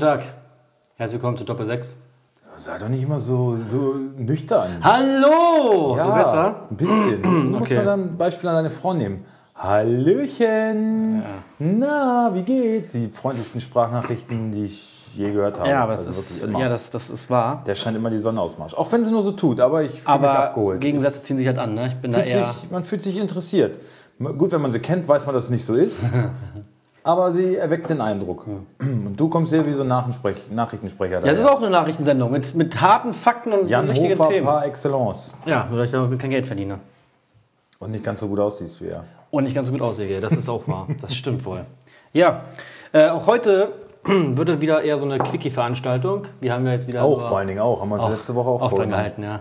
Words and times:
Tag. 0.00 0.22
Herzlich 0.96 1.14
willkommen 1.20 1.36
zu 1.36 1.44
Doppel 1.44 1.66
6. 1.66 1.96
Sei 2.56 2.78
doch 2.78 2.88
nicht 2.88 3.02
immer 3.02 3.20
so, 3.20 3.56
so 3.70 3.94
nüchtern. 4.16 4.78
Hallo! 4.82 5.96
ja, 5.96 6.06
So 6.06 6.12
besser? 6.12 6.54
Ein 6.70 6.76
bisschen. 6.76 7.22
Du 7.22 7.28
musst 7.28 7.62
Okay. 7.70 7.76
mal 7.76 7.84
dann 7.84 8.00
ein 8.10 8.16
Beispiel 8.18 8.48
an 8.48 8.56
deine 8.56 8.70
Frau 8.70 8.92
nehmen. 8.94 9.24
Hallöchen! 9.54 11.22
Na, 11.58 12.30
wie 12.34 12.42
geht's? 12.42 12.92
Die 12.92 13.08
freundlichsten 13.08 13.60
Sprachnachrichten, 13.60 14.52
die 14.52 14.64
ich 14.64 15.16
je 15.16 15.32
gehört 15.32 15.58
habe. 15.58 15.68
Ja, 15.68 15.82
aber 15.84 15.92
das 15.92 16.06
Also 16.06 16.18
ist, 16.20 16.30
wirklich 16.36 16.50
immer. 16.50 16.60
ja, 16.60 16.68
das, 16.68 16.90
das 16.90 17.10
ist 17.10 17.28
wahr. 17.30 17.62
Der 17.66 17.74
scheint 17.74 17.96
immer 17.96 18.10
die 18.10 18.18
Sonne 18.18 18.40
ausmarscht. 18.40 18.76
Auch 18.76 18.90
wenn 18.92 19.02
sie 19.04 19.10
nur 19.10 19.22
so 19.22 19.32
tut, 19.32 19.60
aber 19.60 19.82
ich 19.82 19.90
fühle 20.02 20.18
mich 20.18 20.28
Aber 20.28 20.38
abgeholt. 20.38 20.80
Gegensätze 20.80 21.22
ziehen 21.22 21.36
sich 21.36 21.46
halt 21.46 21.58
an. 21.58 21.74
Ne? 21.74 21.88
Ich 21.88 21.96
bin 21.96 22.12
Fühlt 22.12 22.26
da 22.26 22.30
eher. 22.30 22.52
sich, 22.52 22.70
man 22.70 22.84
fühlt 22.84 23.02
sich 23.02 23.16
interessiert. 23.16 23.78
Gut, 24.18 24.52
wenn 24.52 24.60
man 24.60 24.70
sie 24.70 24.80
kennt, 24.80 25.08
weiß 25.08 25.26
man, 25.26 25.34
dass 25.34 25.44
es 25.44 25.50
nicht 25.50 25.64
so 25.64 25.74
ist. 25.74 26.04
aber 27.02 27.32
sie 27.32 27.56
erweckt 27.56 27.88
den 27.90 28.00
Eindruck. 28.00 28.46
Und 28.46 29.14
du 29.16 29.28
kommst 29.28 29.52
dir 29.52 29.64
wie 29.66 29.72
so 29.72 29.82
ein 29.82 29.90
Nachrichtensprech- 29.90 30.50
Nachrichtensprecher. 30.52 31.20
Ja, 31.20 31.26
das 31.26 31.38
ist 31.38 31.46
auch 31.46 31.58
eine 31.58 31.70
Nachrichtensendung 31.70 32.30
mit, 32.30 32.54
mit 32.54 32.80
harten 32.80 33.12
Fakten 33.14 33.52
und 33.52 33.68
Jan 33.68 33.88
richtigen 33.88 34.18
Hofer 34.18 34.30
Themen. 34.30 34.46
par 34.46 34.64
excellence. 34.66 35.32
Ja, 35.46 35.68
dass 35.70 35.86
ich 35.86 35.90
damit 35.92 36.18
kein 36.18 36.30
Geld 36.30 36.46
verdiene. 36.46 36.78
Und 37.78 37.92
nicht 37.92 38.04
ganz 38.04 38.20
so 38.20 38.28
gut 38.28 38.38
aussiehst 38.40 38.82
wie 38.82 38.88
er. 38.88 39.04
Und 39.30 39.44
nicht 39.44 39.54
ganz 39.54 39.68
so 39.68 39.72
gut 39.72 39.82
aussehe. 39.82 40.20
Das 40.20 40.32
ist 40.32 40.48
auch 40.48 40.66
wahr. 40.68 40.86
Das 41.00 41.14
stimmt 41.14 41.44
wohl. 41.44 41.64
Ja, 42.12 42.42
äh, 42.92 43.08
auch 43.08 43.26
heute 43.26 43.72
wird 44.04 44.48
es 44.48 44.60
wieder 44.60 44.82
eher 44.82 44.98
so 44.98 45.04
eine 45.04 45.18
Quickie-Veranstaltung. 45.18 46.26
Wir 46.40 46.52
haben 46.52 46.66
ja 46.66 46.72
jetzt 46.72 46.88
wieder. 46.88 47.02
Auch 47.04 47.20
vor 47.28 47.38
allen 47.38 47.48
Dingen 47.48 47.60
auch. 47.60 47.80
Haben 47.80 47.88
wir 47.90 47.94
uns 48.02 48.08
letzte 48.08 48.34
Woche 48.34 48.48
auch, 48.50 48.62
auch 48.62 48.72
dran 48.72 48.90
gehalten, 48.90 49.22
ja. 49.22 49.40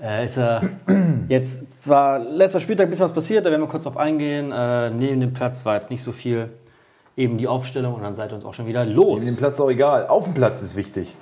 Äh, 0.00 0.26
ist 0.26 0.36
ja 0.36 0.60
jetzt 1.28 1.82
zwar 1.82 2.18
letzter 2.18 2.60
Spieltag 2.60 2.86
ein 2.86 2.90
bisschen 2.90 3.04
was 3.04 3.12
passiert, 3.12 3.46
da 3.46 3.50
werden 3.50 3.62
wir 3.62 3.68
kurz 3.68 3.84
drauf 3.84 3.96
eingehen. 3.96 4.52
Äh, 4.52 4.90
neben 4.90 5.20
dem 5.20 5.32
Platz 5.32 5.64
war 5.66 5.74
jetzt 5.74 5.90
nicht 5.90 6.02
so 6.02 6.12
viel. 6.12 6.50
Eben 7.16 7.38
die 7.38 7.48
Aufstellung 7.48 7.94
und 7.94 8.02
dann 8.02 8.14
seid 8.14 8.30
ihr 8.30 8.34
uns 8.34 8.44
auch 8.44 8.54
schon 8.54 8.66
wieder 8.66 8.84
los. 8.84 9.22
Neben 9.22 9.34
dem 9.34 9.38
Platz 9.38 9.58
auch 9.58 9.70
egal. 9.70 10.06
Auf 10.06 10.24
dem 10.24 10.34
Platz 10.34 10.62
ist 10.62 10.76
wichtig. 10.76 11.16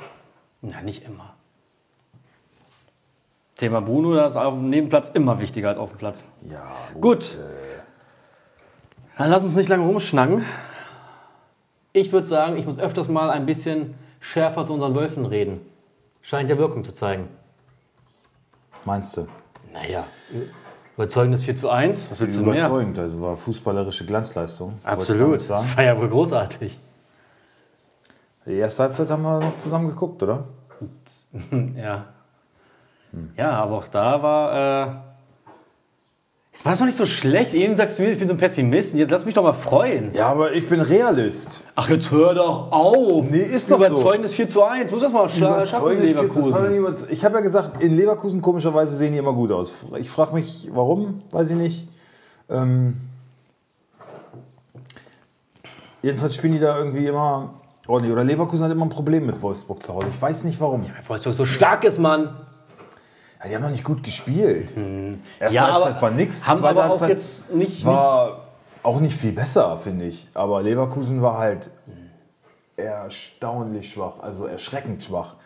Na, 0.61 0.83
nicht 0.83 1.05
immer. 1.05 1.35
Thema 3.57 3.81
Bruno, 3.81 4.15
das 4.15 4.33
ist 4.33 4.37
auf 4.37 4.55
dem 4.55 4.71
Nebenplatz 4.71 5.11
immer 5.11 5.39
wichtiger 5.41 5.69
als 5.69 5.79
auf 5.79 5.91
dem 5.91 5.99
Platz. 5.99 6.29
Ja, 6.51 6.65
Gut. 7.01 7.39
Dann 9.17 9.31
lass 9.31 9.45
uns 9.45 9.55
nicht 9.55 9.69
lange 9.69 9.85
rumschnacken. 9.87 10.45
Ich 11.93 12.11
würde 12.13 12.27
sagen, 12.27 12.57
ich 12.57 12.67
muss 12.67 12.79
öfters 12.81 13.09
mal 13.09 13.31
ein 13.31 13.47
bisschen 13.47 13.95
schärfer 14.19 14.65
zu 14.65 14.75
unseren 14.75 14.97
Wölfen 14.97 15.25
reden. 15.27 15.61
Scheint 16.23 16.51
ja 16.51 16.59
Wirkung 16.59 16.83
zu 16.83 16.93
zeigen. 16.93 17.29
Meinst 18.85 19.17
du? 19.17 19.29
Naja, 19.73 20.05
überzeugendes 20.97 21.45
4 21.45 21.57
zu 21.57 21.71
1. 21.71 22.11
Was 22.11 22.21
willst 22.21 22.39
du 22.39 22.43
mehr? 22.43 22.55
Überzeugend. 22.55 22.99
Also 22.99 23.21
war 23.21 23.37
fußballerische 23.37 24.05
Glanzleistung. 24.07 24.79
Absolut. 24.85 25.49
Das 25.49 25.77
war 25.77 25.85
ja 25.85 25.99
wohl 25.99 26.09
großartig. 26.09 26.79
Die 28.47 28.55
erste 28.55 28.83
Halbzeit 28.85 29.11
haben 29.11 29.23
wir 29.23 29.41
noch 29.41 29.57
zusammen 29.57 29.89
geguckt, 29.89 30.23
oder? 30.23 30.45
Ja. 31.77 32.07
Ja, 33.37 33.53
aber 33.53 33.77
auch 33.77 33.87
da 33.87 34.23
war. 34.23 34.53
Äh, 34.89 35.14
jetzt 36.55 36.65
war 36.65 36.73
das 36.73 36.79
doch 36.79 36.87
nicht 36.87 36.97
so 36.97 37.05
schlecht. 37.05 37.53
Eben 37.53 37.77
sagst 37.77 37.99
du 37.99 38.05
mir, 38.05 38.13
ich 38.13 38.19
bin 38.19 38.29
so 38.29 38.35
ein 38.35 38.39
Pessimist. 38.39 38.95
Jetzt 38.95 39.11
lass 39.11 39.25
mich 39.27 39.35
doch 39.35 39.43
mal 39.43 39.53
freuen. 39.53 40.11
Ja, 40.15 40.29
aber 40.29 40.53
ich 40.53 40.69
bin 40.69 40.81
Realist. 40.81 41.67
Ach, 41.75 41.89
jetzt 41.91 42.11
hör 42.11 42.35
doch 42.35 42.71
auf. 42.73 43.27
Nee, 43.29 43.39
ist 43.39 43.71
doch 43.71 43.79
so. 43.79 43.87
Überzeugendes 43.87 44.33
4 44.35 44.49
zu 44.49 44.63
1. 44.63 44.91
Muss 44.91 45.03
das 45.03 45.13
mal 45.13 45.27
schla- 45.27 45.67
schaffen, 45.67 46.01
Leverkusen. 46.01 46.55
40 46.85 47.11
Ich 47.11 47.25
habe 47.25 47.35
ja 47.35 47.41
gesagt, 47.41 47.83
in 47.83 47.97
Leverkusen 47.97 48.41
komischerweise 48.41 48.97
sehen 48.97 49.13
die 49.13 49.19
immer 49.19 49.33
gut 49.35 49.53
aus. 49.53 49.73
Ich 49.99 50.09
frage 50.09 50.33
mich, 50.35 50.69
warum, 50.73 51.23
weiß 51.33 51.51
ich 51.51 51.57
nicht. 51.57 51.89
Ähm, 52.49 52.97
jedenfalls 56.03 56.35
spielen 56.35 56.53
die 56.55 56.61
da 56.61 56.79
irgendwie 56.79 57.07
immer 57.07 57.55
ordentlich. 57.87 58.13
Oder 58.13 58.25
Leverkusen 58.25 58.65
hat 58.65 58.73
immer 58.73 58.85
ein 58.87 58.91
Problem 58.91 59.27
mit 59.27 59.41
Wolfsburg 59.43 59.83
zu 59.83 59.95
Hause. 59.95 60.07
Ich 60.11 60.21
weiß 60.21 60.45
nicht 60.45 60.61
warum. 60.61 60.83
Ja, 60.83 60.91
Wolfsburg 61.09 61.35
so 61.35 61.45
stark 61.47 61.85
ist, 61.85 61.99
Mann. 61.99 62.35
Die 63.49 63.55
haben 63.55 63.63
noch 63.63 63.71
nicht 63.71 63.85
gut 63.85 64.03
gespielt. 64.03 64.71
Erste 64.71 64.81
Hm. 64.81 65.19
Ja, 65.51 65.73
Halbzeit 65.73 66.03
war 66.03 66.11
nix. 66.11 66.47
haben 66.47 66.59
zweite 66.59 66.81
aber 66.83 66.87
auch 66.87 67.01
Halbzeit 67.01 67.09
jetzt 67.11 67.55
nicht- 67.55 67.85
war 67.85 68.41
auch 68.83 69.01
nicht 69.01 69.17
viel 69.17 69.33
besser, 69.33 69.79
finde 69.79 70.05
ich. 70.07 70.29
Aber 70.35 70.63
Leverkusen 70.63 71.23
war 71.23 71.39
halt 71.39 71.71
erstaunlich 72.77 73.91
schwach, 73.93 74.15
also 74.21 74.47
erschreckend 74.47 75.03
schwach. 75.03 75.37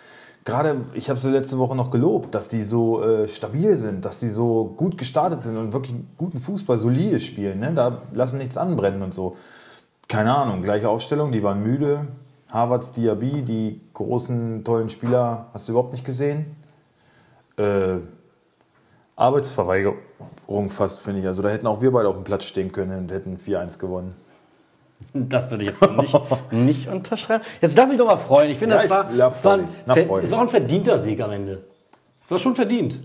Gerade, 0.44 0.76
ich 0.94 1.10
habe 1.10 1.19
sie 1.19 1.28
letzte 1.28 1.59
Woche 1.59 1.76
noch 1.76 1.91
gelobt, 1.91 2.34
dass 2.34 2.48
die 2.48 2.62
so 2.62 3.03
äh, 3.03 3.28
stabil 3.28 3.76
sind, 3.76 4.04
dass 4.06 4.19
die 4.19 4.30
so 4.30 4.72
gut 4.76 4.97
gestartet 4.97 5.42
sind 5.42 5.59
und 5.59 5.75
wirklich 5.75 5.94
guten 6.16 6.41
Fußball, 6.41 6.78
solide 6.78 7.20
spielen. 7.20 7.60
Ne? 7.60 7.72
Da 7.75 7.98
lassen 8.12 8.38
nichts 8.38 8.56
anbrennen 8.56 9.03
und 9.03 9.12
so. 9.12 9.36
Keine 10.09 10.34
Ahnung, 10.34 10.62
gleiche 10.62 10.88
Aufstellung, 10.88 11.32
die 11.32 11.42
waren 11.42 11.62
müde. 11.62 12.06
Harvards, 12.50 12.94
Diaby, 12.94 13.42
die 13.42 13.80
großen, 13.92 14.65
tollen 14.65 14.88
Spieler, 14.88 15.48
hast 15.53 15.69
du 15.69 15.72
überhaupt 15.72 15.92
nicht 15.92 16.04
gesehen? 16.06 16.56
Äh, 17.59 17.99
Arbeitsverweigerung 19.17 20.71
fast, 20.71 21.01
finde 21.01 21.21
ich. 21.21 21.27
Also 21.27 21.43
da 21.43 21.49
hätten 21.49 21.67
auch 21.67 21.81
wir 21.83 21.91
beide 21.91 22.09
auf 22.09 22.15
dem 22.15 22.25
Platz 22.25 22.45
stehen 22.45 22.71
können 22.71 22.97
und 22.99 23.13
hätten 23.13 23.37
4-1 23.37 23.79
gewonnen. 23.79 24.15
Das 25.13 25.51
würde 25.51 25.65
ich 25.65 25.71
jetzt 25.71 25.83
nicht, 25.97 26.21
nicht 26.53 26.89
unterschreiben. 26.89 27.43
Jetzt 27.61 27.77
lass 27.77 27.89
mich 27.89 27.99
doch 27.99 28.07
mal 28.07 28.17
freuen. 28.17 28.51
Ich 28.51 28.59
finde, 28.59 28.77
Ja, 28.77 28.83
das, 28.83 28.85
ich- 28.87 29.19
war, 29.19 29.31
das, 29.31 29.45
war 29.45 29.55
ein, 29.55 29.69
das 29.87 30.31
war 30.31 30.39
auch 30.39 30.43
ein 30.43 30.49
verdienter 30.49 30.99
Sieg 31.01 31.21
am 31.21 31.31
Ende. 31.33 31.65
Das 32.21 32.31
war 32.31 32.39
schon 32.39 32.55
verdient. 32.55 33.01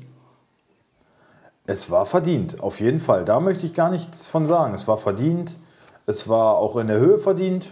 Es 1.66 1.90
war 1.90 2.06
verdient, 2.06 2.62
auf 2.62 2.80
jeden 2.82 3.00
Fall. 3.00 3.24
Da 3.26 3.40
möchte 3.40 3.66
ich 3.66 3.74
gar 3.74 3.90
nichts 3.90 4.26
von 4.28 4.46
sagen. 4.46 4.74
Es 4.74 4.88
war 4.88 4.98
verdient. 4.98 5.56
Es 6.06 6.28
war 6.28 6.56
auch 6.58 6.76
in 6.78 6.88
der 6.88 6.98
Höhe 7.00 7.18
verdient. 7.20 7.72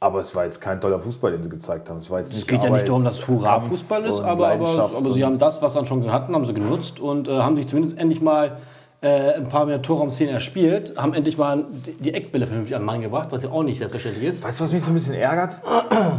Aber 0.00 0.20
es 0.20 0.34
war 0.36 0.44
jetzt 0.44 0.60
kein 0.60 0.80
toller 0.80 1.00
Fußball, 1.00 1.32
den 1.32 1.42
sie 1.42 1.48
gezeigt 1.48 1.88
haben. 1.90 1.96
Es 1.98 2.08
war 2.08 2.20
jetzt 2.20 2.30
nicht 2.32 2.42
Es 2.42 2.46
geht 2.46 2.62
ja 2.62 2.70
nicht 2.70 2.88
darum, 2.88 3.02
dass 3.02 3.26
Hurra-Fußball 3.26 4.04
ist, 4.04 4.20
aber, 4.20 4.48
aber, 4.48 4.96
aber 4.96 5.10
sie 5.12 5.24
haben 5.24 5.38
das, 5.40 5.60
was 5.60 5.72
sie 5.72 5.78
dann 5.80 5.86
schon 5.88 6.12
hatten, 6.12 6.34
haben 6.34 6.46
sie 6.46 6.54
genutzt 6.54 7.00
und 7.00 7.26
äh, 7.26 7.32
haben 7.40 7.56
sich 7.56 7.66
zumindest 7.66 7.98
endlich 7.98 8.20
mal 8.20 8.58
äh, 9.00 9.34
ein 9.34 9.48
paar 9.48 9.66
mehr 9.66 9.82
Torraumszenen 9.82 10.34
erspielt, 10.34 10.94
haben 10.96 11.14
endlich 11.14 11.36
mal 11.38 11.64
die- 11.70 11.92
die 11.94 12.14
Eckbälle 12.14 12.46
vernünftig 12.46 12.76
an 12.76 12.82
den 12.82 12.86
Mann 12.86 13.00
gebracht, 13.00 13.28
was 13.30 13.42
ja 13.42 13.50
auch 13.50 13.62
nicht 13.64 13.78
selbstverständlich 13.78 14.24
ist. 14.28 14.44
Weißt 14.44 14.60
du, 14.60 14.64
was 14.64 14.72
mich 14.72 14.84
so 14.84 14.90
ein 14.92 14.94
bisschen 14.94 15.14
ärgert? 15.14 15.62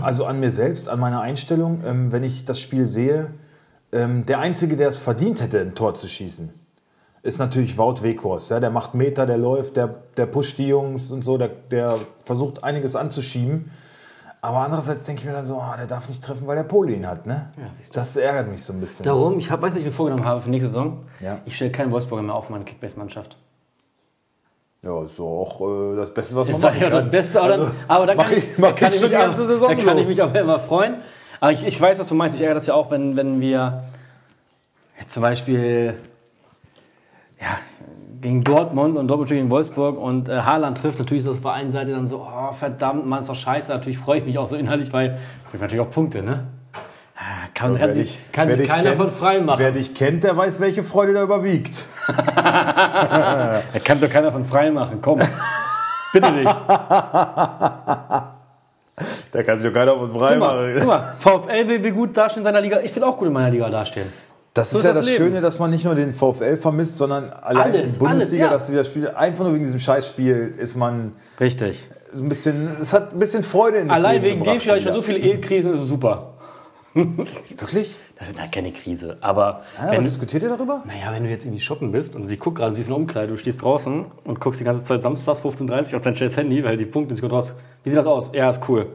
Also 0.02 0.26
an 0.26 0.40
mir 0.42 0.52
selbst, 0.52 0.90
an 0.90 1.00
meiner 1.00 1.22
Einstellung, 1.22 1.82
ähm, 1.86 2.12
wenn 2.12 2.24
ich 2.24 2.44
das 2.46 2.60
Spiel 2.60 2.86
sehe, 2.86 3.32
ähm, 3.94 4.26
der 4.26 4.40
Einzige, 4.40 4.76
der 4.76 4.90
es 4.90 4.98
verdient 4.98 5.42
hätte, 5.42 5.60
ein 5.62 5.74
Tor 5.76 5.94
zu 5.94 6.08
schießen, 6.08 6.50
ist 7.22 7.40
natürlich 7.40 7.78
Wout 7.78 8.02
Weghorst. 8.02 8.50
Ja? 8.52 8.60
Der 8.60 8.70
macht 8.70 8.94
Meter, 8.96 9.26
der 9.26 9.38
läuft, 9.38 9.78
der, 9.78 9.94
der 10.18 10.26
pusht 10.26 10.58
die 10.58 10.68
Jungs 10.68 11.12
und 11.12 11.24
so, 11.24 11.38
der, 11.38 11.50
der 11.50 11.96
versucht 12.24 12.64
einiges 12.64 12.96
anzuschieben. 12.96 13.72
Aber 14.42 14.60
andererseits 14.60 15.04
denke 15.04 15.20
ich 15.22 15.26
mir 15.28 15.34
dann 15.34 15.44
so, 15.46 15.56
oh, 15.58 15.76
der 15.78 15.86
darf 15.86 16.08
nicht 16.08 16.24
treffen, 16.24 16.48
weil 16.48 16.56
der 16.56 16.64
Pole 16.64 16.94
ihn 16.94 17.06
hat. 17.06 17.26
Ne? 17.26 17.50
Ja, 17.58 17.64
das 17.92 18.16
ärgert 18.16 18.48
mich 18.50 18.64
so 18.64 18.72
ein 18.72 18.80
bisschen. 18.80 19.04
Darum, 19.04 19.38
ich 19.38 19.52
hab, 19.52 19.62
weiß, 19.62 19.74
was 19.74 19.80
ich 19.80 19.86
mir 19.86 19.92
vorgenommen 19.92 20.24
habe 20.26 20.40
für 20.40 20.50
nächste 20.50 20.70
Saison. 20.70 21.04
Ja. 21.20 21.40
Ich 21.46 21.58
stelle 21.58 21.72
keinen 21.72 21.92
Wolfsburger 21.92 22.24
mehr 22.24 22.36
auf 22.36 22.50
meine 22.50 22.64
Kickbase-Mannschaft. 22.64 23.36
Ja, 24.82 25.04
ist 25.04 25.20
auch 25.20 25.60
äh, 25.60 25.98
das 25.98 26.14
Beste, 26.14 26.38
was 26.38 26.48
man 26.48 26.62
machen 26.62 26.76
ja 26.78 26.84
kann. 26.84 26.92
das 26.94 27.12
Beste, 27.12 27.42
aber, 27.42 27.50
dann, 27.50 27.72
aber 27.90 28.06
da 28.06 28.16
mach 28.16 28.30
kann 28.30 28.38
ich- 28.38 28.46
ich, 28.58 28.76
kann 28.76 28.94
ich 28.94 29.02
mich 29.02 29.12
ganze 29.12 29.44
auch- 29.44 29.48
Saison 29.48 29.68
Da 29.68 29.84
kann 29.84 29.98
ich 29.98 30.08
mich 30.08 30.22
auch 30.22 30.34
immer 30.34 30.58
freuen. 30.58 30.96
Aber 31.42 31.52
ich, 31.52 31.68
ich 31.68 31.80
weiß, 31.82 32.00
was 32.00 32.08
du 32.08 32.16
meinst. 32.16 32.34
Mich 32.34 32.42
ärgert 32.42 32.56
das 32.58 32.68
ja 32.68 32.76
auch, 32.76 32.90
wenn, 32.92 33.18
wenn 33.18 33.42
wir 33.42 33.84
zum 35.08 35.22
Beispiel 35.22 35.96
ja, 37.42 37.58
gegen 38.22 38.44
Dortmund 38.44 38.98
und 38.98 39.08
Dortmund 39.08 39.30
gegen 39.30 39.50
Wolfsburg 39.50 39.98
und 39.98 40.28
äh, 40.30 40.42
Haaland 40.42 40.78
trifft. 40.80 41.00
Natürlich 41.00 41.22
ist 41.26 41.30
das 41.30 41.38
auf 41.38 41.44
der 41.44 41.54
einen 41.54 41.72
Seite 41.72 41.92
dann 41.92 42.06
so, 42.08 42.26
oh 42.28 42.52
verdammt, 42.52 43.06
Mann, 43.06 43.20
ist 43.20 43.30
doch 43.30 43.36
scheiße. 43.36 43.72
Natürlich 43.72 43.98
freue 43.98 44.20
ich 44.20 44.26
mich 44.26 44.38
auch 44.38 44.48
so 44.48 44.56
innerlich, 44.58 44.92
weil 44.92 45.18
ich 45.48 45.54
will 45.54 45.60
natürlich 45.62 45.86
auch 45.86 45.92
Punkte, 45.92 46.22
ne? 46.22 46.46
Ah, 47.16 47.48
Kann, 47.54 47.78
Wer 47.78 47.94
sich, 47.94 48.16
dich- 48.18 48.32
kann 48.32 48.50
sich 48.54 48.68
keiner 48.70 48.84
kennt- 48.92 48.96
von 48.98 49.10
frei 49.10 49.40
machen. 49.42 49.60
Wer 49.60 49.72
dich 49.74 49.94
kennt, 49.94 50.24
der 50.24 50.36
weiß, 50.38 50.60
welche 50.62 50.84
Freude 50.84 51.14
da 51.14 51.24
überwiegt. 51.24 51.86
Da 52.08 53.62
kann 53.84 54.00
doch 54.02 54.10
keiner 54.10 54.32
von 54.32 54.46
frei 54.46 54.72
machen. 54.72 55.00
Komm. 55.02 55.20
Bitte 56.14 56.32
nicht. 56.32 56.56
Da 59.32 59.44
kann 59.46 59.60
sich 59.60 59.68
doch 59.68 59.74
keiner 59.74 59.94
von 59.96 60.12
frei 60.12 60.32
Guck 60.36 60.40
mal, 60.40 60.76
guck 60.78 60.88
mal, 60.88 61.00
VfL 61.20 61.68
will, 61.68 61.84
will 61.84 61.92
gut 61.92 62.18
dastehen 62.18 62.42
in 62.42 62.44
seiner 62.46 62.62
Liga. 62.62 62.80
Ich 62.82 62.96
will 62.96 63.04
auch 63.04 63.16
gut 63.18 63.28
in 63.28 63.34
meiner 63.34 63.50
Liga 63.52 63.70
dastehen. 63.70 64.12
Das 64.60 64.72
So 64.72 64.78
ist 64.78 64.84
ist 64.84 64.88
ja 64.88 64.94
das 64.94 65.06
das. 65.06 65.16
Schöne, 65.16 65.42
dass 65.42 65.60
man 65.60 65.70
nicht 65.72 65.86
nur 65.86 65.96
den 65.96 66.14
VfL 66.14 66.58
vermisst, 66.58 66.98
sondern 66.98 67.30
allein 67.30 67.72
Alles, 67.74 67.96
in 67.98 68.02
der 68.04 68.10
Bundesliga, 68.10 68.48
alles, 68.50 68.52
ja. 68.52 68.58
dass 68.58 68.68
sie 68.68 68.76
das 68.76 68.88
Spiel, 68.88 69.08
einfach 69.10 69.44
nur 69.44 69.54
wegen 69.54 69.64
diesem 69.64 69.80
Scheißspiel 69.80 70.56
ist 70.58 70.76
man 70.76 71.14
Richtig. 71.40 71.88
so 72.14 72.24
ein 72.24 72.30
bisschen, 72.30 72.78
es 72.82 72.94
hat 72.94 73.14
ein 73.14 73.20
bisschen 73.20 73.44
Freude 73.44 73.78
in 73.78 73.88
das 73.88 73.98
Allein 73.98 74.22
Leben 74.22 74.42
wegen 74.42 74.44
dem 74.44 74.60
Spiel 74.60 74.72
hatte 74.72 74.78
ich 74.80 74.84
schon 74.84 74.94
so 74.94 75.08
wieder. 75.08 75.20
viele 75.20 75.20
Ehekrisen, 75.34 75.74
ist 75.74 75.82
es 75.82 75.88
super. 75.88 76.34
Wirklich? 76.94 77.96
Das 78.18 78.30
ist 78.30 78.40
halt 78.42 78.52
keine 78.52 78.72
Krise. 78.74 79.18
Aber 79.22 79.62
Ja, 79.78 79.84
aber 79.84 79.92
wenn, 79.94 80.04
diskutiert 80.04 80.44
ihr 80.44 80.50
darüber? 80.50 80.84
naja, 80.86 81.14
wenn 81.14 81.24
du 81.24 81.30
jetzt 81.30 81.46
irgendwie 81.46 81.62
shoppen 81.62 81.92
bist 81.94 82.16
und 82.16 82.28
sie 82.28 82.36
guckt 82.36 82.58
gerade, 82.58 82.76
sie 82.76 82.82
ist 82.82 82.88
in 82.88 82.92
der 82.94 82.98
Umkleide, 82.98 83.28
du 83.32 83.38
stehst 83.38 83.62
draußen 83.62 84.06
und 84.26 84.42
guckst 84.42 84.60
die 84.60 84.66
ganze 84.66 84.84
Zeit 84.84 85.04
samstags 85.04 85.40
15.30 85.42 85.92
Uhr 85.92 85.96
auf 85.98 86.02
dein 86.02 86.18
scheiß 86.18 86.36
Handy, 86.36 86.64
weil 86.64 86.76
die 86.76 86.86
Punkte, 86.86 87.16
sie 87.16 87.22
kommt 87.22 87.32
raus. 87.34 87.54
Wie 87.84 87.90
sieht 87.90 87.98
das 87.98 88.06
aus? 88.06 88.32
Ja, 88.34 88.50
ist 88.50 88.68
cool. 88.68 88.88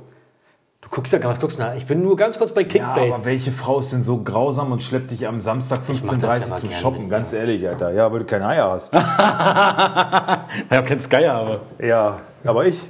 Du 0.84 0.90
guckst 0.90 1.12
ja, 1.12 1.22
was 1.24 1.40
guckst 1.40 1.58
du 1.58 1.62
da? 1.62 1.74
Ich 1.74 1.86
bin 1.86 2.02
nur 2.02 2.16
ganz 2.16 2.38
kurz 2.38 2.52
bei 2.52 2.60
Ja, 2.62 2.68
Kickbase. 2.68 3.14
aber 3.16 3.24
welche 3.24 3.50
Frau 3.52 3.80
ist 3.80 3.92
denn 3.92 4.04
so 4.04 4.18
grausam 4.18 4.70
und 4.70 4.82
schleppt 4.82 5.10
dich 5.10 5.26
am 5.26 5.40
Samstag 5.40 5.80
mach 5.88 6.00
das 6.00 6.10
ja 6.10 6.16
15.30 6.16 6.20
mal 6.20 6.50
Uhr 6.50 6.56
zum 6.56 6.68
gern 6.68 6.80
Shoppen? 6.80 7.00
mit, 7.00 7.10
Ganz 7.10 7.32
ehrlich, 7.32 7.66
Alter. 7.68 7.90
Ja, 7.92 8.12
weil 8.12 8.20
du 8.20 8.24
keine 8.26 8.46
Eier 8.46 8.70
hast. 8.70 8.94
ich 10.70 10.78
auch 10.78 10.84
keinen 10.84 11.00
Sky 11.00 11.24
habe. 11.24 11.60
ja, 11.80 12.20
aber 12.44 12.66
ich. 12.66 12.86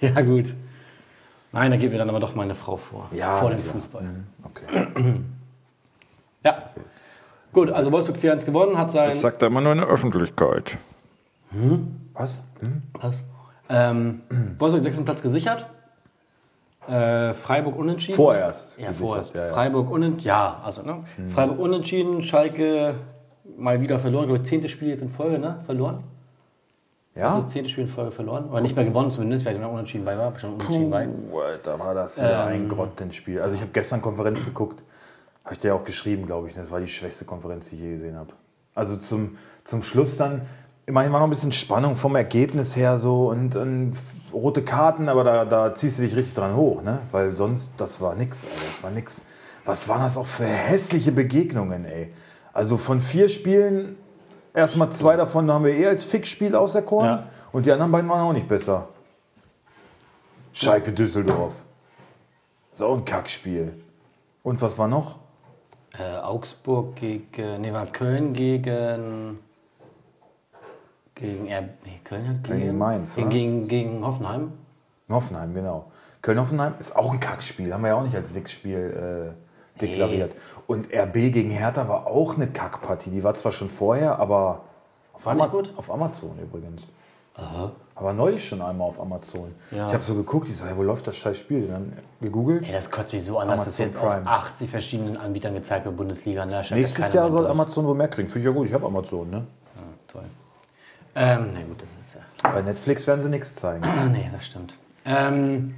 Ja, 0.00 0.20
gut. 0.22 0.54
Nein, 1.52 1.70
da 1.70 1.76
geht 1.76 1.92
mir 1.92 1.98
dann 1.98 2.08
aber 2.08 2.20
doch 2.20 2.34
meine 2.34 2.54
Frau 2.54 2.76
vor. 2.76 3.08
Ja, 3.12 3.36
vor 3.38 3.50
dem. 3.50 3.58
Fußball. 3.58 4.04
Okay. 4.44 5.16
Ja. 6.42 6.70
Gut, 7.52 7.70
also 7.70 7.92
Wolfsburg 7.92 8.16
4-1 8.18 8.44
gewonnen, 8.46 8.76
hat 8.76 8.90
sein. 8.90 9.12
sagt 9.18 9.40
er 9.42 9.48
immer 9.48 9.60
nur 9.60 9.72
in 9.72 9.78
der 9.78 9.86
Öffentlichkeit. 9.88 10.76
Was? 12.14 12.42
Hm? 12.60 12.82
Was? 12.94 13.22
Ähm, 13.68 14.22
Wolfsburg 14.58 14.82
sechsten 14.82 15.04
Platz 15.04 15.22
gesichert. 15.22 15.66
Äh, 16.88 17.32
Freiburg 17.34 17.76
unentschieden. 17.76 18.16
Vorerst. 18.16 18.78
Ja, 18.78 18.92
vorerst. 18.92 19.34
ja, 19.34 19.46
ja. 19.46 19.52
Freiburg 19.52 19.90
unentschieden. 19.90 20.28
Ja, 20.28 20.60
also, 20.64 20.82
ne? 20.82 21.04
Freiburg 21.34 21.58
unentschieden, 21.58 22.22
Schalke 22.22 22.96
mal 23.56 23.80
wieder 23.80 23.98
verloren. 23.98 24.24
Ich 24.24 24.30
glaube, 24.30 24.42
zehnte 24.42 24.68
Spiel 24.68 24.88
jetzt 24.88 25.02
in 25.02 25.10
Folge, 25.10 25.38
ne? 25.38 25.60
Verloren. 25.64 26.04
Das 27.14 27.20
Ja? 27.22 27.38
ist 27.38 27.44
das 27.44 27.52
zehnte 27.52 27.70
Spiel 27.70 27.84
in 27.84 27.90
Folge 27.90 28.10
verloren. 28.10 28.50
Oder 28.50 28.60
nicht 28.60 28.74
mehr 28.74 28.84
gewonnen 28.84 29.10
zumindest, 29.10 29.46
es 29.46 29.56
immer 29.56 29.70
unentschieden 29.70 30.04
bei 30.04 30.18
war. 30.18 30.30
Bestimmt 30.32 30.54
unentschieden 30.54 30.90
bei. 30.90 31.08
Alter, 31.42 31.78
war 31.78 31.94
das 31.94 32.18
wieder 32.18 32.46
ein 32.46 32.68
Grottenspiel. 32.68 33.40
Also 33.40 33.54
ich 33.54 33.62
habe 33.62 33.70
gestern 33.72 34.02
Konferenz 34.02 34.44
geguckt. 34.44 34.82
Habe 35.44 35.54
ich 35.54 35.60
dir 35.60 35.74
auch 35.74 35.84
geschrieben, 35.84 36.26
glaube 36.26 36.48
ich. 36.48 36.54
Das 36.54 36.70
war 36.70 36.80
die 36.80 36.86
schwächste 36.88 37.24
Konferenz, 37.24 37.70
die 37.70 37.76
ich 37.76 37.82
je 37.82 37.90
gesehen 37.92 38.16
habe. 38.16 38.32
Also 38.74 38.96
zum, 38.96 39.36
zum 39.64 39.82
Schluss 39.82 40.16
dann, 40.16 40.42
immerhin 40.86 41.12
war 41.12 41.20
noch 41.20 41.26
ein 41.26 41.30
bisschen 41.30 41.52
Spannung 41.52 41.96
vom 41.96 42.16
Ergebnis 42.16 42.76
her 42.76 42.98
so 42.98 43.28
und, 43.28 43.56
und 43.56 43.92
rote 44.32 44.62
Karten, 44.62 45.08
aber 45.08 45.24
da, 45.24 45.44
da 45.44 45.74
ziehst 45.74 45.98
du 45.98 46.02
dich 46.02 46.14
richtig 46.16 46.34
dran 46.34 46.56
hoch, 46.56 46.82
ne? 46.82 47.00
Weil 47.10 47.32
sonst, 47.32 47.74
das 47.78 48.00
war 48.00 48.14
nix, 48.14 48.44
Alter, 48.44 48.56
das 48.66 48.82
war 48.82 48.90
nix. 48.90 49.22
Was 49.64 49.88
waren 49.88 50.02
das 50.02 50.16
auch 50.18 50.26
für 50.26 50.44
hässliche 50.44 51.12
Begegnungen, 51.12 51.84
ey? 51.84 52.12
Also 52.52 52.76
von 52.76 53.00
vier 53.00 53.28
Spielen, 53.28 53.96
erstmal 54.52 54.90
zwei 54.90 55.16
davon 55.16 55.50
haben 55.50 55.64
wir 55.64 55.72
eh 55.74 55.86
als 55.86 56.04
Fixspiel 56.04 56.54
auserkoren 56.54 57.06
Ja. 57.06 57.26
und 57.52 57.66
die 57.66 57.72
anderen 57.72 57.90
beiden 57.90 58.08
waren 58.10 58.20
auch 58.20 58.32
nicht 58.32 58.46
besser. 58.48 58.88
Schalke 60.52 60.92
Düsseldorf. 60.92 61.54
Ist 62.72 62.82
auch 62.82 62.96
ein 62.96 63.04
Kackspiel. 63.04 63.72
Und 64.42 64.60
was 64.62 64.76
war 64.78 64.88
noch? 64.88 65.16
Äh, 65.98 66.18
Augsburg 66.18 66.96
gegen. 66.96 67.60
Nee, 67.60 67.72
war 67.72 67.86
Köln 67.86 68.32
gegen. 68.34 69.38
Gegen. 71.14 71.46
R 71.46 71.62
nee, 71.84 72.00
Köln 72.02 72.28
hat 72.28 72.42
gegen. 72.42 72.58
Gegen 72.58 72.78
Mainz, 72.78 73.14
Gegen, 73.14 73.28
gegen, 73.30 73.68
gegen 73.68 74.06
Hoffenheim. 74.06 74.52
Hoffenheim, 75.08 75.54
genau. 75.54 75.90
Köln-Hoffenheim 76.22 76.74
ist 76.78 76.96
auch 76.96 77.12
ein 77.12 77.20
Kackspiel. 77.20 77.72
Haben 77.72 77.82
wir 77.82 77.88
ja 77.88 77.94
auch 77.96 78.02
nicht 78.02 78.16
als 78.16 78.34
Wix-Spiel 78.34 79.34
äh, 79.76 79.80
deklariert. 79.80 80.34
Und 80.66 80.86
RB 80.92 81.12
gegen 81.12 81.50
Hertha 81.50 81.86
war 81.86 82.06
auch 82.06 82.36
eine 82.36 82.46
Kackpartie. 82.46 83.10
Die 83.10 83.22
war 83.22 83.34
zwar 83.34 83.52
schon 83.52 83.68
vorher, 83.68 84.18
aber 84.18 84.62
auf, 85.12 85.26
Ama- 85.26 85.46
gut? 85.48 85.72
auf 85.76 85.90
Amazon 85.90 86.38
übrigens. 86.38 86.90
Aha. 87.34 87.72
Aber 87.96 88.12
neulich 88.12 88.48
schon 88.48 88.62
einmal 88.62 88.88
auf 88.88 89.00
Amazon. 89.00 89.54
Ja. 89.70 89.88
Ich 89.88 89.92
habe 89.92 90.02
so 90.02 90.14
geguckt, 90.14 90.48
ich 90.48 90.56
so, 90.56 90.64
hey, 90.64 90.76
wo 90.76 90.82
läuft 90.82 91.06
das 91.06 91.16
scheiß 91.16 91.36
Spiel? 91.36 91.66
Dann 91.66 91.92
gegoogelt. 92.20 92.66
Ey, 92.66 92.72
das 92.72 92.90
kotzt 92.90 93.12
mich 93.12 93.24
so 93.24 93.38
an, 93.38 93.48
dass 93.48 93.64
das 93.64 93.76
jetzt 93.78 93.98
Prime. 93.98 94.22
auf 94.22 94.26
80 94.26 94.70
verschiedenen 94.70 95.16
Anbietern 95.16 95.52
gezeigt 95.54 95.84
wird, 95.84 95.96
Bundesliga. 95.96 96.48
Steigt 96.48 96.70
Nächstes 96.72 97.12
Jahr 97.12 97.30
soll 97.30 97.42
durch. 97.42 97.50
Amazon 97.50 97.86
wohl 97.86 97.94
mehr 97.94 98.08
kriegen. 98.08 98.28
Finde 98.28 98.48
ich 98.48 98.52
ja 98.54 98.58
gut, 98.58 98.68
ich 98.68 98.72
habe 98.72 98.86
Amazon, 98.86 99.28
ne? 99.30 99.46
Ja, 99.76 99.82
toll. 100.08 100.22
Ähm, 101.16 101.50
na 101.54 101.62
gut, 101.62 101.80
das 101.82 101.90
ist 102.00 102.14
ja. 102.16 102.20
Bei 102.50 102.62
Netflix 102.62 103.06
werden 103.06 103.20
sie 103.20 103.28
nichts 103.28 103.54
zeigen. 103.54 103.84
Nee, 104.12 104.28
das 104.32 104.46
stimmt. 104.46 104.76
Ähm, 105.04 105.74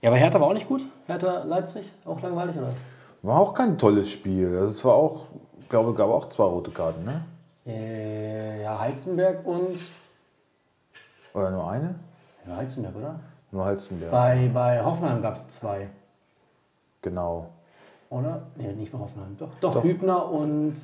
ja, 0.00 0.10
aber 0.10 0.18
Hertha 0.18 0.40
war 0.40 0.48
auch 0.48 0.54
nicht 0.54 0.68
gut. 0.68 0.82
Hertha 1.06 1.42
Leipzig, 1.44 1.92
auch 2.04 2.20
langweilig, 2.22 2.56
oder? 2.56 2.72
War 3.22 3.38
auch 3.40 3.52
kein 3.54 3.76
tolles 3.76 4.08
Spiel. 4.10 4.46
Also 4.56 4.66
es 4.66 4.84
war 4.84 4.94
auch, 4.94 5.26
ich 5.60 5.68
glaube, 5.68 5.92
gab 5.94 6.08
auch 6.08 6.28
zwei 6.28 6.44
rote 6.44 6.70
Karten, 6.70 7.04
ne? 7.04 7.24
Äh, 7.66 8.62
ja, 8.62 8.78
Heizenberg 8.78 9.44
und. 9.46 9.84
Oder 11.34 11.50
nur 11.50 11.70
eine? 11.70 11.96
Ja, 12.46 12.56
Heizenberg, 12.56 12.96
oder? 12.96 13.20
Nur 13.50 13.64
Halstenberg. 13.64 14.10
Bei, 14.10 14.50
bei 14.52 14.82
Hoffenheim 14.82 15.20
gab 15.22 15.34
es 15.34 15.48
zwei, 15.48 15.88
Genau. 17.02 17.48
oder? 18.10 18.42
Nee, 18.56 18.72
nicht 18.72 18.92
bei 18.92 18.98
Hoffenheim. 18.98 19.36
Doch, 19.38 19.48
doch, 19.60 19.74
Doch. 19.74 19.84
Hübner 19.84 20.30
und. 20.30 20.74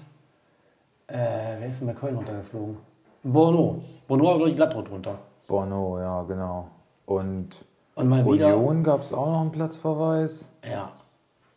Äh, 1.07 1.57
wer 1.59 1.67
ist 1.69 1.81
denn 1.81 1.89
bei 1.89 1.95
Köln 1.95 2.17
runtergeflogen? 2.17 2.79
Bono. 3.25 3.81
Bono 4.07 4.25
war, 4.25 4.37
glaube 4.37 4.51
ich, 4.51 4.57
glatt 4.57 4.75
runter. 4.77 5.19
Bono, 5.47 5.99
ja, 5.99 6.23
genau. 6.23 6.69
Und 7.07 7.65
Und 7.97 8.09
mal 8.09 8.25
wieder. 8.25 8.57
Union 8.57 8.83
gab 8.83 9.01
es 9.01 9.13
auch 9.13 9.27
noch 9.27 9.41
einen 9.41 9.51
Platzverweis. 9.51 10.53
Ja. 10.69 10.91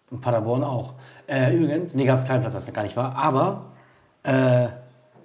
Und 0.09 0.21
Paderborn 0.21 0.63
auch. 0.63 0.93
Äh, 1.27 1.55
übrigens, 1.55 1.93
nee, 1.93 2.05
gab 2.05 2.17
es 2.17 2.25
keinen 2.25 2.41
Platz, 2.41 2.55
was 2.55 2.71
gar 2.71 2.83
nicht 2.83 2.95
war. 2.95 3.13
Aber 3.15 3.65
äh, 4.23 4.67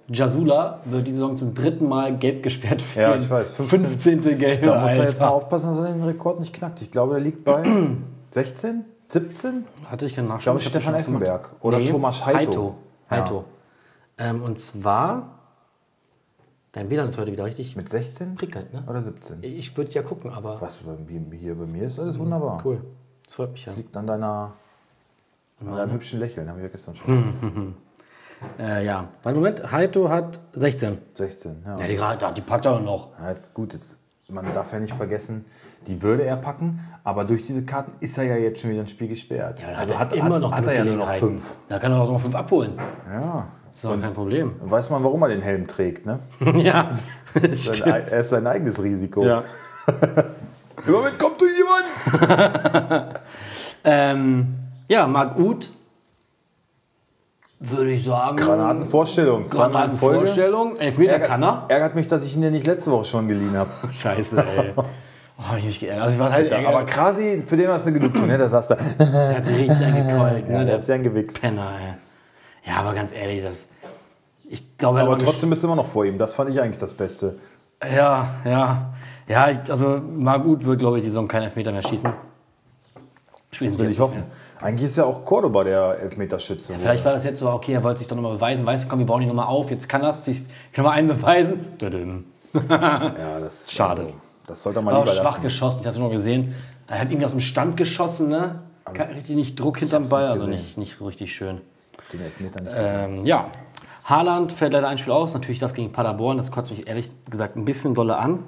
Jasula 0.09 0.79
wird 0.85 1.07
die 1.07 1.13
Saison 1.13 1.37
zum 1.37 1.53
dritten 1.53 1.87
Mal 1.87 2.17
gelb 2.17 2.43
gesperrt 2.43 2.81
für 2.81 3.01
Ja, 3.01 3.15
ich 3.15 3.29
weiß, 3.29 3.51
15. 3.51 3.79
15. 4.19 4.37
Gelb. 4.37 4.63
Da 4.63 4.81
muss 4.81 4.91
er 4.91 5.03
jetzt 5.03 5.21
mal 5.21 5.29
aufpassen, 5.29 5.69
dass 5.69 5.79
er 5.79 5.93
den 5.93 6.03
Rekord 6.03 6.41
nicht 6.41 6.53
knackt. 6.53 6.81
Ich 6.81 6.91
glaube, 6.91 7.13
der 7.13 7.23
liegt 7.23 7.45
bei 7.45 7.63
16, 8.31 8.83
17? 9.07 9.65
Hatte 9.89 10.05
ich 10.05 10.15
gerne 10.15 10.35
Ich 10.37 10.43
glaube. 10.43 10.59
Stefan. 10.59 10.95
Effenberg. 10.95 11.51
Oder 11.61 11.79
Nee, 11.79 11.85
Thomas 11.85 12.25
Heito. 12.25 12.37
Heito. 12.39 12.75
Heito. 13.09 13.43
Ja. 14.19 14.25
Ähm, 14.25 14.43
und 14.43 14.59
zwar, 14.59 15.32
dein 16.73 16.89
WLAN 16.89 17.07
ist 17.09 17.17
heute 17.17 17.31
wieder 17.31 17.45
richtig 17.45 17.75
Mit 17.75 17.87
16 17.89 18.35
prickelnd, 18.35 18.73
ne? 18.73 18.83
oder 18.87 19.01
17? 19.01 19.41
Ich 19.43 19.75
würde 19.77 19.91
ja 19.91 20.01
gucken, 20.03 20.31
aber 20.31 20.59
Was, 20.61 20.83
wie- 21.07 21.37
hier 21.37 21.55
bei 21.55 21.65
mir 21.65 21.83
ist 21.83 21.99
alles 21.99 22.19
wunderbar. 22.19 22.61
cool. 22.65 22.81
Das 23.25 23.35
freut 23.35 23.51
mich 23.53 23.65
ja. 23.65 23.73
Liegt 23.73 23.95
an 23.95 24.05
deiner 24.05 24.53
an 25.61 25.75
deinem 25.77 25.93
hübschen 25.93 26.19
Lächeln, 26.19 26.49
haben 26.49 26.57
wir 26.57 26.65
ja 26.65 26.69
gestern 26.71 26.93
Hm. 26.95 27.33
schon. 27.41 27.75
Äh, 28.59 28.85
ja, 28.85 29.07
warte 29.23 29.37
Moment, 29.39 29.71
Heito 29.71 30.09
hat 30.09 30.39
16. 30.53 30.97
16, 31.13 31.63
ja. 31.65 31.77
Ja, 31.79 31.87
die, 31.87 31.95
die, 32.27 32.33
die 32.35 32.41
packt 32.41 32.65
er 32.65 32.79
noch. 32.81 33.17
Ja, 33.17 33.29
jetzt 33.29 33.53
gut, 33.53 33.73
jetzt, 33.73 33.99
man 34.27 34.53
darf 34.53 34.73
ja 34.73 34.79
nicht 34.79 34.93
vergessen, 34.93 35.45
die 35.87 36.01
würde 36.01 36.23
er 36.23 36.35
packen, 36.35 36.81
aber 37.05 37.23
durch 37.23 37.45
diese 37.45 37.63
Karten 37.63 37.93
ist 38.03 38.17
er 38.17 38.25
ja 38.25 38.35
jetzt 38.35 38.59
schon 38.59 38.71
wieder 38.71 38.81
ein 38.81 38.87
Spiel 38.89 39.07
gesperrt. 39.07 39.61
Ja, 39.61 39.77
also 39.77 39.93
er 39.93 39.99
hat, 39.99 40.11
immer 40.13 40.35
hat, 40.35 40.41
noch 40.41 40.51
hat 40.51 40.67
er 40.67 40.73
ja 40.73 40.83
nur 40.83 40.97
noch 40.97 41.11
fünf. 41.13 41.53
Da 41.69 41.79
kann 41.79 41.93
er 41.93 42.01
auch 42.01 42.11
noch 42.11 42.19
fünf 42.19 42.35
abholen. 42.35 42.73
Ja. 43.09 43.47
Ist 43.73 43.83
doch 43.83 43.99
kein 43.99 44.13
Problem. 44.13 44.53
Weiß 44.61 44.89
man, 44.89 45.03
warum 45.03 45.21
er 45.23 45.29
den 45.29 45.41
Helm 45.41 45.67
trägt. 45.67 46.05
Ne? 46.05 46.19
ja, 46.57 46.91
Sein, 47.55 47.81
er 48.09 48.19
ist 48.19 48.29
sein 48.29 48.45
eigenes 48.47 48.81
Risiko. 48.81 49.23
ja. 49.25 49.43
Moment 50.85 51.17
kommt 51.17 51.39
du 51.41 51.45
jemand! 51.45 51.85
Ähm, 53.85 54.55
ja, 54.87 55.07
Marc 55.07 55.37
Uth, 55.39 55.69
würde 57.59 57.91
ich 57.91 58.03
sagen. 58.03 58.35
Granatenvorstellung. 58.37 59.47
Granatenvorstellung. 59.47 60.77
Elfmeter 60.77 61.13
Ärgert, 61.13 61.27
kann 61.29 61.43
er. 61.43 61.65
ärgert 61.69 61.95
mich, 61.95 62.07
dass 62.07 62.23
ich 62.23 62.35
ihn 62.35 62.41
dir 62.41 62.51
nicht 62.51 62.67
letzte 62.67 62.91
Woche 62.91 63.05
schon 63.05 63.27
geliehen 63.27 63.55
habe. 63.55 63.69
Scheiße, 63.93 64.37
ey. 64.45 64.73
Oh, 64.75 64.83
hab 65.37 65.57
ich 65.57 65.65
mich 65.65 65.79
geärgert. 65.79 66.03
Also, 66.05 66.19
was 66.19 66.31
heißt 66.33 66.51
Ja, 66.51 66.57
ärgert? 66.57 66.73
aber 66.75 66.85
Krasi, 66.85 67.41
für 67.45 67.55
den 67.57 67.69
hast 67.69 67.87
du 67.87 67.93
genug 67.93 68.13
tun, 68.13 68.27
ne? 68.27 68.37
Da 68.37 68.47
sagst 68.47 68.71
du, 68.71 68.75
Der 68.75 69.35
hat 69.37 69.45
sich 69.45 69.57
richtig 69.57 69.85
eingekeult, 69.85 70.47
ne? 70.49 70.55
der 70.57 70.65
Der 70.65 70.75
hat 70.75 70.83
sich 70.85 70.93
angewichst. 70.95 71.39
Penner, 71.41 71.71
ey. 71.79 72.69
Ja, 72.71 72.79
aber 72.79 72.93
ganz 72.93 73.11
ehrlich, 73.13 73.41
das. 73.43 73.67
Ich 74.49 74.77
glaube, 74.77 74.99
er 74.99 75.05
Aber 75.05 75.17
trotzdem 75.17 75.49
bist 75.49 75.63
du 75.63 75.67
immer 75.67 75.75
noch 75.75 75.85
vor 75.85 76.05
ihm. 76.05 76.17
Das 76.17 76.33
fand 76.33 76.49
ich 76.49 76.61
eigentlich 76.61 76.77
das 76.77 76.93
Beste. 76.93 77.37
Ja, 77.81 78.29
ja. 78.45 78.93
Ja, 79.27 79.47
also 79.69 80.01
Marc 80.15 80.45
Uth 80.45 80.65
wird, 80.65 80.79
glaube 80.79 80.97
ich, 80.97 81.03
die 81.03 81.09
Saison 81.09 81.27
keinen 81.27 81.43
Elfmeter 81.43 81.71
mehr 81.71 81.81
schießen. 81.81 82.11
Das 83.59 83.79
will 83.79 83.91
ich 83.91 83.99
hoffen. 83.99 84.23
Eigentlich 84.59 84.85
ist 84.85 84.97
ja 84.97 85.05
auch 85.05 85.23
Cordoba 85.23 85.63
der 85.63 85.99
Elfmeterschütze. 86.01 86.73
Vielleicht 86.75 87.05
war 87.05 87.13
das 87.13 87.23
jetzt 87.23 87.39
so, 87.39 87.49
okay, 87.49 87.73
er 87.73 87.83
wollte 87.83 87.99
sich 87.99 88.07
doch 88.07 88.15
nochmal 88.15 88.33
beweisen. 88.33 88.65
Weißt 88.65 88.85
du, 88.85 88.89
komm, 88.89 88.99
wir 88.99 89.05
bauen 89.05 89.21
ihn 89.21 89.27
nochmal 89.27 89.47
auf. 89.47 89.69
Jetzt 89.69 89.87
kann 89.87 90.01
das 90.01 90.25
sich 90.25 90.43
nochmal 90.75 90.97
einen 90.97 91.07
beweisen. 91.07 91.65
Ja, 92.69 93.39
das, 93.39 93.71
Schade. 93.71 94.01
also, 94.01 94.13
das 94.45 94.61
sollte 94.61 94.79
man 94.79 94.93
lieber 94.93 95.07
schwach 95.07 95.23
lassen. 95.23 95.41
geschossen, 95.41 95.79
ich 95.79 95.87
hatte 95.87 95.95
es 95.95 95.99
nur 95.99 96.11
gesehen. 96.11 96.53
Er 96.87 96.99
hat 96.99 97.09
irgendwie 97.09 97.25
aus 97.25 97.31
dem 97.31 97.39
Stand 97.39 97.77
geschossen, 97.77 98.29
ne? 98.29 98.59
Richtig 99.15 99.35
nicht 99.35 99.59
Druck 99.59 99.79
hinterm 99.79 100.07
Ball, 100.07 100.25
nicht 100.25 100.31
also 100.33 100.45
nicht, 100.45 100.77
nicht 100.77 101.01
richtig 101.01 101.33
schön. 101.33 101.61
Den 102.11 102.21
Elfmeter 102.21 102.61
nicht 102.61 102.73
Ähm, 102.77 103.25
ja, 103.25 103.47
Haaland 104.05 104.51
fällt 104.51 104.73
leider 104.73 104.87
ein 104.89 104.97
Spiel 104.97 105.13
aus, 105.13 105.33
natürlich 105.33 105.59
das 105.59 105.73
gegen 105.73 105.91
Paderborn, 105.91 106.37
das 106.37 106.51
kotzt 106.51 106.71
mich 106.71 106.87
ehrlich 106.87 107.11
gesagt 107.29 107.55
ein 107.55 107.65
bisschen 107.65 107.95
dolle 107.95 108.17
an. 108.17 108.43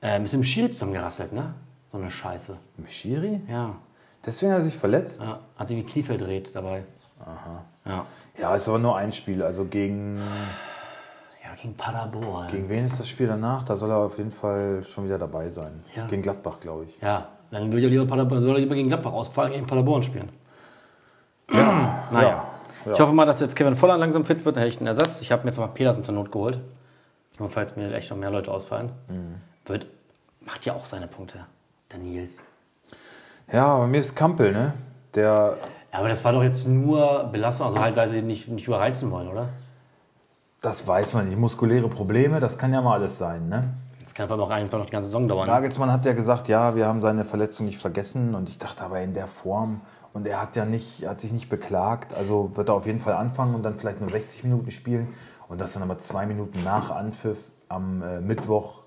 Ähm, 0.00 0.24
ist 0.24 0.32
im 0.34 0.44
Schild 0.44 0.72
zusammengerasselt, 0.72 1.32
ne? 1.32 1.54
So 1.90 1.98
eine 1.98 2.10
Scheiße. 2.10 2.56
Schiri? 2.86 3.40
Ja. 3.48 3.74
Deswegen 4.24 4.52
hat 4.52 4.60
er 4.60 4.62
sich 4.64 4.76
verletzt? 4.76 5.22
ja. 5.24 5.40
Hat 5.56 5.68
sich 5.68 5.76
wie 5.76 5.82
Knie 5.84 6.02
verdreht 6.02 6.54
dabei. 6.54 6.84
Aha. 7.20 7.64
Ja. 7.84 8.04
Ja, 8.40 8.54
ist 8.54 8.68
aber 8.68 8.78
nur 8.78 8.96
ein 8.96 9.12
Spiel. 9.12 9.42
Also 9.42 9.64
gegen, 9.64 10.18
Ja, 11.42 11.54
gegen 11.60 11.74
Paderborn. 11.74 12.48
gegen 12.48 12.68
wen 12.68 12.84
ist 12.84 12.98
das 13.00 13.08
Spiel 13.08 13.26
danach? 13.26 13.64
Da 13.64 13.76
soll 13.76 13.90
er 13.90 13.96
auf 13.98 14.18
jeden 14.18 14.30
Fall 14.30 14.82
schon 14.84 15.04
wieder 15.04 15.18
dabei 15.18 15.50
sein. 15.50 15.82
Ja. 15.96 16.06
Gegen 16.06 16.22
Gladbach, 16.22 16.60
glaube 16.60 16.84
ich. 16.84 17.00
Ja, 17.02 17.28
dann 17.50 17.72
würde 17.72 17.80
ich 17.86 17.90
lieber 17.90 18.06
Paderborn, 18.06 18.40
soll 18.40 18.52
er 18.56 18.60
lieber 18.60 18.74
gegen 18.76 18.88
Gladbach 18.88 19.12
ausfallen, 19.12 19.52
gegen 19.52 19.66
Paderborn 19.66 20.02
spielen. 20.02 20.28
Naja. 22.10 22.28
Ja. 22.28 22.44
Ich 22.94 23.00
hoffe 23.00 23.12
mal, 23.12 23.26
dass 23.26 23.40
jetzt 23.40 23.56
Kevin 23.56 23.76
Volland 23.76 24.00
langsam 24.00 24.24
fit 24.24 24.44
wird, 24.44 24.56
dann 24.56 24.62
hätte 24.62 24.74
ich 24.74 24.78
einen 24.78 24.86
Ersatz. 24.86 25.20
Ich 25.20 25.32
habe 25.32 25.44
mir 25.44 25.50
jetzt 25.50 25.58
mal 25.58 25.66
Petersen 25.68 26.02
zur 26.04 26.14
Not 26.14 26.32
geholt. 26.32 26.60
Nur 27.38 27.50
falls 27.50 27.76
mir 27.76 27.92
echt 27.94 28.10
noch 28.10 28.16
mehr 28.18 28.30
Leute 28.30 28.50
ausfallen. 28.50 28.90
Wird, 29.66 29.86
macht 30.40 30.64
ja 30.66 30.74
auch 30.74 30.84
seine 30.86 31.06
Punkte, 31.06 31.38
der 31.92 31.98
Nils. 31.98 32.38
Ja, 33.52 33.78
bei 33.78 33.86
mir 33.86 34.00
ist 34.00 34.14
Kampel, 34.16 34.52
ne? 34.52 34.72
Der, 35.14 35.56
Ja, 35.92 35.98
aber 36.00 36.08
das 36.08 36.24
war 36.24 36.32
doch 36.32 36.42
jetzt 36.42 36.66
nur 36.68 37.28
Belastung, 37.32 37.66
also 37.66 37.80
halt, 37.80 37.96
weil 37.96 38.08
sie 38.08 38.22
nicht, 38.22 38.48
nicht 38.48 38.66
überreizen 38.66 39.10
wollen, 39.10 39.28
oder? 39.28 39.48
das 40.60 40.86
weiß 40.86 41.14
man 41.14 41.28
nicht. 41.28 41.38
Muskuläre 41.38 41.88
Probleme, 41.88 42.40
das 42.40 42.58
kann 42.58 42.72
ja 42.72 42.80
mal 42.80 42.94
alles 42.94 43.18
sein, 43.18 43.48
ne? 43.48 43.64
Das 44.02 44.12
kann 44.14 44.28
aber 44.30 44.42
auch 44.42 44.50
einfach 44.50 44.78
noch 44.78 44.86
die 44.86 44.90
ganze 44.92 45.06
Saison 45.08 45.28
dauern. 45.28 45.46
Nagelsmann 45.46 45.92
hat 45.92 46.04
ja 46.04 46.12
gesagt, 46.12 46.48
ja, 46.48 46.74
wir 46.74 46.86
haben 46.86 47.00
seine 47.00 47.24
Verletzung 47.24 47.66
nicht 47.66 47.80
vergessen. 47.80 48.34
Und 48.34 48.48
ich 48.48 48.58
dachte 48.58 48.82
aber 48.82 49.00
in 49.00 49.14
der 49.14 49.28
Form. 49.28 49.80
Und 50.18 50.26
er 50.26 50.42
hat 50.42 50.56
ja 50.56 50.64
nicht, 50.64 51.04
er 51.04 51.10
hat 51.10 51.20
sich 51.20 51.32
nicht 51.32 51.48
beklagt. 51.48 52.12
Also 52.12 52.50
wird 52.54 52.68
er 52.70 52.74
auf 52.74 52.86
jeden 52.86 52.98
Fall 52.98 53.14
anfangen 53.14 53.54
und 53.54 53.62
dann 53.62 53.76
vielleicht 53.78 54.00
nur 54.00 54.10
60 54.10 54.42
Minuten 54.42 54.72
spielen. 54.72 55.08
Und 55.48 55.60
das 55.60 55.74
dann 55.74 55.82
aber 55.84 55.98
zwei 55.98 56.26
Minuten 56.26 56.58
nach 56.64 56.90
Anpfiff 56.90 57.38
am 57.68 58.02
äh, 58.02 58.20
Mittwoch 58.20 58.80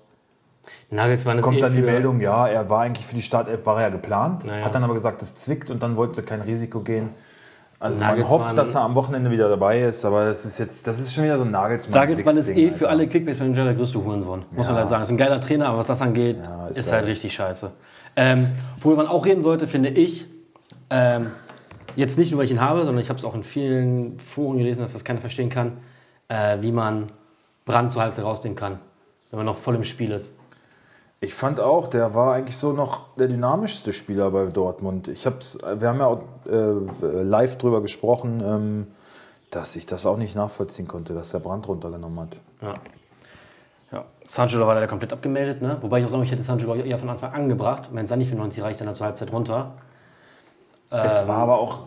Nagelsmann 0.90 1.38
ist 1.38 1.44
kommt 1.44 1.56
eh 1.56 1.60
dann 1.60 1.74
die 1.74 1.80
Meldung, 1.82 2.20
ja, 2.20 2.46
er 2.46 2.68
war 2.70 2.82
eigentlich 2.82 3.06
für 3.06 3.14
die 3.14 3.22
Startelf, 3.22 3.64
war 3.66 3.76
er 3.76 3.82
ja 3.84 3.88
geplant. 3.88 4.44
Naja. 4.44 4.64
Hat 4.64 4.74
dann 4.74 4.84
aber 4.84 4.92
gesagt, 4.94 5.22
es 5.22 5.34
zwickt 5.34 5.70
und 5.70 5.82
dann 5.82 5.96
wollte 5.96 6.16
sie 6.16 6.22
kein 6.22 6.42
Risiko 6.42 6.80
gehen. 6.80 7.08
Also 7.80 7.98
man 8.00 8.10
Nagelsmann- 8.18 8.28
hofft, 8.28 8.58
dass 8.58 8.74
er 8.76 8.82
am 8.82 8.94
Wochenende 8.94 9.30
wieder 9.30 9.48
dabei 9.48 9.80
ist, 9.82 10.04
aber 10.04 10.26
das 10.26 10.44
ist 10.44 10.58
jetzt, 10.58 10.86
das 10.86 11.00
ist 11.00 11.14
schon 11.14 11.24
wieder 11.24 11.38
so 11.38 11.44
ein 11.44 11.50
Nagelsmann. 11.50 11.98
Nagelsmann 11.98 12.36
ist 12.36 12.50
eh 12.50 12.66
Alter. 12.66 12.76
für 12.78 12.88
alle 12.90 13.08
Kickbase-Manager 13.08 13.64
der 13.64 13.74
größte 13.74 14.04
Hurensohn. 14.04 14.44
Muss 14.50 14.66
man 14.66 14.66
Ja. 14.66 14.72
leider 14.74 14.86
sagen. 14.86 15.02
Ist 15.02 15.08
ein 15.10 15.16
geiler 15.16 15.40
Trainer, 15.40 15.66
aber 15.68 15.78
was 15.78 15.86
das 15.86 16.00
angeht, 16.02 16.36
Ja, 16.44 16.68
ist, 16.68 16.76
ist 16.78 16.92
halt 16.92 17.00
halt- 17.02 17.10
richtig 17.10 17.32
scheiße. 17.34 17.70
Ähm, 18.14 18.46
worüber 18.80 19.02
man 19.04 19.10
auch 19.10 19.24
reden 19.24 19.42
sollte, 19.42 19.66
finde 19.66 19.88
ich, 19.88 20.26
ähm, 20.92 21.32
jetzt 21.96 22.18
nicht 22.18 22.30
nur, 22.30 22.38
weil 22.38 22.44
ich 22.44 22.50
ihn 22.50 22.60
habe, 22.60 22.84
sondern 22.84 23.02
ich 23.02 23.08
habe 23.08 23.18
es 23.18 23.24
auch 23.24 23.34
in 23.34 23.42
vielen 23.42 24.18
Foren 24.20 24.58
gelesen, 24.58 24.82
dass 24.82 24.92
das 24.92 25.04
keiner 25.04 25.20
verstehen 25.20 25.48
kann, 25.48 25.78
äh, 26.28 26.58
wie 26.60 26.70
man 26.70 27.10
Brand 27.64 27.92
zur 27.92 28.02
Halbzeit 28.02 28.24
rausnehmen 28.24 28.56
kann, 28.56 28.78
wenn 29.30 29.38
man 29.38 29.46
noch 29.46 29.56
voll 29.56 29.74
im 29.74 29.84
Spiel 29.84 30.10
ist. 30.10 30.36
Ich 31.20 31.34
fand 31.34 31.60
auch, 31.60 31.86
der 31.86 32.14
war 32.14 32.34
eigentlich 32.34 32.56
so 32.56 32.72
noch 32.72 33.14
der 33.16 33.28
dynamischste 33.28 33.92
Spieler 33.92 34.30
bei 34.32 34.46
Dortmund. 34.46 35.08
Ich 35.08 35.24
hab's, 35.24 35.56
wir 35.62 35.88
haben 35.88 35.98
ja 35.98 36.06
auch 36.06 36.22
äh, 36.50 37.22
live 37.22 37.56
drüber 37.58 37.80
gesprochen, 37.80 38.42
ähm, 38.44 38.86
dass 39.50 39.76
ich 39.76 39.86
das 39.86 40.04
auch 40.04 40.16
nicht 40.16 40.34
nachvollziehen 40.34 40.88
konnte, 40.88 41.14
dass 41.14 41.30
der 41.30 41.38
Brand 41.38 41.68
runtergenommen 41.68 42.20
hat. 42.20 42.36
Ja. 42.60 42.74
Ja. 43.92 44.04
Sancho 44.24 44.58
war 44.66 44.74
leider 44.74 44.88
komplett 44.88 45.12
abgemeldet, 45.12 45.62
ne? 45.62 45.76
Wobei 45.80 46.00
ich 46.00 46.06
auch 46.06 46.08
sagen, 46.08 46.22
ich 46.24 46.32
hätte 46.32 46.42
Sancho 46.42 46.74
eher 46.74 46.98
von 46.98 47.10
Anfang 47.10 47.32
an 47.32 47.48
gebracht. 47.48 47.90
Wenn 47.92 48.06
Sani 48.06 48.24
für 48.24 48.34
90 48.34 48.62
reicht, 48.62 48.80
dann 48.80 48.88
er 48.88 48.94
zur 48.94 49.06
Halbzeit 49.06 49.30
runter. 49.30 49.74
Es 50.92 51.26
war 51.26 51.38
aber 51.38 51.58
auch 51.58 51.86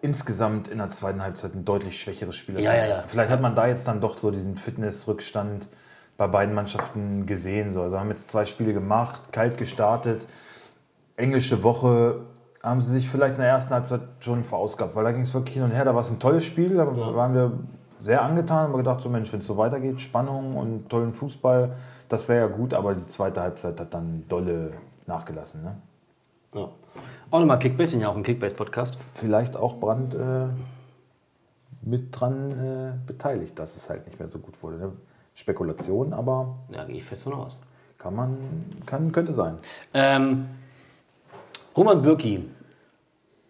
insgesamt 0.00 0.68
in 0.68 0.78
der 0.78 0.88
zweiten 0.88 1.22
Halbzeit 1.22 1.54
ein 1.54 1.64
deutlich 1.64 2.00
schwächeres 2.00 2.36
Spiel 2.36 2.56
als 2.56 2.64
Ja, 2.64 2.72
der 2.72 2.88
ja, 2.88 2.94
ja. 2.94 3.02
Vielleicht 3.06 3.30
hat 3.30 3.40
man 3.40 3.54
da 3.54 3.66
jetzt 3.66 3.86
dann 3.88 4.00
doch 4.00 4.16
so 4.18 4.30
diesen 4.30 4.56
Fitnessrückstand 4.56 5.68
bei 6.16 6.26
beiden 6.26 6.54
Mannschaften 6.54 7.26
gesehen. 7.26 7.70
So. 7.70 7.82
Also 7.82 7.98
haben 7.98 8.10
jetzt 8.10 8.30
zwei 8.30 8.44
Spiele 8.44 8.72
gemacht, 8.72 9.32
kalt 9.32 9.58
gestartet. 9.58 10.26
Englische 11.16 11.62
Woche 11.62 12.20
haben 12.62 12.80
sie 12.80 12.92
sich 12.92 13.08
vielleicht 13.08 13.34
in 13.34 13.42
der 13.42 13.50
ersten 13.50 13.72
Halbzeit 13.74 14.00
schon 14.20 14.44
verausgabt, 14.44 14.94
weil 14.94 15.04
da 15.04 15.12
ging 15.12 15.22
es 15.22 15.34
wirklich 15.34 15.54
hin 15.54 15.62
und 15.62 15.70
her. 15.70 15.84
Da 15.84 15.94
war 15.94 16.00
es 16.00 16.10
ein 16.10 16.18
tolles 16.18 16.44
Spiel, 16.44 16.74
da 16.76 16.86
waren 16.86 17.34
wir 17.34 17.52
sehr 17.98 18.22
angetan, 18.22 18.68
haben 18.68 18.76
gedacht, 18.76 19.00
so 19.00 19.08
Mensch, 19.08 19.32
wenn 19.32 19.40
es 19.40 19.46
so 19.46 19.56
weitergeht, 19.56 20.00
Spannung 20.00 20.56
und 20.56 20.88
tollen 20.88 21.12
Fußball, 21.12 21.74
das 22.08 22.28
wäre 22.28 22.48
ja 22.48 22.54
gut, 22.54 22.74
aber 22.74 22.94
die 22.94 23.06
zweite 23.06 23.40
Halbzeit 23.40 23.80
hat 23.80 23.94
dann 23.94 24.24
dolle 24.28 24.72
nachgelassen. 25.06 25.62
Ne? 25.62 25.76
Ja. 26.54 26.68
Auch 27.30 27.40
nochmal 27.40 27.58
Kickbase, 27.58 27.90
sind 27.90 28.00
ja 28.00 28.08
auch 28.08 28.16
ein 28.16 28.22
Kickbase-Podcast. 28.22 28.96
vielleicht 29.14 29.56
auch 29.56 29.78
Brand 29.78 30.14
äh, 30.14 30.46
mit 31.82 32.08
dran 32.18 32.52
äh, 32.52 33.06
beteiligt, 33.06 33.58
dass 33.58 33.76
es 33.76 33.90
halt 33.90 34.06
nicht 34.06 34.18
mehr 34.18 34.28
so 34.28 34.38
gut 34.38 34.62
wurde. 34.62 34.78
Ne? 34.78 34.92
Spekulation, 35.34 36.12
aber 36.12 36.56
Ja, 36.70 36.84
gehe 36.84 36.96
ich 36.96 37.04
fest 37.04 37.24
von 37.24 37.34
aus. 37.34 37.58
kann 37.98 38.14
man, 38.14 38.36
kann, 38.86 39.12
könnte 39.12 39.32
sein. 39.32 39.56
Ähm, 39.92 40.46
Roman 41.76 42.00
Bürki 42.00 42.44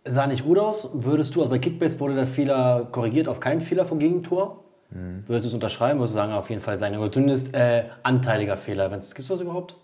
sah 0.05 0.27
nicht 0.27 0.45
gut 0.45 0.59
aus. 0.59 0.91
Würdest 0.95 1.35
du, 1.35 1.41
also 1.41 1.51
bei 1.51 1.59
Kickbase 1.59 2.01
wurde 2.01 2.15
der 2.15 2.27
Fehler 2.27 2.89
korrigiert 2.91 3.29
auf 3.29 3.41
keinen 3.41 3.61
Fehler 3.61 3.85
vom 3.85 3.99
Gegentor. 3.99 4.65
Würdest 4.91 5.45
du 5.45 5.49
es 5.49 5.55
unterschreiben? 5.55 5.99
Würdest 5.99 6.15
du 6.15 6.19
sagen, 6.19 6.33
auf 6.33 6.49
jeden 6.49 6.63
Fall 6.63 6.79
sein, 6.79 6.97
oder 6.97 7.11
zumindest 7.11 7.55
äh, 7.55 7.85
anteiliger 8.05 8.57
Fehler. 8.57 8.89
Gibt 8.89 9.03
es 9.03 9.31
was 9.31 9.41
überhaupt? 9.41 9.77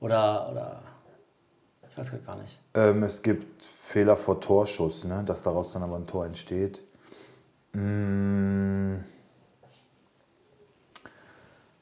Oder, 0.00 0.48
oder, 0.50 0.82
ich 2.02 2.12
weiß 2.12 2.24
gar 2.26 2.36
nicht. 2.36 2.60
Ähm, 2.74 3.02
es 3.02 3.22
gibt 3.22 3.64
Fehler 3.64 4.16
vor 4.16 4.40
Torschuss, 4.40 5.04
ne? 5.04 5.22
dass 5.24 5.42
daraus 5.42 5.72
dann 5.72 5.82
aber 5.82 5.96
ein 5.96 6.06
Tor 6.06 6.26
entsteht. 6.26 6.82
Mm. 7.72 8.96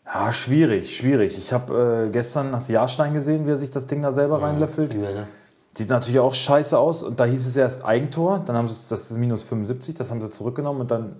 Ja, 0.06 0.32
schwierig, 0.32 0.96
schwierig. 0.96 1.36
Ich 1.38 1.52
habe 1.52 2.06
äh, 2.06 2.10
gestern 2.10 2.52
das 2.52 2.68
Jahrstein 2.68 3.14
gesehen, 3.14 3.46
wie 3.46 3.50
er 3.50 3.56
sich 3.56 3.70
das 3.70 3.86
Ding 3.86 4.02
da 4.02 4.12
selber 4.12 4.40
reinlöffelt. 4.42 4.94
Übel, 4.94 5.12
ne? 5.14 5.28
Sieht 5.76 5.88
natürlich 5.88 6.20
auch 6.20 6.34
scheiße 6.34 6.78
aus. 6.78 7.02
Und 7.02 7.18
da 7.18 7.24
hieß 7.24 7.46
es 7.46 7.56
erst 7.56 7.84
Eigentor, 7.84 8.40
dann 8.46 8.56
haben 8.56 8.68
sie 8.68 8.74
es- 8.74 8.88
das 8.88 9.10
ist 9.10 9.16
minus 9.16 9.42
75, 9.42 9.96
das 9.96 10.10
haben 10.10 10.20
sie 10.20 10.30
zurückgenommen 10.30 10.82
und 10.82 10.90
dann 10.90 11.16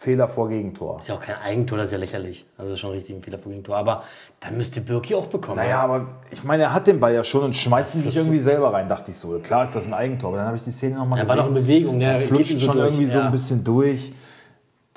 Fehler 0.00 0.28
vor 0.28 0.48
Gegentor. 0.48 1.00
Ist 1.00 1.08
ja 1.08 1.16
auch 1.16 1.20
kein 1.20 1.34
Eigentor, 1.42 1.76
das 1.76 1.86
ist 1.86 1.90
ja 1.92 1.98
lächerlich. 1.98 2.46
Also 2.56 2.70
das 2.70 2.76
ist 2.76 2.80
schon 2.80 2.92
richtig 2.92 3.16
ein 3.16 3.22
Fehler 3.22 3.38
vor 3.40 3.50
Gegentor. 3.50 3.76
Aber 3.76 4.04
dann 4.38 4.56
müsste 4.56 4.80
Bürki 4.80 5.12
auch 5.16 5.26
bekommen. 5.26 5.56
Naja, 5.56 5.80
aber 5.80 6.06
ich 6.30 6.44
meine, 6.44 6.62
er 6.62 6.72
hat 6.72 6.86
den 6.86 7.00
Ball 7.00 7.12
ja 7.12 7.24
schon 7.24 7.42
und 7.42 7.56
schmeißt 7.56 7.96
ihn 7.96 8.04
sich 8.04 8.16
irgendwie 8.16 8.38
selber 8.38 8.72
rein, 8.72 8.86
dachte 8.88 9.10
ich 9.10 9.16
so. 9.16 9.36
Klar 9.40 9.64
ist 9.64 9.74
das 9.74 9.88
ein 9.88 9.94
Eigentor, 9.94 10.28
aber 10.28 10.36
dann 10.36 10.46
habe 10.46 10.56
ich 10.56 10.62
die 10.62 10.70
Szene 10.70 10.94
nochmal 10.94 11.18
Er 11.18 11.24
gesehen. 11.24 11.36
war 11.36 11.44
noch 11.44 11.48
in 11.48 11.54
Bewegung, 11.54 11.98
ne? 11.98 12.04
Er 12.04 12.12
Er 12.12 12.20
flutscht 12.20 12.52
so 12.52 12.58
schon 12.60 12.76
durch, 12.76 12.90
irgendwie 12.92 13.06
so 13.10 13.18
ja. 13.18 13.26
ein 13.26 13.32
bisschen 13.32 13.64
durch. 13.64 14.12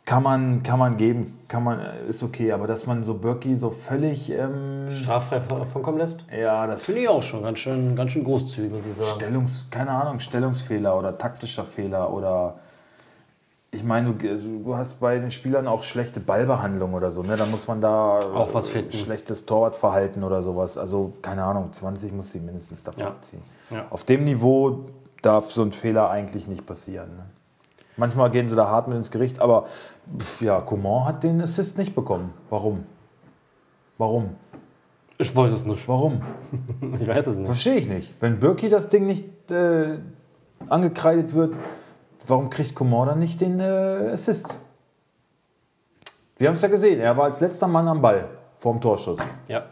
Kann 0.06 0.22
man, 0.22 0.62
kann 0.62 0.78
man 0.78 0.98
geben, 0.98 1.26
kann 1.48 1.64
man, 1.64 1.80
ist 2.08 2.22
okay, 2.22 2.52
aber 2.52 2.68
dass 2.68 2.86
man 2.86 3.04
so 3.04 3.16
Birki 3.16 3.56
so 3.56 3.72
völlig, 3.72 4.30
ähm, 4.32 4.88
Straffrei 4.92 5.40
davonkommen 5.40 6.00
lässt? 6.00 6.26
ja, 6.32 6.68
das 6.68 6.86
Finde 6.86 7.02
ich 7.02 7.10
auch 7.10 7.24
schon 7.24 7.42
ganz 7.42 7.58
schön, 7.58 7.96
ganz 7.96 8.12
schön 8.12 8.24
großzügig, 8.24 8.72
muss 8.72 8.86
ich 8.86 8.94
sagen. 8.94 9.20
Stellungs, 9.20 9.66
keine 9.72 9.92
Ahnung, 9.92 10.20
Stellungsfehler 10.20 10.96
oder 10.98 11.18
taktischer 11.18 11.64
Fehler 11.64 12.12
oder 12.14 12.56
ich 13.82 13.88
meine, 13.88 14.14
du, 14.14 14.30
also, 14.30 14.48
du 14.64 14.76
hast 14.76 15.00
bei 15.00 15.18
den 15.18 15.32
Spielern 15.32 15.68
auch 15.68 15.82
schlechte 15.84 16.20
Ballbehandlung 16.20 16.94
oder 16.94 17.10
so, 17.12 17.24
ne? 17.24 17.36
Da 17.36 17.46
muss 17.48 17.68
man 17.68 17.82
da 17.82 18.20
Auch 18.20 18.54
was 18.54 18.68
äh, 18.70 18.74
finden. 18.74 18.92
schlechtes 18.92 19.46
Torwartverhalten 19.48 20.24
oder 20.24 20.44
sowas. 20.44 20.78
Also, 20.78 21.14
keine 21.22 21.44
Ahnung, 21.44 21.74
20 21.74 22.14
muss 22.14 22.32
sie 22.32 22.40
mindestens 22.40 22.84
davon 22.84 23.02
Ja. 23.02 23.08
abziehen. 23.08 23.42
Ja. 23.72 23.88
Auf 23.90 24.04
dem 24.04 24.24
Niveau 24.26 24.86
darf 25.24 25.52
so 25.52 25.64
ein 25.64 25.72
Fehler 25.72 26.10
eigentlich 26.12 26.48
nicht 26.48 26.66
passieren. 26.66 27.10
Ne? 27.18 27.26
Manchmal 27.98 28.30
gehen 28.32 28.48
sie 28.48 28.56
da 28.56 28.68
hart 28.68 28.88
mit 28.88 28.98
ins 28.98 29.10
Gericht, 29.12 29.40
aber 29.40 29.66
pf, 30.20 30.42
ja, 30.42 30.62
Coman 30.62 31.06
hat 31.06 31.24
den 31.24 31.42
Assist 31.42 31.78
nicht 31.78 31.94
bekommen. 31.96 32.34
Warum? 32.50 32.84
Warum? 33.98 34.36
Ich 35.18 35.36
weiß 35.36 35.52
es 35.52 35.66
nicht. 35.66 35.88
Warum? 35.88 36.22
Ich 37.00 37.08
weiß 37.08 37.28
es 37.28 37.36
nicht. 37.38 37.46
Verstehe 37.48 37.76
ich 37.76 37.88
nicht. 37.88 38.14
Wenn 38.20 38.40
Birki 38.40 38.70
das 38.70 38.90
Ding 38.90 39.06
nicht 39.06 39.50
äh, 39.52 39.98
angekreidet 40.70 41.34
wird, 41.34 41.56
warum 42.28 42.50
kriegt 42.50 42.76
Coman 42.76 43.08
dann 43.08 43.20
nicht 43.20 43.42
den 43.42 43.60
äh, 43.60 44.12
Assist? 44.14 44.54
Wir 46.38 46.48
haben 46.48 46.56
es 46.56 46.62
ja 46.62 46.70
gesehen, 46.70 47.00
er 47.00 47.16
war 47.18 47.26
als 47.26 47.40
letzter 47.40 47.68
Mann 47.68 47.88
am 47.88 48.02
Ball 48.02 48.28
vorm 48.58 48.82
Torschuss. 48.82 49.20
Ja. 49.48 49.64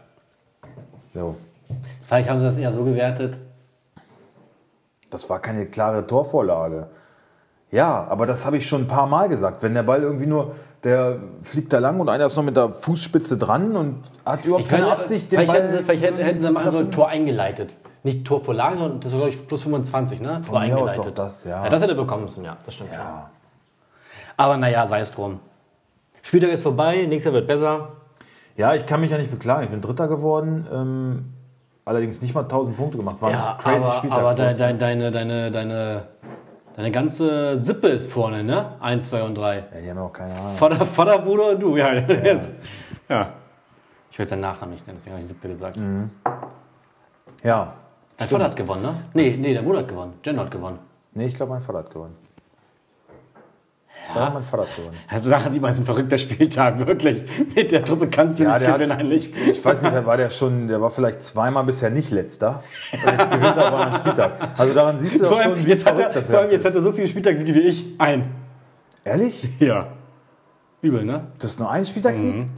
So. 1.14 1.36
Vielleicht 2.06 2.28
haben 2.28 2.40
sie 2.40 2.46
das 2.46 2.56
eher 2.56 2.72
so 2.72 2.84
gewertet. 2.84 3.38
Das 5.10 5.28
war 5.28 5.40
keine 5.40 5.66
klare 5.66 6.06
Torvorlage. 6.06 6.88
Ja, 7.70 8.06
aber 8.08 8.26
das 8.26 8.46
habe 8.46 8.56
ich 8.56 8.66
schon 8.66 8.82
ein 8.82 8.86
paar 8.88 9.06
Mal 9.06 9.28
gesagt. 9.28 9.62
Wenn 9.62 9.74
der 9.74 9.82
Ball 9.82 10.02
irgendwie 10.02 10.26
nur, 10.26 10.52
der 10.82 11.18
fliegt 11.42 11.72
da 11.72 11.78
lang 11.78 12.00
und 12.00 12.08
einer 12.08 12.26
ist 12.26 12.36
noch 12.36 12.42
mit 12.42 12.56
der 12.56 12.72
Fußspitze 12.72 13.36
dran 13.36 13.76
und 13.76 14.02
hat 14.24 14.44
überhaupt 14.44 14.68
keine 14.68 14.84
meine, 14.84 14.94
Absicht, 14.94 15.30
den 15.30 15.40
vielleicht 15.40 15.52
Ball 15.52 15.62
hätten 15.62 15.76
sie, 15.76 15.84
vielleicht 15.84 16.02
hätten, 16.02 16.40
sie 16.40 16.52
mal 16.52 16.70
so 16.70 16.78
ein. 16.78 16.90
Tor 16.90 17.08
eingeleitet. 17.08 17.76
Nicht 18.02 18.26
Torvorlage, 18.26 18.78
sondern 18.78 19.00
das 19.00 19.12
war, 19.12 19.18
glaube 19.20 19.30
ich, 19.30 19.46
plus 19.46 19.62
25, 19.62 20.20
ne? 20.22 20.40
Tor 20.46 20.56
aus 20.56 20.62
eingeleitet. 20.62 21.18
das, 21.18 21.44
ja. 21.44 21.68
das 21.68 21.82
hätte 21.82 21.92
er 21.92 21.96
bekommen 21.96 22.22
müssen, 22.24 22.44
ja. 22.44 22.56
Das 22.64 22.74
stimmt 22.74 22.94
schon. 22.94 23.02
Ja. 23.02 23.30
Aber 24.36 24.56
naja, 24.56 24.86
sei 24.86 25.00
es 25.00 25.10
drum. 25.12 25.40
Spieltag 26.22 26.50
ist 26.50 26.62
vorbei, 26.62 27.04
nächster 27.06 27.32
wird 27.32 27.46
besser. 27.46 27.90
Ja, 28.56 28.74
ich 28.74 28.86
kann 28.86 29.00
mich 29.00 29.10
ja 29.10 29.18
nicht 29.18 29.30
beklagen. 29.30 29.64
Ich 29.64 29.70
bin 29.70 29.80
Dritter 29.82 30.08
geworden. 30.08 30.66
Ähm, 30.72 31.32
allerdings 31.84 32.22
nicht 32.22 32.34
mal 32.34 32.42
1000 32.42 32.76
Punkte 32.76 32.96
gemacht. 32.98 33.16
War 33.20 33.28
ein 33.28 33.34
Ja, 33.34 33.58
crazy 33.60 33.84
aber, 33.84 33.92
Spieltag. 33.94 34.18
aber 34.18 34.34
de, 34.34 34.44
für 34.44 34.50
uns. 34.50 34.58
de, 34.58 34.76
deine, 34.78 35.10
deine, 35.10 35.50
deine, 35.50 36.02
deine 36.76 36.90
ganze 36.90 37.58
Sippe 37.58 37.88
ist 37.88 38.10
vorne, 38.10 38.42
ne? 38.42 38.72
Eins, 38.80 39.08
zwei 39.10 39.22
und 39.22 39.34
drei. 39.36 39.56
ja, 39.74 39.80
die 39.82 39.90
haben 39.90 39.96
ja 39.98 40.02
auch 40.04 40.12
keine 40.12 40.34
Ahnung. 40.34 40.56
Vater, 40.56 40.86
Vater, 40.86 41.18
Bruder 41.18 41.50
und 41.50 41.60
du, 41.60 41.76
ja. 41.76 41.92
Jetzt. 42.08 42.54
ja. 43.08 43.30
Ich 44.10 44.18
will 44.18 44.26
seinen 44.26 44.40
Nachnamen 44.40 44.72
nicht 44.74 44.86
nennen, 44.86 44.96
deswegen 44.98 45.12
habe 45.14 45.22
ich 45.22 45.28
Sippe 45.28 45.48
gesagt. 45.48 45.78
Mhm. 45.78 46.10
Ja. 47.42 47.74
Dein 48.20 48.28
Vater 48.28 48.44
hat 48.44 48.56
gewonnen, 48.56 48.82
ne? 48.82 48.94
Nee, 49.14 49.36
nee, 49.40 49.54
der 49.54 49.62
Bruder 49.62 49.78
hat 49.80 49.88
gewonnen. 49.88 50.12
Jen 50.24 50.38
hat 50.38 50.50
gewonnen. 50.50 50.78
Nee, 51.14 51.26
ich 51.26 51.34
glaube, 51.34 51.52
mein 51.52 51.62
Vater 51.62 51.78
hat 51.78 51.90
gewonnen. 51.90 52.14
Ja, 54.14 54.30
mein 54.30 54.42
Vater 54.42 54.64
hat 54.64 54.76
gewonnen. 54.76 54.96
Da 55.30 55.50
sieht 55.50 55.62
man, 55.62 55.70
ist 55.72 55.78
ein 55.78 55.84
verrückter 55.84 56.18
Spieltag, 56.18 56.84
wirklich. 56.86 57.22
Mit 57.54 57.72
der 57.72 57.82
Truppe 57.82 58.08
kannst 58.08 58.38
du 58.38 58.42
Ja, 58.44 58.50
nicht 58.50 58.62
der 58.62 58.68
hat- 58.72 58.78
gewinnen 58.80 58.92
eigentlich. 58.98 59.32
Ich 59.48 59.64
weiß 59.64 59.82
nicht, 59.82 60.04
war 60.06 60.16
der 60.16 60.30
schon, 60.30 60.68
der 60.68 60.80
war 60.82 60.90
vielleicht 60.90 61.22
zweimal 61.22 61.64
bisher 61.64 61.90
nicht 61.90 62.10
letzter. 62.10 62.62
Und 62.92 63.10
jetzt 63.18 63.30
gewinnt 63.30 63.56
er 63.56 63.66
aber 63.66 63.86
einen 63.86 63.94
Spieltag. 63.94 64.32
Also 64.58 64.74
daran 64.74 64.98
siehst 64.98 65.20
du 65.20 65.24
doch 65.24 65.40
schon, 65.42 65.56
wie 65.64 65.70
jetzt, 65.70 65.86
hat 65.86 65.98
er, 65.98 66.10
verrückt 66.10 66.16
das 66.16 66.26
vor 66.30 66.38
allem 66.40 66.50
jetzt 66.50 66.64
hat 66.66 66.74
er 66.74 66.82
so 66.82 66.92
viele 66.92 67.08
Spieltagssiege 67.08 67.54
wie 67.54 67.60
ich. 67.60 67.86
Ein. 67.98 68.30
Ehrlich? 69.04 69.48
Ja. 69.60 69.88
Übel, 70.82 71.04
ne? 71.04 71.28
Du 71.38 71.46
hast 71.46 71.58
nur 71.58 71.70
einen 71.70 71.84
Spieltagssieg? 71.86 72.34
Mhm. 72.36 72.50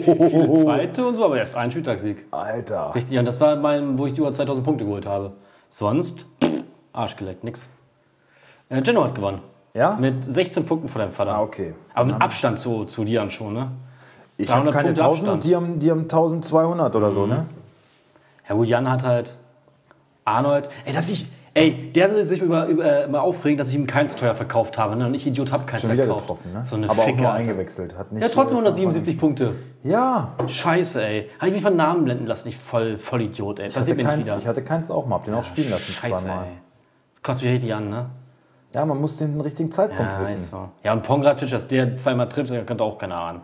Viele 0.00 0.52
zweite 0.62 1.06
und 1.06 1.14
so, 1.14 1.24
aber 1.24 1.38
erst 1.38 1.56
ein 1.56 1.70
Spieltagssieg. 1.70 2.26
Alter. 2.30 2.94
Richtig, 2.94 3.18
und 3.18 3.24
das 3.24 3.40
war 3.40 3.56
mein, 3.56 3.98
wo 3.98 4.06
ich 4.06 4.18
über 4.18 4.32
2000 4.32 4.64
Punkte 4.64 4.84
geholt 4.84 5.06
habe. 5.06 5.32
Sonst, 5.68 6.24
Arsch 6.92 7.16
geleckt, 7.16 7.44
nix. 7.44 7.68
Äh, 8.68 8.80
Geno 8.82 9.04
hat 9.04 9.14
gewonnen. 9.14 9.40
Ja? 9.74 9.96
Mit 10.00 10.24
16 10.24 10.66
Punkten 10.66 10.88
vor 10.88 11.00
deinem 11.00 11.12
Vater. 11.12 11.34
Ah, 11.34 11.42
okay. 11.42 11.74
Aber 11.94 12.06
mit 12.06 12.20
Abstand 12.20 12.58
zu, 12.58 12.84
zu 12.84 13.04
Dian 13.04 13.30
schon, 13.30 13.54
ne? 13.54 13.70
Ich 14.36 14.48
habe 14.48 14.70
300 14.70 14.74
keine 14.74 14.88
Punkte 14.88 15.04
1000 15.04 15.28
und 15.28 15.34
Abstand. 15.34 15.44
die 15.44 15.56
haben, 15.56 15.80
die 15.80 15.90
haben 15.90 16.02
1200 16.02 16.96
oder 16.96 17.12
so, 17.12 17.26
ne? 17.26 17.46
Ja 18.48 18.54
gut, 18.54 18.68
Jan 18.68 18.90
hat 18.90 19.04
halt 19.04 19.34
Arnold. 20.24 20.68
Ey, 20.84 20.92
dass 20.92 21.08
ich, 21.10 21.26
ey, 21.54 21.92
der 21.92 22.10
soll 22.10 22.24
sich 22.24 22.40
über, 22.42 22.66
über, 22.66 22.84
äh, 22.84 23.06
mal 23.08 23.20
aufregen, 23.20 23.56
dass 23.58 23.68
ich 23.68 23.74
ihm 23.74 23.86
keins 23.86 24.16
teuer 24.16 24.34
verkauft 24.34 24.76
habe. 24.78 24.96
Ne? 24.96 25.06
Und 25.06 25.14
ich 25.14 25.26
Idiot 25.26 25.52
habe 25.52 25.64
keins 25.64 25.82
Schon 25.82 25.92
wieder 25.92 26.04
verkauft. 26.04 26.26
getroffen, 26.26 26.52
ne? 26.52 26.64
So 26.68 26.76
eine 26.76 26.90
Aber 26.90 27.02
Ficke, 27.02 27.16
auch 27.18 27.20
nur 27.22 27.30
Alter. 27.30 27.50
eingewechselt. 27.50 27.96
Hat 27.96 28.12
nicht, 28.12 28.22
Ja, 28.22 28.28
trotzdem 28.28 28.56
äh, 28.58 28.60
177 28.60 29.18
Punkte. 29.18 29.54
Ja, 29.82 30.34
Scheiße, 30.46 31.02
ey. 31.04 31.30
Habe 31.38 31.48
ich 31.48 31.54
mich 31.54 31.62
von 31.62 31.76
Namen 31.76 32.04
blenden 32.04 32.26
lassen. 32.26 32.48
Ich 32.48 32.56
voll, 32.56 32.98
voll 32.98 33.22
Idiot, 33.22 33.60
ey. 33.60 33.68
ich 33.68 33.76
hatte, 33.76 33.96
keins, 33.96 34.26
ich 34.38 34.46
hatte 34.46 34.62
keins 34.62 34.90
auch 34.90 35.06
mal. 35.06 35.16
Hab 35.16 35.24
den 35.24 35.34
auch 35.34 35.42
spielen 35.44 35.70
lassen 35.70 35.92
Scheiße, 35.92 36.24
zweimal. 36.24 36.44
ey. 36.46 36.52
Das 37.12 37.22
kotzt 37.22 37.42
mich 37.42 37.52
richtig 37.52 37.72
an, 37.74 37.88
ne? 37.88 38.06
Ja, 38.74 38.84
man 38.84 39.00
muss 39.00 39.18
den 39.18 39.40
richtigen 39.40 39.70
Zeitpunkt 39.70 40.12
Ja, 40.12 40.20
wissen. 40.20 40.40
so. 40.40 40.68
ja 40.82 40.92
und 40.92 41.04
Pongracic, 41.04 41.48
dass 41.50 41.68
der 41.68 41.96
zweimal 41.96 42.28
trifft, 42.28 42.50
der 42.50 42.64
könnte 42.66 42.82
auch 42.82 42.98
keiner 42.98 43.16
ahnen. 43.16 43.40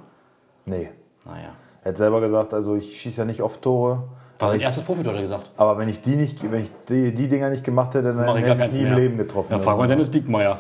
Nee. 0.66 0.90
Naja. 1.24 1.50
Er 1.84 1.88
hat 1.90 1.96
selber 1.96 2.20
gesagt, 2.20 2.52
also 2.52 2.74
ich 2.74 3.00
schieße 3.00 3.20
ja 3.20 3.24
nicht 3.24 3.40
oft 3.40 3.62
Tore. 3.62 4.02
War 4.40 4.46
Aber, 4.46 4.50
sein 4.52 4.58
ich, 4.60 4.64
erstes 4.64 4.82
Profitor, 4.84 5.12
gesagt. 5.14 5.50
aber 5.56 5.76
wenn 5.78 5.88
ich 5.88 6.00
die 6.00 6.16
nicht, 6.16 6.50
wenn 6.50 6.62
ich 6.62 6.70
die, 6.88 7.12
die 7.14 7.28
Dinger 7.28 7.50
nicht 7.50 7.62
gemacht 7.62 7.94
hätte, 7.94 8.14
dann 8.14 8.36
ich 8.36 8.42
hätte 8.42 8.52
ich 8.52 8.58
keins 8.58 8.74
nie 8.74 8.80
im 8.82 8.88
mehr. 8.88 8.98
Leben 8.98 9.18
getroffen. 9.18 9.52
Ja, 9.52 9.58
frag 9.58 9.76
mal 9.76 9.86
Dennis 9.86 10.10
Diekmeyer. 10.10 10.56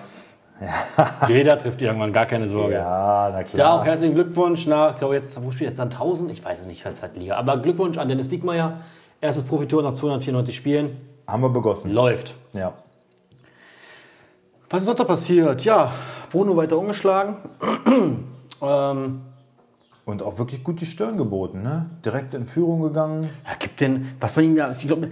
Jeder 1.26 1.56
trifft 1.56 1.80
irgendwann, 1.80 2.12
gar 2.12 2.26
keine 2.26 2.46
Sorge. 2.46 2.74
Ja, 2.74 3.30
na 3.32 3.38
Da 3.38 3.42
klar. 3.44 3.80
auch 3.80 3.84
herzlichen 3.86 4.14
Glückwunsch 4.14 4.66
nach, 4.66 4.92
ich 4.92 4.98
glaube 4.98 5.14
jetzt, 5.14 5.42
wo 5.42 5.50
spielt 5.50 5.70
jetzt 5.70 5.78
dann 5.78 5.88
1000? 5.88 6.30
Ich 6.30 6.44
weiß 6.44 6.60
es 6.60 6.66
nicht, 6.66 6.82
seit 6.82 6.98
zweiten 6.98 7.18
Liga. 7.18 7.36
Aber 7.36 7.56
Glückwunsch 7.56 7.96
an 7.96 8.08
Dennis 8.08 8.28
Diekmeyer. 8.28 8.78
Erstes 9.22 9.44
Profitor 9.44 9.82
nach 9.82 9.94
294 9.94 10.54
Spielen. 10.54 10.98
Haben 11.26 11.42
wir 11.42 11.48
begossen. 11.48 11.92
Läuft. 11.92 12.34
Ja. 12.52 12.74
Was 14.68 14.80
ist 14.82 14.86
sonst 14.86 14.98
noch 14.98 15.06
passiert? 15.06 15.64
Ja, 15.64 15.92
Bruno 16.30 16.54
weiter 16.56 16.76
umgeschlagen. 16.76 17.36
ähm, 18.62 19.20
Und 20.04 20.22
auch 20.22 20.38
wirklich 20.38 20.64
gut 20.64 20.80
die 20.80 20.86
Stirn 20.86 21.16
geboten, 21.18 21.62
ne? 21.62 21.86
Direkt 22.04 22.34
in 22.34 22.46
Führung 22.46 22.80
gegangen. 22.80 23.30
ja, 23.46 23.54
gibt 23.58 23.80
den, 23.80 24.12
was 24.18 24.34
man 24.34 24.44
ihm 24.46 24.56
ja, 24.56 24.70
ich 24.70 24.78
glaube, 24.86 25.10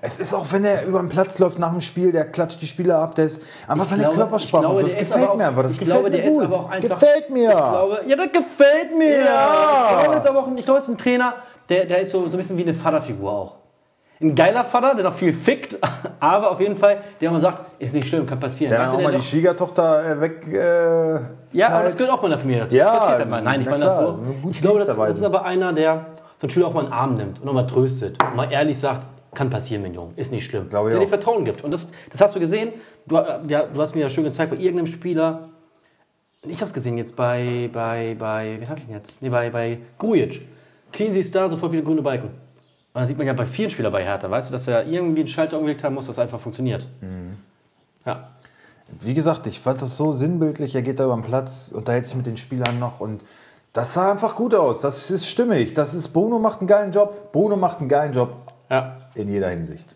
Es 0.00 0.18
ist 0.18 0.34
auch, 0.34 0.50
wenn 0.52 0.64
er 0.64 0.84
über 0.84 1.00
den 1.00 1.08
Platz 1.08 1.38
läuft 1.38 1.58
nach 1.58 1.70
dem 1.70 1.80
Spiel, 1.80 2.12
der 2.12 2.24
klatscht 2.26 2.60
die 2.60 2.66
Spieler 2.66 2.98
ab, 2.98 3.14
der 3.14 3.26
ist 3.26 3.42
einfach 3.68 3.84
seine 3.86 4.08
Körpersprache. 4.08 4.62
glaube, 4.62 4.80
so. 4.80 4.86
das 4.86 4.96
gefällt 4.96 5.36
mir 5.36 5.46
einfach. 5.48 5.62
Das 5.62 5.72
ich 5.72 5.78
gefällt 5.78 5.96
glaube, 6.00 6.10
mir 6.10 6.16
der 6.16 6.24
ist 6.30 6.38
aber 6.40 6.56
auch 6.56 6.70
einfach- 6.70 6.88
gefällt 7.00 7.30
mir. 7.30 7.48
Glaube, 7.50 8.00
ja, 8.06 8.16
das 8.16 8.32
gefällt 8.32 8.96
mir. 8.98 9.18
Ja. 9.18 9.86
Ich 9.90 9.98
glaube, 10.00 10.14
das 10.14 10.24
ist 10.24 10.30
aber 10.30 10.40
auch 10.40 10.46
ein, 10.48 10.58
ich 10.58 10.64
glaube, 10.64 10.78
das 10.78 10.88
ist 10.88 10.94
ein 10.94 10.98
Trainer, 10.98 11.34
der, 11.68 11.84
der 11.86 12.00
ist 12.00 12.10
so, 12.10 12.26
so 12.26 12.34
ein 12.34 12.38
bisschen 12.38 12.56
wie 12.58 12.62
eine 12.62 12.74
Vaterfigur 12.74 13.30
auch. 13.30 13.56
Ein 14.20 14.34
geiler 14.34 14.64
Vater, 14.64 14.94
der 14.94 15.04
noch 15.04 15.14
viel 15.14 15.32
fickt, 15.32 15.76
aber 16.20 16.50
auf 16.50 16.60
jeden 16.60 16.76
Fall, 16.76 17.02
der 17.20 17.28
immer 17.28 17.40
sagt, 17.40 17.62
ist 17.78 17.94
nicht 17.94 18.08
schlimm, 18.08 18.26
kann 18.26 18.40
passieren. 18.40 18.70
der 18.70 18.80
dann 18.80 18.88
auch 18.88 19.00
mal 19.00 19.10
der 19.10 19.20
die 19.20 19.26
Schwiegertochter 19.26 20.04
äh, 20.04 20.20
weg. 20.20 20.46
Äh, 20.48 21.20
ja, 21.52 21.66
aber 21.66 21.76
halt. 21.76 21.86
das 21.86 21.96
gehört 21.96 22.12
auch 22.12 22.22
meiner 22.22 22.38
Familie 22.38 22.62
dazu. 22.62 22.76
Ja, 22.76 22.84
Das 22.86 22.98
passiert 22.98 23.18
halt 23.18 23.30
mal. 23.30 23.42
Nein, 23.42 23.60
ich 23.60 23.68
meine 23.68 23.84
das 23.84 23.98
so. 23.98 24.18
Ich 24.50 24.62
glaube, 24.62 24.78
das, 24.78 24.96
das 24.96 25.16
ist 25.18 25.22
aber 25.22 25.44
einer, 25.44 25.72
der 25.74 26.06
so 26.38 26.44
einen 26.44 26.50
Spieler 26.50 26.66
auch 26.66 26.74
mal 26.74 26.80
in 26.80 26.86
den 26.86 26.92
Arm 26.94 27.16
nimmt 27.16 27.40
und 27.40 27.44
nochmal 27.44 27.66
tröstet 27.66 28.22
und 28.22 28.36
mal 28.36 28.50
ehrlich 28.50 28.78
sagt, 28.78 29.06
kann 29.34 29.50
passieren, 29.50 29.82
mein 29.82 29.92
Junge, 29.92 30.12
ist 30.16 30.32
nicht 30.32 30.46
schlimm. 30.46 30.70
Glaube 30.70 30.90
der 30.90 30.98
dir. 30.98 31.08
Vertrauen 31.08 31.44
gibt. 31.44 31.62
Und 31.62 31.70
das, 31.70 31.88
das 32.10 32.20
hast 32.22 32.34
du 32.34 32.40
gesehen. 32.40 32.72
Du, 33.06 33.16
ja, 33.16 33.66
du 33.66 33.80
hast 33.80 33.94
mir 33.94 34.00
ja 34.00 34.10
schön 34.10 34.24
gezeigt, 34.24 34.50
bei 34.50 34.56
irgendeinem 34.56 34.86
Spieler, 34.86 35.50
ich 36.42 36.56
habe 36.56 36.66
es 36.66 36.72
gesehen 36.72 36.96
jetzt 36.96 37.16
bei, 37.16 37.68
bei, 37.72 38.16
bei, 38.18 38.56
wen 38.58 38.68
habe 38.68 38.78
ich 38.78 38.86
denn 38.86 38.94
jetzt? 38.94 39.20
Nee, 39.20 39.28
bei, 39.28 39.50
bei 39.50 39.78
Grujic. 39.98 40.48
Cleansy 40.92 41.20
ist 41.20 41.34
da, 41.34 41.48
sofort 41.48 41.72
wieder 41.72 41.82
grüne 41.82 42.02
Balken. 42.02 42.30
Und 42.96 43.00
das 43.02 43.08
sieht 43.08 43.18
man 43.18 43.26
ja 43.26 43.34
bei 43.34 43.44
vielen 43.44 43.68
Spielern 43.68 43.92
bei 43.92 44.02
Hertha, 44.02 44.30
weißt 44.30 44.48
du, 44.48 44.52
dass 44.54 44.66
er 44.68 44.86
irgendwie 44.86 45.20
einen 45.20 45.28
Schalter 45.28 45.58
umgelegt 45.58 45.84
haben 45.84 45.94
muss, 45.94 46.06
dass 46.06 46.18
einfach 46.18 46.40
funktioniert. 46.40 46.88
Mhm. 47.02 47.36
Ja. 48.06 48.28
Wie 49.00 49.12
gesagt, 49.12 49.46
ich 49.46 49.60
fand 49.60 49.82
das 49.82 49.98
so 49.98 50.14
sinnbildlich. 50.14 50.74
Er 50.74 50.80
geht 50.80 50.98
da 50.98 51.04
über 51.04 51.14
den 51.14 51.22
Platz, 51.22 51.72
unterhält 51.76 52.06
sich 52.06 52.14
mit 52.16 52.24
den 52.26 52.38
Spielern 52.38 52.78
noch 52.78 53.00
und 53.00 53.20
das 53.74 53.92
sah 53.92 54.10
einfach 54.12 54.34
gut 54.34 54.54
aus. 54.54 54.80
Das 54.80 55.10
ist 55.10 55.26
stimmig. 55.26 55.74
Das 55.74 55.92
ist 55.92 56.08
Bruno 56.08 56.38
macht 56.38 56.60
einen 56.60 56.68
geilen 56.68 56.90
Job. 56.90 57.32
Bruno 57.32 57.56
macht 57.56 57.80
einen 57.80 57.90
geilen 57.90 58.14
Job 58.14 58.32
Ja. 58.70 58.96
in 59.14 59.28
jeder 59.28 59.50
Hinsicht. 59.50 59.94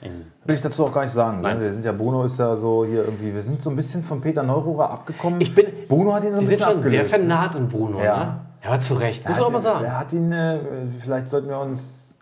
In- 0.00 0.24
Will 0.46 0.54
ich 0.54 0.62
dazu 0.62 0.86
auch 0.86 0.92
gar 0.94 1.02
nicht 1.02 1.12
sagen. 1.12 1.42
Ne? 1.42 1.42
Nein. 1.42 1.60
Wir 1.60 1.74
sind 1.74 1.84
ja, 1.84 1.92
Bruno 1.92 2.24
ist 2.24 2.38
ja 2.38 2.56
so 2.56 2.86
hier 2.86 3.04
irgendwie, 3.04 3.34
wir 3.34 3.42
sind 3.42 3.60
so 3.62 3.68
ein 3.68 3.76
bisschen 3.76 4.02
von 4.02 4.22
Peter 4.22 4.42
Neururer 4.42 4.88
abgekommen. 4.90 5.42
Ich 5.42 5.54
bin- 5.54 5.66
Bruno 5.88 6.14
hat 6.14 6.24
ihn 6.24 6.32
so 6.32 6.38
ein 6.38 6.40
Die 6.40 6.46
sind 6.46 6.58
bisschen 6.60 6.72
schon 6.72 6.82
sehr 6.84 7.00
abgelöst. 7.02 7.12
ne? 7.12 7.18
vernarrt 7.18 7.54
in 7.56 7.68
Bruno, 7.68 8.02
Ja. 8.02 8.24
ne? 8.24 8.40
Ja, 8.62 8.70
aber 8.70 8.80
zu 8.80 8.94
Recht, 8.94 9.26
muss 9.28 9.36
man 9.38 9.46
auch 9.46 9.50
mal 9.52 9.60
sagen. 9.60 9.84
Er 9.84 9.98
hat 9.98 10.12
ihn, 10.12 10.32
äh, 10.32 10.58
vielleicht 11.00 11.28
sollten 11.28 11.48
wir 11.48 11.58
uns 11.58 12.14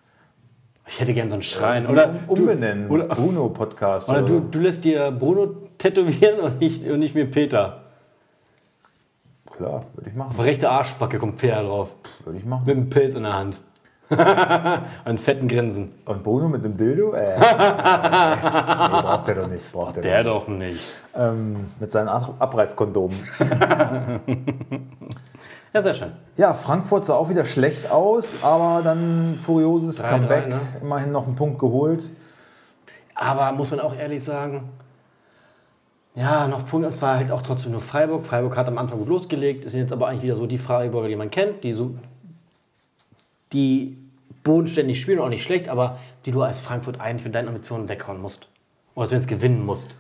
Ich 0.86 1.00
hätte 1.00 1.12
gern 1.14 1.28
so 1.30 1.34
einen 1.36 1.42
Schrein. 1.42 1.86
Oder, 1.86 2.10
um, 2.10 2.38
umbenennen. 2.40 2.88
oder, 2.90 3.06
Bruno 3.06 3.48
Podcast. 3.48 4.08
oder 4.08 4.22
du, 4.22 4.40
du 4.40 4.58
lässt 4.60 4.84
dir 4.84 5.10
Bruno 5.10 5.46
tätowieren 5.78 6.40
und 6.40 6.60
nicht, 6.60 6.84
und 6.84 6.98
nicht 7.00 7.14
mir 7.14 7.30
Peter. 7.30 7.82
Klar, 9.50 9.80
würde 9.94 10.10
ich 10.10 10.16
machen. 10.16 10.30
Auf 10.30 10.44
rechte 10.44 10.68
Arschbacke 10.70 11.18
kommt 11.18 11.38
Peter 11.38 11.62
drauf. 11.62 11.88
Würde 12.24 12.38
ich 12.38 12.44
machen. 12.44 12.64
Mit 12.66 12.76
einem 12.76 12.90
Pilz 12.90 13.14
in 13.14 13.22
der 13.22 13.32
Hand. 13.32 13.58
und 15.04 15.18
fetten 15.20 15.48
Grinsen. 15.48 15.90
Und 16.04 16.22
Bruno 16.22 16.46
mit 16.48 16.62
dem 16.64 16.76
Dildo? 16.76 17.12
Äh. 17.14 17.38
nee, 17.40 17.42
braucht 17.42 19.26
er 19.26 19.34
doch 19.34 19.48
nicht. 19.48 19.72
Braucht 19.72 19.96
er 19.96 20.02
Der 20.02 20.22
doch 20.22 20.42
doch 20.44 20.48
nicht. 20.48 20.72
nicht. 20.74 20.92
Ähm, 21.16 21.66
mit 21.80 21.90
seinen 21.90 22.06
Ab- 22.08 22.34
Abreißkondomen. 22.38 23.16
Ja, 25.76 25.82
sehr 25.82 25.92
schön. 25.92 26.12
Ja, 26.38 26.54
Frankfurt 26.54 27.04
sah 27.04 27.16
auch 27.16 27.28
wieder 27.28 27.44
schlecht 27.44 27.90
aus, 27.90 28.42
aber 28.42 28.80
dann 28.82 29.38
furioses 29.38 30.02
3-3, 30.02 30.08
Comeback. 30.08 30.48
ne? 30.48 30.60
Immerhin 30.80 31.12
noch 31.12 31.26
einen 31.26 31.34
Punkt 31.34 31.58
geholt. 31.58 32.08
Aber 33.14 33.52
muss 33.52 33.72
man 33.72 33.80
auch 33.80 33.94
ehrlich 33.94 34.24
sagen, 34.24 34.70
ja, 36.14 36.48
noch 36.48 36.64
Punkt, 36.64 36.86
es 36.86 37.02
war 37.02 37.18
halt 37.18 37.30
auch 37.30 37.42
trotzdem 37.42 37.72
nur 37.72 37.82
Freiburg. 37.82 38.24
Freiburg 38.26 38.56
hat 38.56 38.68
am 38.68 38.78
Anfang 38.78 39.00
gut 39.00 39.08
losgelegt, 39.08 39.66
es 39.66 39.72
sind 39.72 39.82
jetzt 39.82 39.92
aber 39.92 40.08
eigentlich 40.08 40.22
wieder 40.22 40.36
so 40.36 40.46
die 40.46 40.56
Freiburger, 40.56 41.08
die 41.08 41.16
man 41.16 41.28
kennt, 41.28 41.62
die 41.62 41.74
so, 41.74 41.94
die 43.52 43.98
bodenständig 44.44 44.98
spielen, 44.98 45.18
auch 45.18 45.28
nicht 45.28 45.44
schlecht, 45.44 45.68
aber 45.68 45.98
die 46.24 46.32
du 46.32 46.40
als 46.40 46.58
Frankfurt 46.58 47.02
eigentlich 47.02 47.26
mit 47.26 47.34
deinen 47.34 47.48
Ambitionen 47.48 47.90
weghauen 47.90 48.22
musst. 48.22 48.48
Oder 48.94 49.08
zumindest 49.08 49.28
gewinnen 49.28 49.66
musst. 49.66 49.94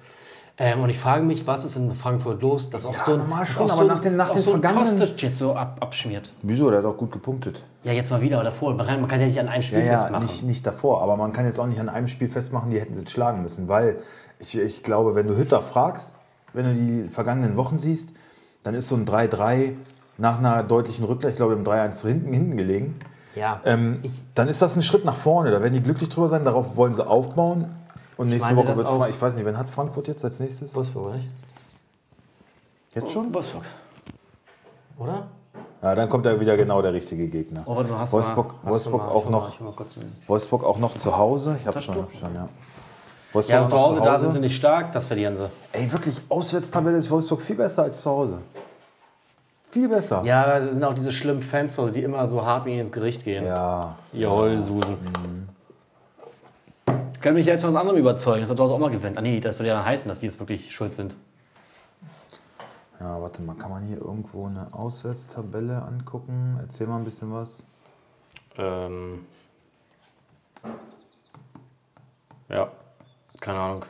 Ähm, 0.58 0.80
und 0.80 0.88
ich 0.88 0.98
frage 0.98 1.22
mich, 1.22 1.46
was 1.46 1.66
ist 1.66 1.76
in 1.76 1.92
Frankfurt 1.94 2.40
los, 2.40 2.70
dass 2.70 2.86
auch 2.86 2.94
Ja, 2.94 3.04
so 3.04 3.12
ein, 3.12 3.18
normal 3.18 3.44
schon, 3.44 3.70
aber 3.70 3.82
so, 3.82 3.86
nach 3.86 3.98
den- 3.98 4.16
nach 4.16 4.30
auch 4.30 4.34
den 4.34 4.42
so 4.42 4.54
ein 4.54 4.60
vergangenen- 4.62 4.98
Kostic 4.98 5.22
jetzt 5.22 5.38
so 5.38 5.54
ab, 5.54 5.76
abschmiert. 5.80 6.32
Wieso? 6.42 6.70
Der 6.70 6.78
hat 6.78 6.86
auch 6.86 6.96
gut 6.96 7.12
gepunktet. 7.12 7.62
Ja, 7.84 7.92
jetzt 7.92 8.10
mal 8.10 8.22
wieder, 8.22 8.36
aber 8.36 8.44
davor. 8.44 8.72
Man 8.74 8.86
kann, 8.86 9.00
man 9.00 9.08
kann 9.10 9.20
ja 9.20 9.26
nicht 9.26 9.38
an 9.38 9.48
einem 9.48 9.60
Spiel 9.62 9.80
Ja, 9.80 9.84
ja, 9.84 9.98
festmachen. 9.98 10.24
nicht, 10.24 10.44
nicht 10.44 10.66
davor. 10.66 11.02
Aber 11.02 11.16
man 11.18 11.34
kann 11.34 11.44
jetzt 11.44 11.60
auch 11.60 11.66
nicht 11.66 11.78
an 11.78 11.90
einem 11.90 12.06
Spiel 12.06 12.30
festmachen, 12.30 12.70
die 12.70 12.80
hätten 12.80 12.94
sie 12.94 13.00
jetzt 13.00 13.10
schlagen 13.12 13.42
müssen. 13.42 13.68
Weil 13.68 13.98
ich, 14.38 14.58
ich 14.58 14.82
glaube, 14.82 15.14
wenn 15.14 15.26
du 15.26 15.36
Hütter 15.36 15.60
fragst, 15.60 16.14
wenn 16.54 16.64
du 16.64 16.72
die 16.74 17.08
vergangenen 17.08 17.56
Wochen 17.58 17.78
siehst, 17.78 18.14
dann 18.62 18.74
ist 18.74 18.88
so 18.88 18.96
ein 18.96 19.04
3-3 19.04 19.74
nach 20.16 20.38
einer 20.38 20.62
deutlichen 20.62 21.04
Rückgleich, 21.04 21.32
ich 21.32 21.36
glaube, 21.36 21.52
im 21.52 21.64
3-1 21.64 22.00
hinten, 22.06 22.32
hinten 22.32 22.56
gelegen. 22.56 22.98
Ja, 23.34 23.60
Ähm, 23.66 24.02
dann 24.34 24.48
ist 24.48 24.62
das 24.62 24.74
ein 24.76 24.82
Schritt 24.82 25.04
nach 25.04 25.16
vorne. 25.16 25.50
Da 25.50 25.60
werden 25.60 25.74
die 25.74 25.82
glücklich 25.82 26.08
drüber 26.08 26.28
sein. 26.30 26.46
Darauf 26.46 26.76
wollen 26.78 26.94
sie 26.94 27.06
aufbauen. 27.06 27.75
Und 28.16 28.28
nächste 28.28 28.54
meine, 28.54 28.66
Woche 28.68 28.76
wird 28.76 28.86
auch- 28.86 28.96
Fra- 28.98 29.08
ich 29.08 29.20
weiß 29.20 29.36
nicht, 29.36 29.44
wen 29.46 29.58
hat 29.58 29.68
Frankfurt 29.68 30.08
jetzt 30.08 30.24
als 30.24 30.40
nächstes? 30.40 30.74
Wolfsburg, 30.74 31.06
oder 31.06 31.14
nicht? 31.16 31.28
Jetzt 32.94 33.10
schon? 33.10 33.32
Wolfsburg. 33.34 33.64
Oder? 34.98 35.26
Ja, 35.82 35.94
dann 35.94 36.08
kommt 36.08 36.24
da 36.24 36.40
wieder 36.40 36.56
genau 36.56 36.80
der 36.80 36.94
richtige 36.94 37.28
Gegner. 37.28 37.62
Oh, 37.66 37.76
Wolfsburg, 37.76 37.88
du 37.88 37.92
mal, 37.92 38.00
hast 38.00 38.12
Wolfsburg 38.64 39.02
mal, 39.02 39.08
auch 39.10 39.28
noch, 39.28 39.60
mal. 39.60 39.72
Wolfsburg 40.26 40.64
auch 40.64 40.78
noch 40.78 40.94
zu 40.94 41.16
Hause. 41.16 41.56
Ich 41.60 41.66
habe 41.66 41.80
schon, 41.80 41.96
hab 41.96 42.12
schon, 42.12 42.34
ja. 42.34 42.46
Wolfsburg 43.32 43.54
Ja, 43.62 43.68
zu 43.68 43.76
noch 43.76 43.82
Hause, 43.90 44.00
da 44.00 44.18
sind 44.18 44.32
sie 44.32 44.40
nicht 44.40 44.56
stark, 44.56 44.92
das 44.92 45.06
verlieren 45.06 45.36
sie. 45.36 45.48
Ey, 45.72 45.92
wirklich, 45.92 46.20
Auswärtstabelle 46.30 46.96
ist 46.96 47.10
Wolfsburg 47.10 47.42
viel 47.42 47.56
besser 47.56 47.82
als 47.82 48.00
zu 48.00 48.10
Hause. 48.10 48.38
Viel 49.68 49.88
besser. 49.90 50.22
Ja, 50.24 50.56
es 50.56 50.72
sind 50.72 50.82
auch 50.84 50.94
diese 50.94 51.12
schlimmen 51.12 51.42
Fans, 51.42 51.74
zu 51.74 51.82
Hause, 51.82 51.92
die 51.92 52.02
immer 52.02 52.26
so 52.26 52.42
hart 52.44 52.64
mit 52.64 52.72
ihnen 52.72 52.80
ins 52.80 52.92
Gericht 52.92 53.24
gehen. 53.24 53.44
Ja. 53.44 53.96
Ihr 54.14 54.30
Heulsusen. 54.30 54.96
Ich 55.04 55.55
kann 57.20 57.34
mich 57.34 57.46
jetzt 57.46 57.62
von 57.62 57.74
was 57.74 57.80
anderem 57.80 57.98
überzeugen, 57.98 58.40
dass 58.42 58.50
er 58.50 58.56
dort 58.56 58.70
auch 58.70 58.78
mal 58.78 58.90
gewinnt. 58.90 59.18
Ah 59.18 59.22
nee, 59.22 59.40
das 59.40 59.58
würde 59.58 59.68
ja 59.68 59.74
dann 59.74 59.84
heißen, 59.84 60.08
dass 60.08 60.20
die 60.20 60.26
jetzt 60.26 60.38
wirklich 60.38 60.72
schuld 60.74 60.94
sind. 60.94 61.16
Ja, 63.00 63.20
warte 63.20 63.42
mal, 63.42 63.54
kann 63.56 63.70
man 63.70 63.84
hier 63.84 63.98
irgendwo 63.98 64.46
eine 64.46 64.72
Auswärtstabelle 64.72 65.82
angucken? 65.82 66.58
Erzähl 66.60 66.86
mal 66.86 66.96
ein 66.98 67.04
bisschen 67.04 67.32
was. 67.32 67.66
Ähm. 68.56 69.26
Ja, 72.48 72.70
keine 73.40 73.58
Ahnung. 73.58 73.84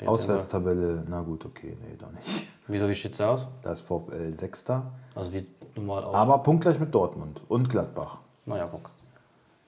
Den 0.00 0.08
Auswärtstabelle, 0.08 1.04
na 1.08 1.20
gut, 1.20 1.44
okay, 1.44 1.76
nee, 1.82 1.96
doch 1.96 2.10
nicht. 2.12 2.46
Wieso, 2.66 2.88
wie 2.88 2.94
steht's 2.94 3.18
da 3.18 3.32
aus? 3.32 3.46
Da 3.62 3.72
ist 3.72 3.82
VfL 3.82 4.32
Sechster, 4.34 4.90
Also 5.14 5.32
wie 5.32 5.46
normal 5.76 6.04
auch. 6.04 6.14
aber 6.14 6.38
punktgleich 6.38 6.80
mit 6.80 6.94
Dortmund 6.94 7.42
und 7.48 7.68
Gladbach. 7.68 8.18
naja, 8.46 8.68
guck. 8.70 8.90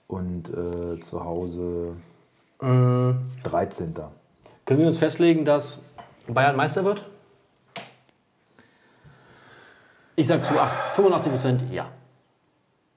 Und 0.08 0.48
äh, 0.50 1.00
zu 1.00 1.24
Hause 1.24 1.96
Mhm. 2.62 3.30
13. 3.42 3.94
Können 4.64 4.80
wir 4.80 4.86
uns 4.86 4.98
festlegen, 4.98 5.44
dass 5.44 5.82
Bayern 6.28 6.56
Meister 6.56 6.84
wird? 6.84 7.04
Ich 10.14 10.26
sag 10.26 10.44
zu 10.44 10.58
8, 10.58 10.70
85 10.96 11.32
Prozent 11.32 11.64
ja. 11.72 11.86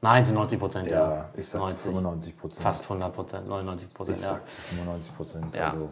Nein, 0.01 0.23
zu 0.25 0.34
90 0.34 0.60
Prozent 0.60 0.91
ja. 0.91 1.15
Ja, 1.15 1.30
ich 1.36 1.47
sag 1.47 1.60
90. 1.60 1.80
95 1.82 2.38
Prozent. 2.38 2.63
Fast 2.63 2.84
100 2.84 3.13
Prozent, 3.13 3.47
99 3.47 3.88
Ich 3.88 3.93
Prozent, 3.93 4.19
ja. 4.21 4.34
sag 4.34 4.49
zu 4.49 4.62
95 4.62 5.15
Prozent. 5.15 5.56
Ja. 5.56 5.71
Also, 5.71 5.89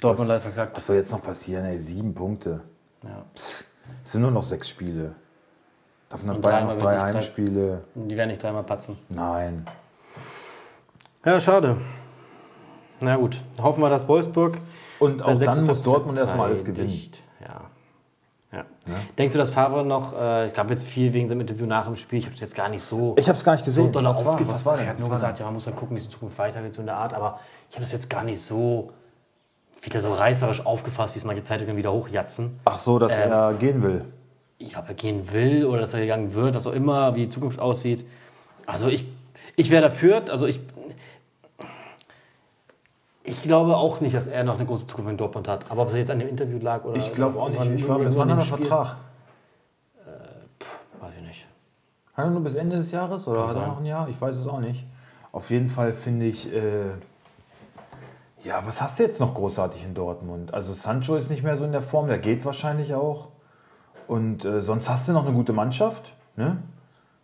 Dortmund 0.00 0.28
leider 0.28 0.40
verkackt. 0.42 0.76
was 0.76 0.86
soll 0.86 0.96
jetzt 0.96 1.12
noch 1.12 1.22
passieren? 1.22 1.64
Ey, 1.64 1.78
sieben 1.78 2.14
Punkte. 2.14 2.60
Ja. 3.02 3.24
Psst, 3.34 3.66
es 4.04 4.12
sind 4.12 4.22
nur 4.22 4.30
noch 4.30 4.42
sechs 4.42 4.68
Spiele. 4.68 5.14
Davon 6.08 6.30
hat 6.30 6.40
Bayern 6.42 6.66
noch 6.68 6.78
drei- 6.78 7.00
Heimspiele. 7.00 7.82
Die 7.94 8.16
werden 8.16 8.28
nicht 8.30 8.42
dreimal 8.42 8.62
patzen. 8.64 8.98
Nein. 9.08 9.66
Ja, 11.24 11.40
schade. 11.40 11.78
Na 13.00 13.16
gut, 13.16 13.40
hoffen 13.60 13.80
wir, 13.82 13.90
dass 13.90 14.06
Wolfsburg. 14.08 14.58
Und 14.98 15.22
auch 15.24 15.38
dann 15.38 15.66
muss 15.66 15.82
Dortmund 15.82 16.18
erstmal 16.18 16.46
alles 16.48 16.64
gewinnen. 16.64 16.88
verteidigt. 16.88 17.18
Ja. 18.52 18.58
ja. 18.58 18.64
Denkst 19.18 19.32
du, 19.34 19.38
dass 19.38 19.50
Favre 19.50 19.84
noch, 19.84 20.18
äh, 20.18 20.46
ich 20.46 20.54
glaube 20.54 20.70
jetzt 20.70 20.84
viel 20.84 21.12
wegen 21.12 21.28
seinem 21.28 21.40
Interview 21.42 21.66
nach 21.66 21.84
dem 21.86 21.96
Spiel, 21.96 22.20
ich 22.20 22.24
habe 22.24 22.34
es 22.34 22.40
jetzt 22.40 22.54
gar 22.54 22.68
nicht 22.70 22.82
so, 22.82 23.14
Ich 23.18 23.28
habe 23.28 23.36
es 23.36 23.44
gar 23.44 23.52
nicht 23.52 23.64
so 23.64 23.82
gesehen. 23.82 23.92
doll 23.92 24.04
Was 24.04 24.24
aufgefasst. 24.24 24.64
war 24.66 24.78
er 24.80 24.88
hat 24.88 24.98
nur 24.98 25.10
war 25.10 25.16
gesagt, 25.16 25.38
ja, 25.40 25.44
man 25.44 25.54
muss 25.54 25.64
dann 25.64 25.76
gucken, 25.76 25.96
wie 25.96 26.00
es 26.00 26.06
in 26.06 26.10
Zukunft 26.12 26.38
weitergeht, 26.38 26.74
so 26.74 26.80
in 26.80 26.86
der 26.86 26.96
Art, 26.96 27.12
aber 27.12 27.38
ich 27.68 27.76
habe 27.76 27.84
das 27.84 27.92
jetzt 27.92 28.08
gar 28.08 28.24
nicht 28.24 28.40
so 28.40 28.92
wieder 29.82 30.00
so 30.00 30.12
reißerisch 30.14 30.64
aufgefasst, 30.64 31.14
wie 31.14 31.18
es 31.18 31.24
manche 31.24 31.42
Zeitungen 31.42 31.76
wieder 31.76 31.92
hochjatzen. 31.92 32.58
Ach 32.64 32.78
so, 32.78 32.98
dass 32.98 33.16
Ähm, 33.18 33.30
er 33.30 33.54
gehen 33.54 33.82
will. 33.82 34.04
Ja, 34.58 34.78
ob 34.80 34.88
er 34.88 34.94
gehen 34.94 35.30
will 35.32 35.66
oder 35.66 35.82
dass 35.82 35.92
er 35.94 36.00
gegangen 36.00 36.32
wird, 36.34 36.54
was 36.54 36.66
auch 36.66 36.72
immer, 36.72 37.14
wie 37.14 37.22
die 37.24 37.28
Zukunft 37.28 37.60
aussieht. 37.60 38.06
Also 38.64 38.88
ich, 38.88 39.06
ich 39.54 39.70
wäre 39.70 39.82
dafür, 39.82 40.22
also 40.30 40.46
ich, 40.46 40.60
ich 43.26 43.42
glaube 43.42 43.76
auch 43.76 44.00
nicht, 44.00 44.14
dass 44.14 44.26
er 44.26 44.44
noch 44.44 44.56
eine 44.56 44.64
große 44.66 44.86
Zukunft 44.86 45.10
in 45.10 45.16
Dortmund 45.16 45.48
hat. 45.48 45.70
Aber 45.70 45.82
ob 45.82 45.88
es 45.88 45.94
jetzt 45.94 46.10
an 46.10 46.18
dem 46.18 46.28
Interview 46.28 46.58
lag 46.58 46.84
oder. 46.84 46.96
Ich 46.96 47.12
glaube 47.12 47.38
auch 47.40 47.48
nicht. 47.48 47.58
irgendwann- 47.58 47.76
Ich 47.78 47.88
war, 47.88 47.98
bis 47.98 48.16
wann 48.16 48.30
hat 48.30 48.38
er 48.38 48.44
Spiel, 48.44 48.66
Vertrag? 48.66 48.96
Weiß 51.00 51.14
ich 51.18 51.22
nicht. 51.26 51.46
Hat 52.14 52.24
er 52.24 52.30
nur 52.30 52.40
bis 52.42 52.54
Ende 52.54 52.76
des 52.76 52.90
Jahres 52.90 53.26
oder 53.28 53.40
Kann 53.40 53.48
hat 53.50 53.56
er 53.56 53.60
sein. 53.60 53.68
noch 53.68 53.78
ein 53.78 53.86
Jahr? 53.86 54.08
Ich 54.08 54.20
weiß 54.20 54.36
es 54.36 54.46
auch 54.46 54.60
nicht. 54.60 54.84
Auf 55.32 55.50
jeden 55.50 55.68
Fall 55.68 55.92
finde 55.92 56.26
ich, 56.26 56.50
äh, 56.52 56.86
ja, 58.42 58.62
was 58.64 58.80
hast 58.80 58.98
du 58.98 59.02
jetzt 59.02 59.20
noch 59.20 59.34
großartig 59.34 59.84
in 59.84 59.92
Dortmund? 59.94 60.54
Also 60.54 60.72
Sancho 60.72 61.16
ist 61.16 61.30
nicht 61.30 61.42
mehr 61.42 61.56
so 61.56 61.64
in 61.64 61.72
der 61.72 61.82
Form, 61.82 62.06
der 62.06 62.18
geht 62.18 62.44
wahrscheinlich 62.44 62.94
auch. 62.94 63.28
Und 64.06 64.44
äh, 64.44 64.62
sonst 64.62 64.88
hast 64.88 65.08
du 65.08 65.12
noch 65.12 65.24
eine 65.26 65.34
gute 65.34 65.52
Mannschaft. 65.52 66.14
Ne? 66.36 66.58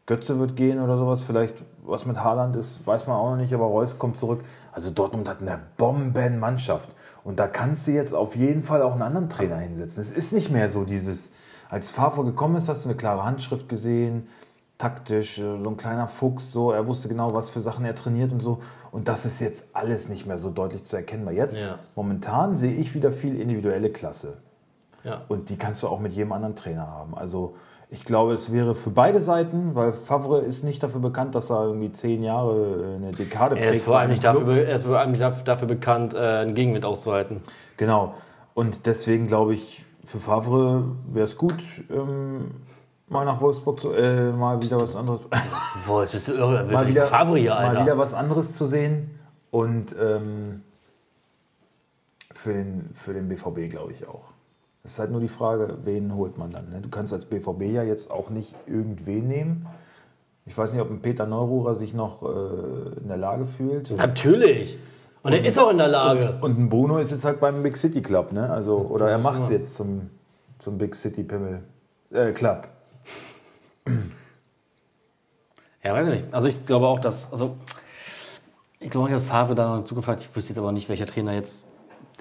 Götze 0.06 0.38
wird 0.38 0.56
gehen 0.56 0.80
oder 0.80 0.98
sowas. 0.98 1.22
Vielleicht 1.22 1.64
was 1.84 2.06
mit 2.06 2.22
Haaland 2.22 2.56
ist, 2.56 2.86
weiß 2.86 3.06
man 3.06 3.16
auch 3.16 3.30
noch 3.30 3.36
nicht, 3.36 3.52
aber 3.54 3.66
Reus 3.66 3.98
kommt 3.98 4.16
zurück. 4.16 4.42
Also 4.72 4.90
Dortmund 4.90 5.28
hat 5.28 5.40
eine 5.40 5.58
Bombenmannschaft. 5.76 6.88
Und 7.24 7.38
da 7.38 7.46
kannst 7.46 7.86
du 7.86 7.92
jetzt 7.92 8.14
auf 8.14 8.34
jeden 8.36 8.62
Fall 8.62 8.82
auch 8.82 8.92
einen 8.92 9.02
anderen 9.02 9.28
Trainer 9.28 9.56
hinsetzen. 9.56 10.00
Es 10.00 10.12
ist 10.12 10.32
nicht 10.32 10.50
mehr 10.50 10.70
so 10.70 10.84
dieses, 10.84 11.32
als 11.68 11.90
Favre 11.90 12.24
gekommen 12.24 12.56
ist, 12.56 12.68
hast 12.68 12.84
du 12.84 12.88
eine 12.88 12.96
klare 12.96 13.24
Handschrift 13.24 13.68
gesehen, 13.68 14.28
taktisch, 14.78 15.38
äh, 15.38 15.62
so 15.62 15.70
ein 15.70 15.76
kleiner 15.76 16.08
Fuchs, 16.08 16.50
so, 16.50 16.72
er 16.72 16.86
wusste 16.88 17.08
genau, 17.08 17.34
was 17.34 17.50
für 17.50 17.60
Sachen 17.60 17.84
er 17.84 17.94
trainiert 17.94 18.32
und 18.32 18.40
so. 18.40 18.58
Und 18.90 19.06
das 19.06 19.24
ist 19.24 19.40
jetzt 19.40 19.66
alles 19.72 20.08
nicht 20.08 20.26
mehr 20.26 20.38
so 20.38 20.50
deutlich 20.50 20.82
zu 20.82 20.96
erkennbar. 20.96 21.32
Jetzt, 21.34 21.64
Ja. 21.64 21.78
momentan, 21.94 22.56
sehe 22.56 22.74
ich 22.74 22.94
wieder 22.94 23.12
viel 23.12 23.40
individuelle 23.40 23.90
Klasse. 23.90 24.38
Ja. 25.04 25.22
Und 25.28 25.48
die 25.50 25.56
kannst 25.56 25.82
du 25.82 25.88
auch 25.88 26.00
mit 26.00 26.12
jedem 26.12 26.32
anderen 26.32 26.56
Trainer 26.56 26.86
haben. 26.86 27.16
Also 27.16 27.54
ich 27.92 28.05
glaube, 28.05 28.33
es 28.33 28.50
wäre 28.50 28.74
für 28.74 28.88
beide 28.88 29.20
Seiten, 29.20 29.74
weil 29.74 29.92
Favre 29.92 30.40
ist 30.40 30.64
nicht 30.64 30.83
dafür 30.83 31.02
bekannt, 31.02 31.35
dass 31.35 31.50
er 31.50 31.66
irgendwie 31.66 31.92
zehn 31.92 32.22
Jahre 32.22 32.94
äh, 32.94 32.96
eine 32.96 33.12
Dekade 33.12 33.59
Er 33.59 33.64
ist 33.64 33.70
prägt 33.70 33.85
vor 33.85 33.98
allem 33.98 34.11
nicht 34.11 34.24
dafür, 34.24 34.66
er 34.66 34.76
ist 34.78 34.87
vor 34.87 34.98
allem 34.98 35.14
dafür 35.44 35.68
bekannt, 35.68 36.14
äh, 36.14 36.18
einen 36.18 36.55
Gegenwind 36.55 36.87
auszuhalten. 36.87 37.42
Genau. 37.76 38.14
Und 38.55 38.87
deswegen 38.87 39.26
glaube 39.26 39.52
ich, 39.52 39.85
für 40.07 40.20
Favre 40.20 40.85
wäre 41.12 41.24
es 41.24 41.37
gut, 41.37 41.62
ähm, 41.90 42.52
mal 43.11 43.26
nach 43.26 43.42
Wolfsburg 43.42 43.78
zu, 43.78 43.92
äh, 43.92 44.33
mal 44.33 44.62
wieder 44.62 44.81
was 44.81 44.96
anderes, 44.96 45.28
Boah, 45.87 46.00
jetzt 46.00 46.12
bist 46.12 46.28
du 46.28 46.33
irre. 46.33 46.61
Willst 46.68 46.72
mal 46.72 46.88
wieder, 46.88 47.02
Favre 47.02 47.38
hier, 47.38 47.50
mal 47.50 47.72
wieder 47.72 47.81
Alter? 47.81 47.98
was 47.98 48.14
anderes 48.14 48.57
zu 48.57 48.64
sehen. 48.64 49.18
Und 49.50 49.94
ähm, 50.00 50.62
für, 52.33 52.55
den, 52.55 52.88
für 52.94 53.12
den 53.12 53.28
BVB 53.28 53.70
glaube 53.70 53.92
ich 53.92 54.09
auch. 54.09 54.32
Es 54.85 54.95
ist 54.95 54.99
halt 54.99 55.12
nur 55.12 55.21
die 55.21 55.29
Frage, 55.29 55.79
wen 55.85 56.14
holt 56.14 56.38
man 56.38 56.51
dann. 56.51 56.71
Ne? 56.71 56.81
Du 56.81 56.88
kannst 56.88 57.12
als 57.12 57.27
BVB 57.27 57.62
ja 57.73 57.85
jetzt 57.85 58.11
auch 58.11 58.31
nicht 58.31 58.57
irgendwen 58.66 59.29
nehmen. 59.29 59.66
Ich 60.45 60.59
weiß 60.59 60.73
nicht, 60.73 60.83
ob 60.83 60.90
ein 60.90 61.01
Peter 61.01 61.25
Neururer 61.25 61.77
sich 61.77 61.95
noch 61.95 62.23
äh, 62.25 62.99
in 63.01 63.07
der 63.07 63.16
Lage 63.16 63.47
fühlt. 63.47 63.97
Natürlich. 63.97 64.79
Und 65.23 65.33
er 65.35 65.45
ist 65.45 65.57
auch 65.57 65.71
in 65.71 65.79
der 65.79 65.87
Lage. 65.87 66.37
Und 66.40 66.59
ein 66.59 66.68
Bruno 66.68 66.99
ist 66.99 67.12
jetzt 67.12 67.25
halt 67.25 67.38
beim 67.38 67.62
Big 67.62 67.77
City 67.77 68.03
Club, 68.03 68.33
ne? 68.33 68.51
Also, 68.51 68.79
oder 68.79 69.09
er 69.09 69.18
macht 69.18 69.45
es 69.45 69.51
jetzt 69.51 69.77
zum, 69.77 70.11
zum 70.59 70.79
Big 70.79 70.97
City 70.97 71.23
Pimmel. 71.23 71.62
Äh, 72.11 72.33
Club. 72.33 72.66
Ja, 75.85 75.95
weiß 75.95 76.09
ich 76.09 76.12
nicht. 76.12 76.35
Also 76.35 76.49
ich 76.49 76.66
glaube 76.66 76.88
auch, 76.88 76.99
dass, 76.99 77.31
also 77.31 77.57
ich 78.81 78.90
glaube 78.90 79.09
nicht, 79.09 79.16
dass 79.16 79.25
Favre 79.25 79.55
da 79.55 79.68
noch 79.68 79.79
in 79.79 79.87
Zukunft 79.87 80.09
hat. 80.09 80.21
Ich 80.21 80.35
wüsste 80.35 80.51
jetzt 80.51 80.59
aber 80.59 80.73
nicht, 80.73 80.88
welcher 80.88 81.07
Trainer 81.07 81.35
jetzt 81.35 81.66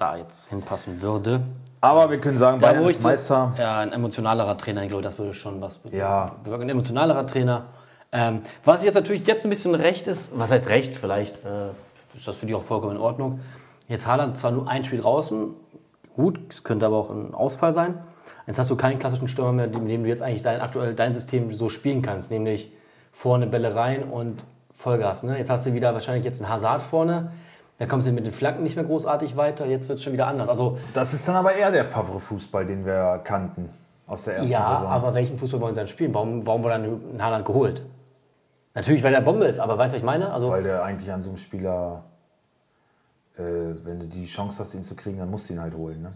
da 0.02 0.16
jetzt 0.16 0.48
hinpassen 0.48 1.00
würde. 1.00 1.42
Aber 1.80 2.10
wir 2.10 2.20
können 2.20 2.36
sagen, 2.36 2.60
Bayern 2.60 2.84
ist 2.84 2.98
ich 2.98 3.02
Meister. 3.02 3.52
Ja, 3.58 3.80
ein 3.80 3.92
emotionalerer 3.92 4.56
Trainer, 4.56 4.82
ich 4.82 4.88
glaube, 4.88 5.02
das 5.02 5.18
würde 5.18 5.34
schon 5.34 5.60
was 5.60 5.78
bewirken. 5.78 5.98
Ja. 5.98 6.36
Ein 6.44 6.68
emotionalerer 6.68 7.26
Trainer. 7.26 7.66
Ähm, 8.12 8.42
was 8.64 8.84
jetzt 8.84 8.94
natürlich 8.94 9.26
jetzt 9.26 9.44
ein 9.44 9.50
bisschen 9.50 9.74
recht 9.74 10.06
ist, 10.06 10.38
was 10.38 10.50
heißt 10.50 10.68
recht? 10.68 10.94
Vielleicht 10.94 11.44
äh, 11.44 11.70
ist 12.14 12.28
das 12.28 12.36
für 12.36 12.46
die 12.46 12.54
auch 12.54 12.62
vollkommen 12.62 12.96
in 12.96 13.02
Ordnung. 13.02 13.40
Jetzt 13.88 14.06
Haaland 14.06 14.36
zwar 14.36 14.50
nur 14.50 14.68
ein 14.68 14.84
Spiel 14.84 15.00
draußen, 15.00 15.54
gut, 16.14 16.38
es 16.50 16.62
könnte 16.62 16.86
aber 16.86 16.96
auch 16.96 17.10
ein 17.10 17.34
Ausfall 17.34 17.72
sein. 17.72 17.98
Jetzt 18.46 18.58
hast 18.58 18.70
du 18.70 18.76
keinen 18.76 18.98
klassischen 18.98 19.28
Stürmer 19.28 19.52
mehr, 19.52 19.68
mit 19.68 19.90
dem 19.90 20.02
du 20.02 20.08
jetzt 20.08 20.22
eigentlich 20.22 20.42
dein 20.42 20.60
aktuell 20.60 20.94
dein 20.94 21.14
System 21.14 21.50
so 21.52 21.68
spielen 21.68 22.02
kannst, 22.02 22.30
nämlich 22.30 22.72
vorne 23.12 23.46
Bälle 23.46 23.74
rein 23.74 24.04
und 24.04 24.46
Vollgas. 24.76 25.22
Ne? 25.22 25.38
Jetzt 25.38 25.48
hast 25.50 25.64
du 25.66 25.74
wieder 25.74 25.94
wahrscheinlich 25.94 26.24
jetzt 26.24 26.42
einen 26.42 26.52
Hazard 26.52 26.82
vorne. 26.82 27.32
Da 27.82 27.88
kommst 27.88 28.06
du 28.06 28.12
mit 28.12 28.24
den 28.24 28.32
Flanken 28.32 28.62
nicht 28.62 28.76
mehr 28.76 28.84
großartig 28.84 29.36
weiter. 29.36 29.66
Jetzt 29.66 29.88
wird 29.88 29.98
es 29.98 30.04
schon 30.04 30.12
wieder 30.12 30.28
anders. 30.28 30.48
Also 30.48 30.78
Das 30.92 31.12
ist 31.14 31.26
dann 31.26 31.34
aber 31.34 31.52
eher 31.54 31.72
der 31.72 31.84
Favre-Fußball, 31.84 32.64
den 32.64 32.86
wir 32.86 33.20
kannten 33.24 33.70
aus 34.06 34.22
der 34.22 34.36
ersten 34.36 34.52
Ja, 34.52 34.62
Saison. 34.62 34.86
aber 34.86 35.12
welchen 35.14 35.36
Fußball 35.36 35.60
wollen 35.60 35.74
sie 35.74 35.80
dann 35.80 35.88
spielen? 35.88 36.14
Warum, 36.14 36.46
warum 36.46 36.62
wurde 36.62 36.74
dann 36.74 36.84
ein 37.16 37.20
Haaland 37.20 37.44
geholt? 37.44 37.82
Natürlich, 38.76 39.02
weil 39.02 39.10
der 39.10 39.20
Bombe 39.20 39.46
ist, 39.46 39.58
aber 39.58 39.76
weißt 39.78 39.94
du, 39.94 39.96
was 39.96 40.00
ich 40.00 40.06
meine? 40.06 40.32
Also, 40.32 40.50
Weil 40.50 40.62
der 40.62 40.84
eigentlich 40.84 41.10
an 41.10 41.22
so 41.22 41.30
einem 41.30 41.38
Spieler, 41.38 42.04
äh, 43.36 43.42
wenn 43.42 43.98
du 43.98 44.06
die 44.06 44.26
Chance 44.26 44.60
hast, 44.60 44.74
ihn 44.76 44.84
zu 44.84 44.94
kriegen, 44.94 45.18
dann 45.18 45.28
musst 45.32 45.48
du 45.48 45.54
ihn 45.54 45.60
halt 45.60 45.74
holen. 45.74 46.02
Ne? 46.02 46.12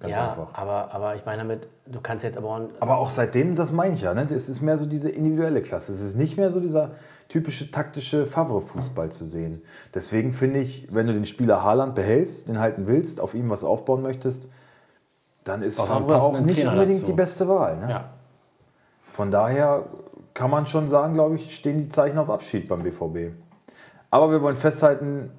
Ganz 0.00 0.16
ja, 0.16 0.30
einfach. 0.30 0.54
aber, 0.54 0.92
aber 0.92 1.14
ich 1.14 1.24
meine 1.24 1.38
damit, 1.38 1.68
du 1.86 2.00
kannst 2.00 2.24
jetzt 2.24 2.36
aber 2.36 2.48
auch, 2.48 2.60
Aber 2.80 2.98
auch 2.98 3.08
seitdem, 3.08 3.54
das 3.54 3.72
meine 3.72 3.94
ich 3.94 4.02
ja, 4.02 4.14
ne? 4.14 4.26
es 4.30 4.48
ist 4.48 4.60
mehr 4.60 4.76
so 4.76 4.86
diese 4.86 5.08
individuelle 5.10 5.62
Klasse. 5.62 5.92
Es 5.92 6.00
ist 6.00 6.16
nicht 6.16 6.36
mehr 6.36 6.50
so 6.50 6.58
dieser 6.60 6.90
typische 7.28 7.70
taktische 7.70 8.26
Favre-Fußball 8.26 9.10
zu 9.10 9.24
sehen. 9.24 9.62
Deswegen 9.94 10.32
finde 10.32 10.58
ich, 10.58 10.88
wenn 10.92 11.06
du 11.06 11.12
den 11.12 11.24
Spieler 11.24 11.62
Haaland 11.62 11.94
behältst, 11.94 12.48
den 12.48 12.58
halten 12.58 12.86
willst, 12.86 13.20
auf 13.20 13.34
ihm 13.34 13.48
was 13.48 13.64
aufbauen 13.64 14.02
möchtest, 14.02 14.48
dann 15.44 15.62
ist 15.62 15.80
Auch 15.80 15.86
Favre 15.86 16.20
auch 16.20 16.40
nicht 16.40 16.58
Trainer 16.58 16.72
unbedingt 16.72 16.98
dazu. 16.98 17.06
die 17.06 17.16
beste 17.16 17.48
Wahl. 17.48 17.76
Ne? 17.78 17.90
ja. 17.90 18.04
Von 19.12 19.30
daher 19.30 19.84
kann 20.34 20.50
man 20.50 20.66
schon 20.66 20.88
sagen, 20.88 21.14
glaube 21.14 21.36
ich, 21.36 21.54
stehen 21.54 21.78
die 21.78 21.88
Zeichen 21.88 22.18
auf 22.18 22.30
Abschied 22.30 22.68
beim 22.68 22.82
BVB. 22.82 23.34
Aber 24.10 24.30
wir 24.30 24.42
wollen 24.42 24.56
festhalten, 24.56 25.30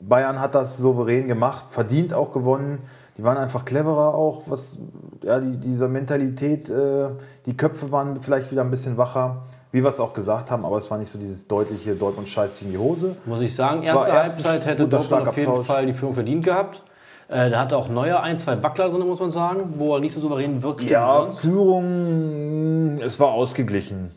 Bayern 0.00 0.40
hat 0.40 0.54
das 0.54 0.78
souverän 0.78 1.28
gemacht, 1.28 1.66
verdient 1.68 2.14
auch 2.14 2.32
gewonnen. 2.32 2.80
Die 3.16 3.22
waren 3.22 3.36
einfach 3.36 3.64
cleverer 3.64 4.14
auch, 4.14 4.42
was 4.46 4.78
ja, 5.22 5.38
die, 5.38 5.56
diese 5.56 5.86
Mentalität, 5.88 6.68
äh, 6.68 7.08
die 7.46 7.56
Köpfe 7.56 7.92
waren 7.92 8.20
vielleicht 8.20 8.50
wieder 8.50 8.62
ein 8.62 8.70
bisschen 8.70 8.96
wacher, 8.96 9.42
wie 9.70 9.82
wir 9.82 9.88
es 9.88 10.00
auch 10.00 10.12
gesagt 10.12 10.50
haben, 10.50 10.64
aber 10.64 10.78
es 10.78 10.90
war 10.90 10.98
nicht 10.98 11.10
so 11.10 11.18
dieses 11.18 11.46
deutliche 11.46 11.94
Dortmund 11.94 12.28
scheißt 12.28 12.62
in 12.62 12.70
die 12.72 12.78
Hose. 12.78 13.14
Muss 13.24 13.40
ich 13.40 13.54
sagen, 13.54 13.78
Es 13.80 13.86
erste 13.86 14.12
Halbzeit 14.12 14.66
hätte 14.66 14.88
Dortmund 14.88 15.28
auf 15.28 15.36
jeden. 15.36 15.64
Fall 15.64 15.86
die 15.86 15.94
Führung 15.94 16.14
verdient 16.14 16.44
gehabt. 16.44 16.82
Äh, 17.28 17.50
da 17.50 17.60
hatte 17.60 17.76
auch 17.76 17.88
Neuer 17.88 18.20
ein, 18.20 18.36
zwei 18.36 18.62
Wackler 18.62 18.90
drin, 18.90 19.06
muss 19.06 19.20
man 19.20 19.30
sagen, 19.30 19.74
wo 19.78 19.94
er 19.94 20.00
nicht 20.00 20.12
so 20.14 20.20
souverän 20.20 20.62
wirkte 20.62 20.84
Ja. 20.84 21.30
Führung, 21.30 22.98
es 23.00 23.18
war 23.20 23.28
ausgeglichen. 23.28 24.10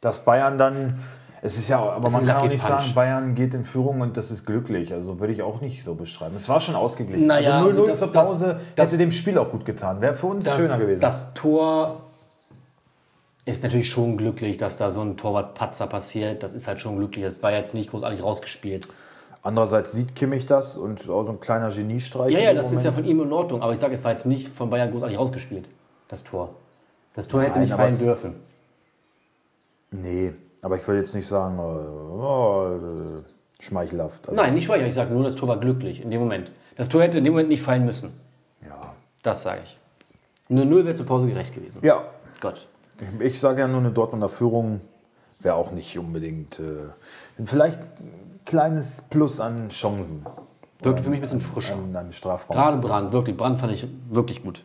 Dass 0.00 0.24
Bayern 0.24 0.58
dann, 0.58 1.00
es 1.42 1.56
ist 1.58 1.68
ja, 1.68 1.78
aber 1.80 2.08
ist 2.08 2.12
man 2.14 2.26
kann 2.26 2.36
auch 2.36 2.42
nicht 2.48 2.64
Punch. 2.64 2.80
sagen, 2.82 2.94
Bayern 2.94 3.34
geht 3.34 3.54
in 3.54 3.64
Führung 3.64 4.00
und 4.00 4.16
das 4.16 4.30
ist 4.30 4.44
glücklich. 4.46 4.92
Also 4.92 5.20
würde 5.20 5.32
ich 5.32 5.42
auch 5.42 5.60
nicht 5.60 5.84
so 5.84 5.94
beschreiben. 5.94 6.34
Es 6.36 6.48
war 6.48 6.60
schon 6.60 6.74
ausgeglichen. 6.74 7.26
Naja, 7.26 7.58
also 7.58 7.68
0-0 7.68 7.70
also 7.70 7.86
das- 7.86 7.98
zur 8.00 8.08
das- 8.12 8.28
Pause 8.28 8.60
das- 8.74 8.88
hätte 8.90 8.98
dem 8.98 9.12
Spiel 9.12 9.38
auch 9.38 9.50
gut 9.50 9.64
getan. 9.64 10.00
Wäre 10.00 10.14
für 10.14 10.26
uns 10.26 10.44
Das, 10.44 10.56
schöner 10.56 10.78
gewesen. 10.78 11.00
das 11.00 11.34
Tor 11.34 12.02
ist 13.44 13.62
natürlich 13.62 13.88
schon 13.88 14.16
glücklich, 14.16 14.56
dass 14.58 14.76
da 14.76 14.90
so 14.90 15.00
ein 15.00 15.16
Torwart-Patzer 15.16 15.86
passiert. 15.86 16.42
Das 16.42 16.54
ist 16.54 16.68
halt 16.68 16.80
schon 16.80 16.96
glücklich. 16.98 17.24
Das 17.24 17.42
war 17.42 17.52
jetzt 17.52 17.72
nicht 17.74 17.90
großartig 17.90 18.22
rausgespielt. 18.22 18.88
Andererseits 19.42 19.92
sieht 19.92 20.14
Kimmich 20.16 20.44
das 20.46 20.76
und 20.76 21.08
auch 21.08 21.24
so 21.24 21.30
ein 21.32 21.40
kleiner 21.40 21.70
Geniestreich. 21.70 22.32
Ja, 22.34 22.40
ja, 22.40 22.54
das 22.54 22.66
ist 22.72 22.84
ja 22.84 22.90
Moment. 22.90 22.94
von 22.96 23.04
ihm 23.04 23.20
in 23.22 23.32
Ordnung. 23.32 23.62
Aber 23.62 23.72
ich 23.72 23.78
sage, 23.78 23.94
es 23.94 24.02
war 24.04 24.10
jetzt 24.10 24.26
nicht 24.26 24.48
von 24.48 24.68
Bayern 24.68 24.90
großartig 24.90 25.16
rausgespielt, 25.18 25.70
das 26.08 26.24
Tor. 26.24 26.56
Das 27.14 27.28
Tor 27.28 27.40
hätte 27.42 27.52
Nein, 27.52 27.60
nicht 27.62 27.72
aber 27.72 27.84
fallen 27.88 27.98
dürfen. 27.98 28.34
Nee, 29.90 30.34
aber 30.62 30.76
ich 30.76 30.86
will 30.88 30.96
jetzt 30.96 31.14
nicht 31.14 31.26
sagen, 31.26 31.58
äh, 31.58 31.62
oh, 31.62 33.20
äh, 33.20 33.62
schmeichelhaft. 33.62 34.28
Also, 34.28 34.40
Nein, 34.40 34.54
nicht 34.54 34.64
schwach. 34.64 34.76
Ich 34.76 34.94
sage 34.94 35.12
nur, 35.12 35.24
das 35.24 35.34
Tor 35.34 35.48
war 35.48 35.58
glücklich 35.58 36.02
in 36.02 36.10
dem 36.10 36.20
Moment. 36.20 36.52
Das 36.76 36.88
Tor 36.88 37.02
hätte 37.02 37.18
in 37.18 37.24
dem 37.24 37.32
Moment 37.32 37.48
nicht 37.48 37.62
fallen 37.62 37.84
müssen. 37.84 38.12
Ja. 38.66 38.94
Das 39.22 39.42
sage 39.42 39.60
ich. 39.64 39.78
Nur 40.48 40.64
0 40.64 40.84
wäre 40.84 40.94
zur 40.94 41.06
Pause 41.06 41.26
gerecht 41.26 41.54
gewesen. 41.54 41.80
ja, 41.82 42.04
Gott. 42.40 42.66
Ich, 43.00 43.20
ich 43.20 43.40
sage 43.40 43.60
ja 43.60 43.68
nur 43.68 43.80
eine 43.80 43.90
Dortmunder 43.90 44.28
Führung 44.28 44.80
wäre 45.40 45.54
auch 45.54 45.70
nicht 45.70 45.98
unbedingt. 45.98 46.58
Äh, 46.58 47.44
vielleicht 47.44 47.78
ein 48.00 48.40
kleines 48.44 49.02
Plus 49.02 49.40
an 49.40 49.68
Chancen. 49.68 50.24
Wirkte 50.80 51.02
für 51.02 51.10
mich 51.10 51.18
ein 51.18 51.22
bisschen 51.22 51.40
frischer. 51.40 51.74
An, 51.74 51.94
an 51.96 52.12
Strafraum. 52.12 52.56
Gerade 52.56 52.80
Brand, 52.80 53.12
wirklich. 53.12 53.36
Brand 53.36 53.58
fand 53.58 53.72
ich 53.72 53.86
wirklich 54.10 54.42
gut. 54.42 54.64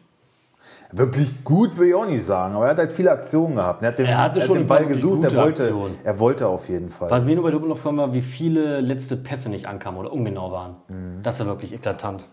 Wirklich 0.92 1.44
gut 1.44 1.76
will 1.78 1.88
ich 1.88 1.96
auch 1.96 2.06
nicht 2.06 2.24
sagen, 2.24 2.56
aber 2.56 2.66
er 2.66 2.72
hat 2.72 2.78
halt 2.78 2.92
viele 2.92 3.12
Aktionen 3.12 3.56
gehabt. 3.56 3.82
Er 3.82 3.90
hat 3.90 3.98
den, 3.98 4.06
Er 4.06 4.18
hatte 4.20 4.42
schon 4.42 4.60
den 4.60 4.68
Ball 4.68 4.86
gesucht, 4.86 5.24
er 5.24 5.36
wollte, 5.36 5.74
er 6.04 6.20
wollte 6.20 6.48
auf 6.48 6.70
jeden 6.70 6.92
Fall. 6.92 7.10
Was 7.10 7.24
mir 7.24 7.34
nur 7.36 7.44
bei 7.44 7.52
Dortmund 7.52 7.72
aufgefallen 7.74 7.98
war, 7.98 8.14
wie 8.14 8.22
viele 8.22 8.80
letzte 8.80 9.18
Pässe 9.18 9.50
nicht 9.50 9.66
ankamen 9.66 10.00
oder 10.00 10.12
ungenau 10.14 10.52
waren. 10.52 10.76
Mhm. 10.88 11.24
Das 11.24 11.36
ist 11.36 11.40
ja 11.40 11.46
wirklich 11.48 11.74
eklatant. 11.74 12.26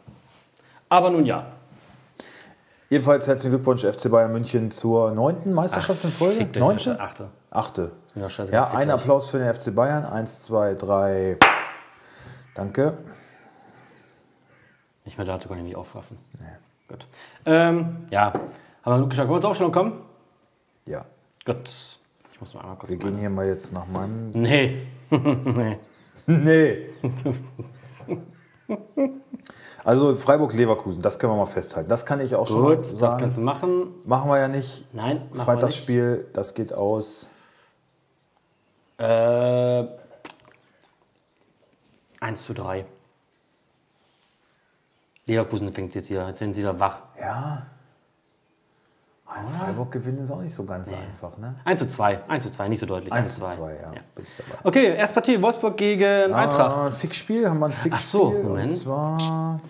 Aber 0.91 1.11
nun 1.11 1.25
ja. 1.25 1.47
Jedenfalls 2.91 3.29
herzlichen 3.29 3.53
Glückwunsch 3.53 3.85
FC 3.85 4.11
Bayern 4.11 4.33
München 4.33 4.71
zur 4.71 5.13
neunten 5.13 5.55
Meisterschaft 5.55 6.05
in 6.05 6.11
Folge. 6.11 6.59
Neunte? 6.59 7.01
Achte. 7.01 7.29
Achte. 7.51 7.93
Ja, 8.15 8.29
scheiße, 8.29 8.53
Ja, 8.53 8.73
ein. 8.73 8.91
Applaus 8.91 9.31
für 9.31 9.39
den 9.39 9.55
FC 9.55 9.75
Bayern. 9.75 10.05
Eins, 10.05 10.43
zwei, 10.43 10.75
drei. 10.75 11.37
Danke. 12.55 12.99
Nicht 15.05 15.17
mehr 15.17 15.27
dazu 15.27 15.49
kann 15.49 15.59
ich 15.59 15.65
nicht 15.65 15.77
aufraffen. 15.77 16.19
Gut. 16.91 17.07
Ähm, 17.47 18.09
ja, 18.11 18.33
haben 18.33 18.43
wir 18.83 18.95
genug 18.97 19.11
geschafft. 19.11 19.29
Wollen 19.29 19.37
wir 19.37 19.43
zur 19.43 19.51
Aufstellung 19.51 19.73
kommen? 19.73 20.03
Ja. 20.87 21.05
Gut. 21.47 21.99
Ich 22.33 22.41
muss 22.41 22.53
noch 22.53 22.63
einmal 22.63 22.77
kurz. 22.79 22.91
Wir 22.91 22.99
gehen 22.99 23.17
hier 23.17 23.31
mal 23.31 23.47
jetzt 23.47 23.73
nach 23.73 23.87
meinem. 23.87 24.33
Nee. 24.33 24.87
nee. 25.11 25.79
Nee. 26.27 26.91
Also 29.85 30.15
Freiburg-Leverkusen, 30.15 31.03
das 31.03 31.19
können 31.19 31.33
wir 31.33 31.39
mal 31.39 31.47
festhalten. 31.47 31.89
Das 31.89 32.05
kann 32.05 32.21
ich 32.21 32.35
auch 32.35 32.47
schon 32.47 32.63
mal 32.63 32.77
Gut, 32.77 32.85
das 32.85 32.99
sagen. 32.99 33.19
kannst 33.19 33.39
du 33.39 33.41
machen. 33.41 33.95
Machen 34.05 34.31
wir 34.31 34.39
ja 34.39 34.47
nicht. 34.47 34.85
Nein, 34.93 35.17
machen 35.17 35.29
wir 35.31 35.35
nicht. 35.35 35.45
Freitagsspiel, 35.45 36.29
das 36.35 36.55
geht 36.55 36.73
aus. 36.73 37.27
Äh, 38.99 39.87
1 42.21 42.43
zu 42.43 42.53
3. 42.53 42.85
Leverkusen 45.31 45.73
fängt 45.73 45.95
jetzt 45.95 46.09
hier. 46.09 46.27
Jetzt 46.27 46.39
sind 46.41 46.53
sie 46.55 46.61
wieder 46.63 46.79
wach. 46.79 47.01
Ja. 47.19 47.67
Ein 49.27 49.47
Freiburg-Gewinn 49.47 50.19
ist 50.19 50.33
auch 50.33 50.41
nicht 50.41 50.53
so 50.53 50.65
ganz 50.65 50.93
einfach, 50.93 51.39
ne? 51.39 51.55
1 51.65 51.79
zu 51.79 51.89
2. 51.89 52.23
1 52.29 52.43
zu 52.43 52.51
2, 52.51 52.67
nicht 52.69 52.81
so 52.81 52.87
deutlich. 52.87 53.13
1 53.13 53.37
zu 53.37 53.45
2, 53.45 53.75
ja. 53.81 53.91
Bin 53.91 54.25
ich 54.25 54.31
dabei. 54.37 54.59
Okay, 54.65 54.97
erste 54.97 55.15
Partie 55.15 55.41
Wolfsburg 55.41 55.77
gegen 55.77 56.35
Eintracht. 56.35 56.77
Ah, 56.77 56.87
ein 56.87 56.93
Fixspiel, 56.93 57.49
haben 57.49 57.61
wir 57.61 57.67
ein 57.67 57.73
Fixspiel. 57.73 58.07
so, 58.21 58.31
Moment. 58.31 58.73
Und 58.73 58.77
zwar 58.77 59.61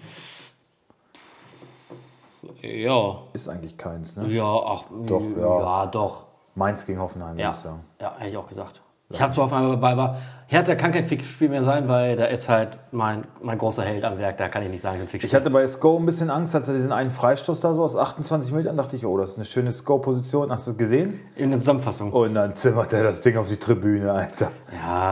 Ja. 2.62 3.18
ist 3.35 3.49
eigentlich 3.49 3.77
keins, 3.77 4.16
ne? 4.16 4.29
Ja, 4.29 4.44
ach. 4.44 4.85
Doch, 5.07 5.23
ja. 5.37 5.61
Ja, 5.61 5.87
doch. 5.87 6.25
Mainz 6.55 6.87
gegen 6.87 6.99
Hoffenheim, 6.99 7.33
würde 7.33 7.42
Ja, 7.42 7.51
ich 7.51 7.57
sagen. 7.57 7.85
ja 8.01 8.14
hätte 8.16 8.31
ich 8.31 8.37
auch 8.38 8.49
gesagt. 8.49 8.81
Ich 9.12 9.20
habe 9.20 9.33
zwar 9.35 9.46
auf 9.46 9.53
einmal 9.53 9.73
dabei, 9.73 9.90
aber 9.90 10.16
Hertha 10.46 10.75
kann 10.77 10.92
kein 10.92 11.05
Fixspiel 11.05 11.49
mehr 11.49 11.64
sein, 11.64 11.88
weil 11.88 12.14
da 12.16 12.27
ist 12.27 12.49
halt 12.49 12.79
mein, 12.92 13.25
mein 13.42 13.59
großer 13.59 13.83
Held 13.83 14.05
am 14.05 14.18
Werk. 14.18 14.37
Da 14.38 14.49
kann 14.49 14.62
ich 14.62 14.70
nicht 14.70 14.83
sagen, 14.83 14.99
ein 14.99 15.05
Ich 15.05 15.11
Fixspiel. 15.11 15.37
hatte 15.38 15.51
bei 15.51 15.66
Sko 15.66 15.96
ein 15.96 16.07
bisschen 16.07 16.31
Angst, 16.31 16.55
als 16.55 16.68
er 16.68 16.75
diesen 16.75 16.92
einen 16.92 17.11
Freistoß 17.11 17.61
da 17.61 17.75
so 17.75 17.83
aus 17.83 17.96
28 17.96 18.53
Metern 18.53 18.77
dachte 18.77 18.94
ich, 18.96 19.05
oh, 19.05 19.18
das 19.18 19.33
ist 19.33 19.38
eine 19.38 19.44
schöne 19.46 19.73
Sko-Position. 19.73 20.51
Hast 20.53 20.68
du 20.68 20.73
es 20.73 20.79
gesehen? 20.79 21.20
In 21.37 21.51
der 21.51 21.59
Zusammenfassung. 21.59 22.12
Und 22.12 22.35
dann 22.35 22.55
zimmert 22.55 22.92
er 22.92 23.03
das 23.03 23.20
Ding 23.20 23.37
auf 23.37 23.49
die 23.49 23.57
Tribüne, 23.57 24.12
Alter. 24.12 24.51
Ja. 24.83 25.11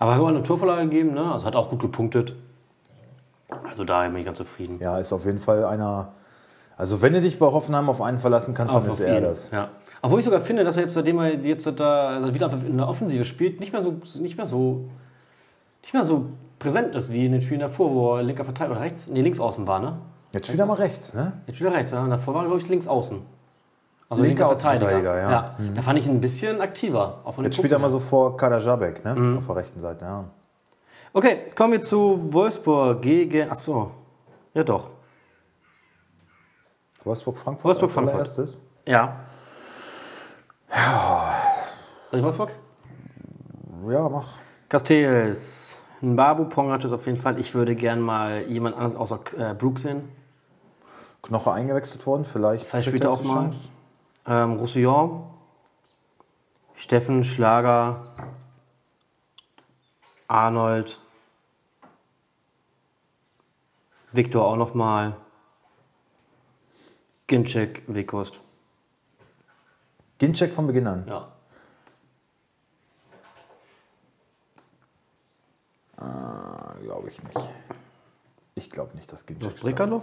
Aber 0.00 0.14
hat 0.14 0.20
auch 0.20 0.28
eine 0.28 0.42
Torvorlage 0.42 0.82
gegeben, 0.88 1.14
ne? 1.14 1.32
Also 1.32 1.46
hat 1.46 1.56
auch 1.56 1.70
gut 1.70 1.80
gepunktet. 1.80 2.34
Also 3.68 3.84
daher 3.84 4.10
bin 4.10 4.18
ich 4.20 4.26
ganz 4.26 4.38
zufrieden. 4.38 4.78
Ja, 4.80 4.98
ist 4.98 5.12
auf 5.12 5.24
jeden 5.24 5.40
Fall 5.40 5.64
einer. 5.64 6.08
Also, 6.76 7.02
wenn 7.02 7.12
du 7.12 7.20
dich 7.20 7.38
bei 7.40 7.46
Hoffenheim 7.46 7.88
auf 7.88 8.00
einen 8.00 8.18
verlassen 8.18 8.54
kannst, 8.54 8.74
dann 8.74 8.88
ist 8.88 9.00
er 9.00 9.20
das. 9.20 9.50
Ja. 9.50 9.70
Obwohl 10.02 10.20
ich 10.20 10.24
sogar 10.24 10.40
finde, 10.40 10.64
dass 10.64 10.76
er 10.76 10.82
jetzt, 10.82 10.94
seitdem 10.94 11.18
er 11.18 11.34
jetzt 11.34 11.66
da 11.80 12.08
also 12.08 12.34
wieder 12.34 12.52
in 12.52 12.76
der 12.76 12.88
Offensive 12.88 13.24
spielt, 13.24 13.60
nicht 13.60 13.72
mehr 13.72 13.82
so, 13.82 13.96
nicht 14.20 14.36
mehr 14.36 14.46
so, 14.46 14.84
nicht 15.82 15.92
mehr 15.94 16.04
so 16.04 16.26
präsent 16.58 16.94
ist 16.94 17.12
wie 17.12 17.26
in 17.26 17.32
den 17.32 17.42
Spielen 17.42 17.60
davor, 17.60 17.92
wo 17.92 18.16
er 18.16 18.22
linker 18.22 18.44
Verteidiger 18.44 18.76
oder 18.76 18.84
rechts, 18.84 19.08
nee, 19.08 19.22
links 19.22 19.40
außen 19.40 19.66
war, 19.66 19.80
ne? 19.80 19.98
Jetzt 20.32 20.46
spielt 20.48 20.60
er 20.60 20.66
mal 20.66 20.74
rechts, 20.74 21.14
ne? 21.14 21.32
Jetzt 21.46 21.56
spielt 21.56 21.70
er 21.72 21.76
rechts, 21.76 21.90
ja. 21.90 22.02
Und 22.02 22.10
davor 22.10 22.34
war 22.34 22.42
er, 22.42 22.48
glaube 22.48 22.60
ich, 22.60 22.68
links 22.68 22.86
außen. 22.86 23.22
Also 24.10 24.22
Linker 24.22 24.44
linker 24.44 24.56
Verteidiger. 24.56 24.86
Außenverteidiger, 24.86 25.30
ja. 25.30 25.54
Mhm. 25.58 25.74
Da 25.74 25.82
fand 25.82 25.98
ich 25.98 26.06
ihn 26.06 26.12
ein 26.12 26.20
bisschen 26.20 26.60
aktiver. 26.60 27.18
Jetzt 27.42 27.56
spielt 27.56 27.72
er 27.72 27.78
mal 27.78 27.90
so 27.90 28.00
vor 28.00 28.36
Kadajabek, 28.36 29.04
ne? 29.04 29.14
Mhm. 29.14 29.38
Auf 29.38 29.46
der 29.46 29.56
rechten 29.56 29.80
Seite, 29.80 30.04
ja. 30.04 30.24
Okay, 31.12 31.38
kommen 31.56 31.72
wir 31.72 31.82
zu 31.82 32.32
Wolfsburg 32.32 33.02
gegen. 33.02 33.48
Ach 33.50 33.56
so. 33.56 33.90
Ja, 34.54 34.64
doch. 34.64 34.90
Wolfsburg-Frankfurt. 37.04 37.64
Wolfsburg, 37.64 37.88
als 37.88 37.94
Frankfurt. 37.94 38.14
allererstes. 38.14 38.60
Ja. 40.70 41.34
Soll 42.10 42.20
ich 42.20 42.24
Wolfsburg? 42.24 42.54
Ja, 43.88 44.08
mach. 44.08 44.38
Castells. 44.68 45.80
Babu 46.00 46.44
Pongrac 46.44 46.84
ist 46.84 46.92
auf 46.92 47.06
jeden 47.06 47.18
Fall. 47.18 47.38
Ich 47.40 47.54
würde 47.54 47.74
gern 47.74 48.00
mal 48.00 48.42
jemand 48.42 48.76
anderes 48.76 48.94
außer 48.94 49.20
äh, 49.36 49.54
Brooks 49.54 49.82
sehen. 49.82 50.08
Knoche 51.22 51.52
eingewechselt 51.52 52.06
worden, 52.06 52.24
vielleicht. 52.24 52.66
Vielleicht 52.66 52.88
er 52.88 52.94
jetzt 52.94 53.06
auch 53.06 53.22
mal. 53.24 53.50
Ähm, 54.26 54.52
Roussillon. 54.54 55.24
Steffen 56.74 57.24
Schlager. 57.24 58.12
Arnold. 60.28 61.00
Viktor 64.12 64.46
auch 64.46 64.56
nochmal. 64.56 65.16
Ginczek, 67.26 67.82
Weghorst. 67.88 68.40
Ginczek 70.18 70.52
von 70.52 70.66
Beginn 70.66 70.86
an. 70.86 71.06
Ja. 71.06 71.28
Glaube 76.82 77.08
ich 77.08 77.22
nicht. 77.22 77.50
Ich 78.54 78.70
glaube 78.70 78.96
nicht, 78.96 79.12
dass 79.12 79.24
Ginczek. 79.24 79.52
Was 79.52 79.60
Brickerlo? 79.60 80.02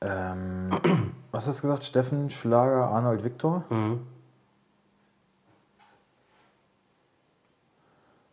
Ähm, 0.00 0.70
was 1.32 1.46
hast 1.46 1.58
du 1.58 1.62
gesagt? 1.62 1.84
Steffen, 1.84 2.30
Schlager, 2.30 2.88
Arnold, 2.88 3.24
Viktor? 3.24 3.64
Mhm. 3.70 4.06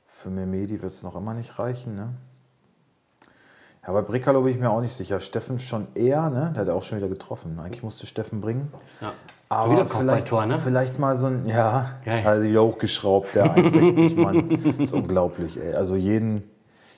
Für 0.08 0.30
Memedi 0.30 0.82
wird 0.82 0.94
es 0.94 1.04
noch 1.04 1.16
immer 1.16 1.34
nicht 1.34 1.60
reichen, 1.60 1.96
ne? 1.96 2.14
Ja, 3.86 3.94
bei 3.94 4.02
Brekalo 4.02 4.42
bin 4.42 4.54
ich 4.54 4.60
mir 4.60 4.72
auch 4.72 4.82
nicht 4.82 4.96
sicher. 4.96 5.20
Steffen 5.20 5.60
schon 5.60 5.88
eher, 5.94 6.30
ne? 6.30 6.52
Der 6.56 6.64
hat 6.64 6.70
auch 6.70 6.82
schon 6.82 6.98
wieder 6.98 7.10
getroffen. 7.10 7.60
Eigentlich 7.60 7.84
musste 7.84 8.08
Steffen 8.08 8.42
bringen. 8.42 8.74
Ja. 9.00 9.14
Aber 9.56 9.72
wieder 9.72 9.86
vielleicht, 9.86 10.30
Kopfballtor, 10.30 10.46
ne? 10.46 10.60
vielleicht 10.60 11.00
mal 11.00 11.16
so 11.16 11.28
ein, 11.28 11.46
ja, 11.46 12.00
Geil. 12.04 12.26
also 12.26 12.48
wieder 12.48 12.64
hochgeschraubt, 12.64 13.36
der 13.36 13.56
1,60 13.56 14.16
Mann. 14.20 14.50
ist 14.80 14.94
unglaublich, 14.94 15.60
ey. 15.60 15.74
Also 15.74 15.96
jeden, 15.96 16.44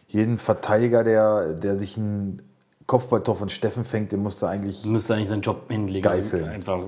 jeden 0.08 0.38
Verteidiger, 0.38 1.04
der, 1.04 1.54
der 1.54 1.76
sich 1.76 1.98
ein 1.98 2.42
Kopfballtor 2.88 3.36
von 3.36 3.50
Steffen 3.50 3.86
fängt, 3.86 4.12
den 4.12 4.24
musste 4.24 4.48
eigentlich 4.48 4.86
Müsste 4.86 5.14
eigentlich 5.14 5.28
seinen 5.28 5.42
Job 5.42 5.70
hinlegen. 5.70 6.02
Geißeln. 6.02 6.48
Einfach 6.50 6.80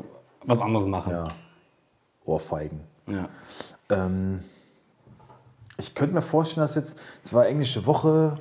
was 0.45 0.59
anderes 0.59 0.85
machen. 0.85 1.11
ja, 1.11 1.27
Ohrfeigen. 2.25 2.81
Ja. 3.07 3.27
Ähm, 3.89 4.39
ich 5.77 5.93
könnte 5.95 6.15
mir 6.15 6.21
vorstellen, 6.21 6.63
dass 6.65 6.75
jetzt, 6.75 6.99
es 7.23 7.33
war 7.33 7.47
englische 7.47 7.85
Woche, 7.85 8.35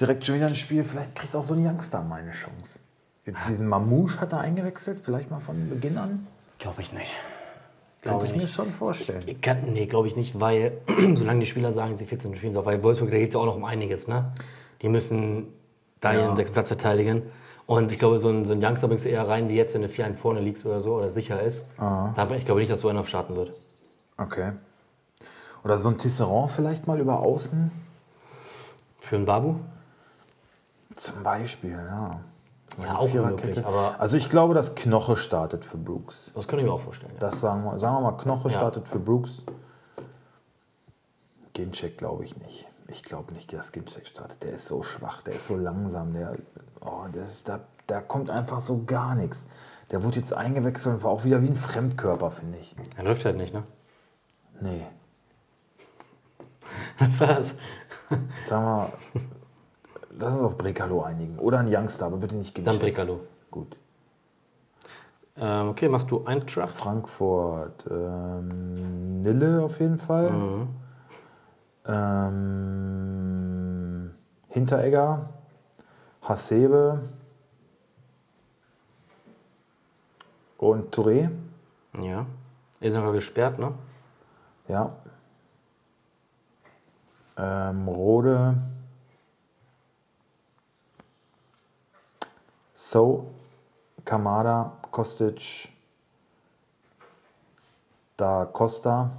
direkt 0.00 0.24
schon 0.24 0.36
wieder 0.36 0.46
ein 0.46 0.54
Spiel, 0.54 0.82
vielleicht 0.84 1.14
kriegt 1.14 1.36
auch 1.36 1.44
so 1.44 1.54
ein 1.54 1.64
Youngster 1.64 2.02
mal 2.02 2.20
eine 2.20 2.32
Chance. 2.32 2.78
Jetzt 3.26 3.48
diesen 3.48 3.68
Mamouche 3.68 4.20
hat 4.20 4.32
er 4.32 4.40
eingewechselt, 4.40 5.00
vielleicht 5.02 5.30
mal 5.30 5.40
von 5.40 5.70
Beginn 5.70 5.96
an. 5.98 6.26
Glaube 6.64 6.80
ich 6.80 6.94
nicht. 6.94 7.12
Könnte 8.00 8.00
Glaube 8.00 8.24
ich 8.24 8.30
ich 8.30 8.36
mir 8.36 8.42
nicht. 8.44 8.54
schon 8.54 8.72
vorstellen. 8.72 9.22
Ich 9.26 9.38
kann, 9.42 9.70
nee, 9.74 9.84
glaube 9.84 10.08
ich 10.08 10.16
nicht, 10.16 10.40
weil 10.40 10.78
solange 11.14 11.40
die 11.40 11.46
Spieler 11.46 11.74
sagen, 11.74 11.94
sie 11.94 12.06
14 12.06 12.34
spielen, 12.36 12.54
so, 12.54 12.64
weil 12.64 12.82
Wolfsburg, 12.82 13.10
da 13.10 13.18
geht 13.18 13.28
es 13.28 13.34
ja 13.34 13.40
auch 13.40 13.44
noch 13.44 13.56
um 13.56 13.66
einiges. 13.66 14.08
Ne? 14.08 14.32
Die 14.80 14.88
müssen 14.88 15.48
da 16.00 16.14
ihren 16.14 16.36
sechs 16.36 16.50
Platz 16.50 16.68
verteidigen. 16.68 17.20
Und 17.66 17.92
ich 17.92 17.98
glaube, 17.98 18.18
so 18.18 18.30
ein, 18.30 18.46
so 18.46 18.54
ein 18.54 18.64
Youngster 18.64 18.88
bringst 18.88 19.04
du 19.04 19.10
eher 19.10 19.28
rein, 19.28 19.50
wie 19.50 19.56
jetzt, 19.56 19.74
wenn 19.74 19.82
du 19.82 19.88
4-1 19.88 20.16
vorne 20.16 20.40
liegst 20.40 20.64
oder 20.64 20.80
so, 20.80 20.94
oder 20.94 21.10
sicher 21.10 21.42
ist. 21.42 21.66
Da, 21.76 22.30
ich 22.34 22.46
glaube 22.46 22.60
nicht, 22.60 22.72
dass 22.72 22.80
so 22.80 22.88
einer 22.88 23.04
starten 23.04 23.36
wird. 23.36 23.52
Okay. 24.16 24.52
Oder 25.64 25.76
so 25.76 25.90
ein 25.90 25.98
Tisserand 25.98 26.50
vielleicht 26.50 26.86
mal 26.86 26.98
über 26.98 27.20
außen. 27.20 27.70
Für 29.00 29.16
einen 29.16 29.26
Babu? 29.26 29.56
Zum 30.94 31.22
Beispiel, 31.22 31.72
ja. 31.72 32.20
Mal 32.78 32.86
Ja, 32.86 32.96
auch 32.98 33.12
möglich, 33.12 33.64
Also 33.98 34.16
ich 34.16 34.28
glaube, 34.28 34.54
dass 34.54 34.74
Knoche 34.74 35.16
startet 35.16 35.64
für 35.64 35.76
Brooks. 35.76 36.32
Das 36.34 36.48
könnte 36.48 36.64
ich 36.64 36.68
mir 36.68 36.74
auch 36.74 36.80
vorstellen. 36.80 37.12
Ja. 37.14 37.20
Das 37.20 37.40
sagen 37.40 37.64
wir, 37.64 37.78
sagen 37.78 37.96
wir 37.96 38.00
mal, 38.10 38.16
Knoche 38.16 38.48
Ja. 38.48 38.56
startet 38.56 38.88
für 38.88 38.98
Brooks. 38.98 39.44
Ginczek 41.52 41.98
glaube 41.98 42.24
ich 42.24 42.36
nicht. 42.38 42.66
Ich 42.88 43.02
glaube 43.02 43.32
nicht, 43.32 43.52
dass 43.52 43.72
Ginczek 43.72 44.06
startet. 44.06 44.42
Der 44.42 44.52
ist 44.52 44.66
so 44.66 44.82
schwach, 44.82 45.22
der 45.22 45.34
ist 45.34 45.46
so 45.46 45.56
langsam, 45.56 46.12
der, 46.12 46.36
oh, 46.80 47.06
der 47.14 47.22
ist, 47.24 47.48
da, 47.48 47.60
da 47.86 48.00
kommt 48.00 48.28
einfach 48.30 48.60
so 48.60 48.82
gar 48.84 49.14
nichts. 49.14 49.46
Der 49.90 50.02
wurde 50.02 50.18
jetzt 50.18 50.32
eingewechselt 50.32 50.96
und 50.96 51.02
war 51.04 51.10
auch 51.10 51.24
wieder 51.24 51.42
wie 51.42 51.48
ein 51.48 51.56
Fremdkörper, 51.56 52.30
finde 52.30 52.58
ich. 52.58 52.74
Er 52.96 53.04
läuft 53.04 53.24
halt 53.24 53.36
nicht, 53.36 53.54
ne? 53.54 53.62
Nee. 54.60 54.84
Was 56.98 57.20
war's? 57.20 57.48
Sagen 58.46 58.64
wir, 58.66 58.92
lass 60.18 60.34
uns 60.34 60.42
auf 60.42 60.58
Brekalo 60.58 61.02
einigen. 61.02 61.38
Oder 61.38 61.60
ein 61.60 61.68
Youngster, 61.74 62.06
aber 62.06 62.16
bitte 62.18 62.36
nicht 62.36 62.56
Dann 62.56 62.64
Ginczek. 62.64 62.80
Brekalo. 62.82 63.20
Gut. 63.50 63.78
Ähm, 65.36 65.68
okay, 65.68 65.88
machst 65.88 66.10
du 66.10 66.24
Eintracht? 66.24 66.74
Frankfurt, 66.74 67.86
ähm, 67.90 69.20
Nille 69.20 69.62
auf 69.62 69.78
jeden 69.80 69.98
Fall. 69.98 70.30
Mhm. 70.30 70.68
Ähm, 71.86 73.14
Hinteregger, 74.48 75.28
Hasebe. 76.22 77.00
Und 80.58 80.94
Touré, 80.94 81.30
Ja. 82.00 82.26
Ist 82.80 82.94
sogar 82.94 83.12
gesperrt, 83.12 83.58
ne? 83.58 83.72
ja. 84.68 84.92
Ähm, 87.36 87.88
Rode. 87.88 88.54
So, 92.86 93.24
Kamada, 94.04 94.76
Kostic, 94.90 95.70
da 98.18 98.44
Costa. 98.44 99.10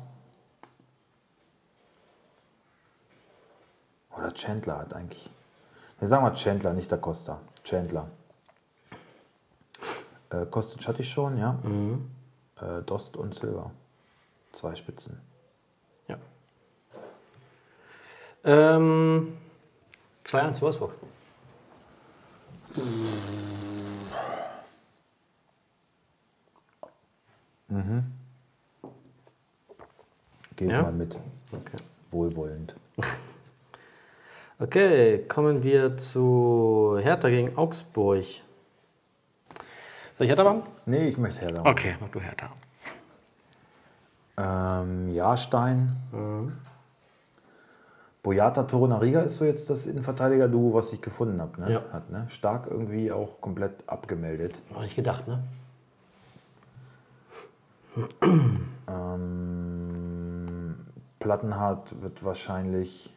Oder 4.15 4.31
Chandler 4.35 4.77
hat 4.77 4.93
eigentlich. 4.93 5.31
Ne, 5.99 6.07
sagen 6.07 6.23
wir 6.23 6.35
Chandler, 6.35 6.73
nicht 6.73 6.91
da 6.91 6.97
Costa. 6.97 7.41
Chandler. 7.63 8.07
Äh, 10.29 10.45
Kostic 10.45 10.87
hatte 10.87 11.01
ich 11.01 11.09
schon, 11.09 11.39
ja. 11.39 11.57
Äh, 12.61 12.83
Dost 12.83 13.17
und 13.17 13.33
Silver. 13.33 13.71
Zwei 14.51 14.75
Spitzen. 14.75 15.19
Ja. 16.07 16.17
Ähm, 18.43 19.35
2-1 20.23 20.61
Wolfsburg. 20.61 20.93
Gehe 30.55 30.67
ich 30.67 30.73
Ja? 30.73 30.81
mal 30.83 30.91
mit. 30.91 31.15
Okay. 31.51 31.77
Wohlwollend. 32.11 32.75
Okay, 34.57 35.25
kommen 35.27 35.63
wir 35.63 35.97
zu 35.97 36.97
Hertha 37.01 37.27
gegen 37.27 37.57
Augsburg. 37.57 38.23
Soll 40.17 40.21
ich 40.21 40.29
Hertha 40.29 40.45
machen? 40.45 40.63
Nee, 40.85 41.09
ich 41.09 41.17
möchte 41.17 41.41
Hertha. 41.41 41.69
Okay, 41.69 41.97
mach 41.99 42.07
du 42.07 42.21
Hertha. 42.21 42.49
Ähm, 44.37 45.09
Jahrstein. 45.13 45.91
Boyata 48.25 48.63
Torunariga 48.63 49.21
ist 49.21 49.37
so 49.37 49.45
jetzt 49.45 49.69
das 49.69 49.85
Innenverteidiger-Duo, 49.85 50.73
was 50.73 50.91
ich 50.91 50.99
gefunden 50.99 51.39
habe. 51.39 51.61
Ne? 51.61 51.73
Ja. 51.73 51.83
Hat, 51.93 52.09
ne? 52.09 52.25
Stark 52.29 52.65
irgendwie 52.67 53.11
auch 53.11 53.39
komplett 53.39 53.83
abgemeldet. 53.85 54.59
Noch 54.73 54.81
nicht 54.81 54.95
gedacht, 54.95 55.27
ne? 55.27 55.43
Ähm, 58.87 60.75
Plattenhardt 61.17 61.99
wird 62.03 62.23
wahrscheinlich 62.23 63.11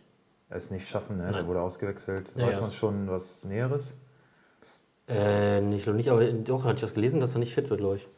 es 0.48 0.70
nicht 0.70 0.88
schaffen. 0.88 1.18
Ne? 1.18 1.30
Der 1.30 1.46
wurde 1.46 1.60
ausgewechselt. 1.60 2.32
Ja, 2.36 2.46
Weiß 2.46 2.54
ja. 2.54 2.60
man 2.62 2.72
schon 2.72 3.10
was 3.10 3.44
Näheres? 3.44 3.98
Äh, 5.08 5.60
nicht, 5.60 5.84
glaub 5.84 5.96
nicht, 5.96 6.08
aber 6.08 6.24
doch, 6.32 6.64
hatte 6.64 6.76
ich 6.76 6.82
was 6.84 6.94
gelesen, 6.94 7.20
dass 7.20 7.34
er 7.34 7.40
nicht 7.40 7.54
fit 7.54 7.68
wird, 7.68 7.80
glaube 7.80 7.96
ich. 7.96 8.08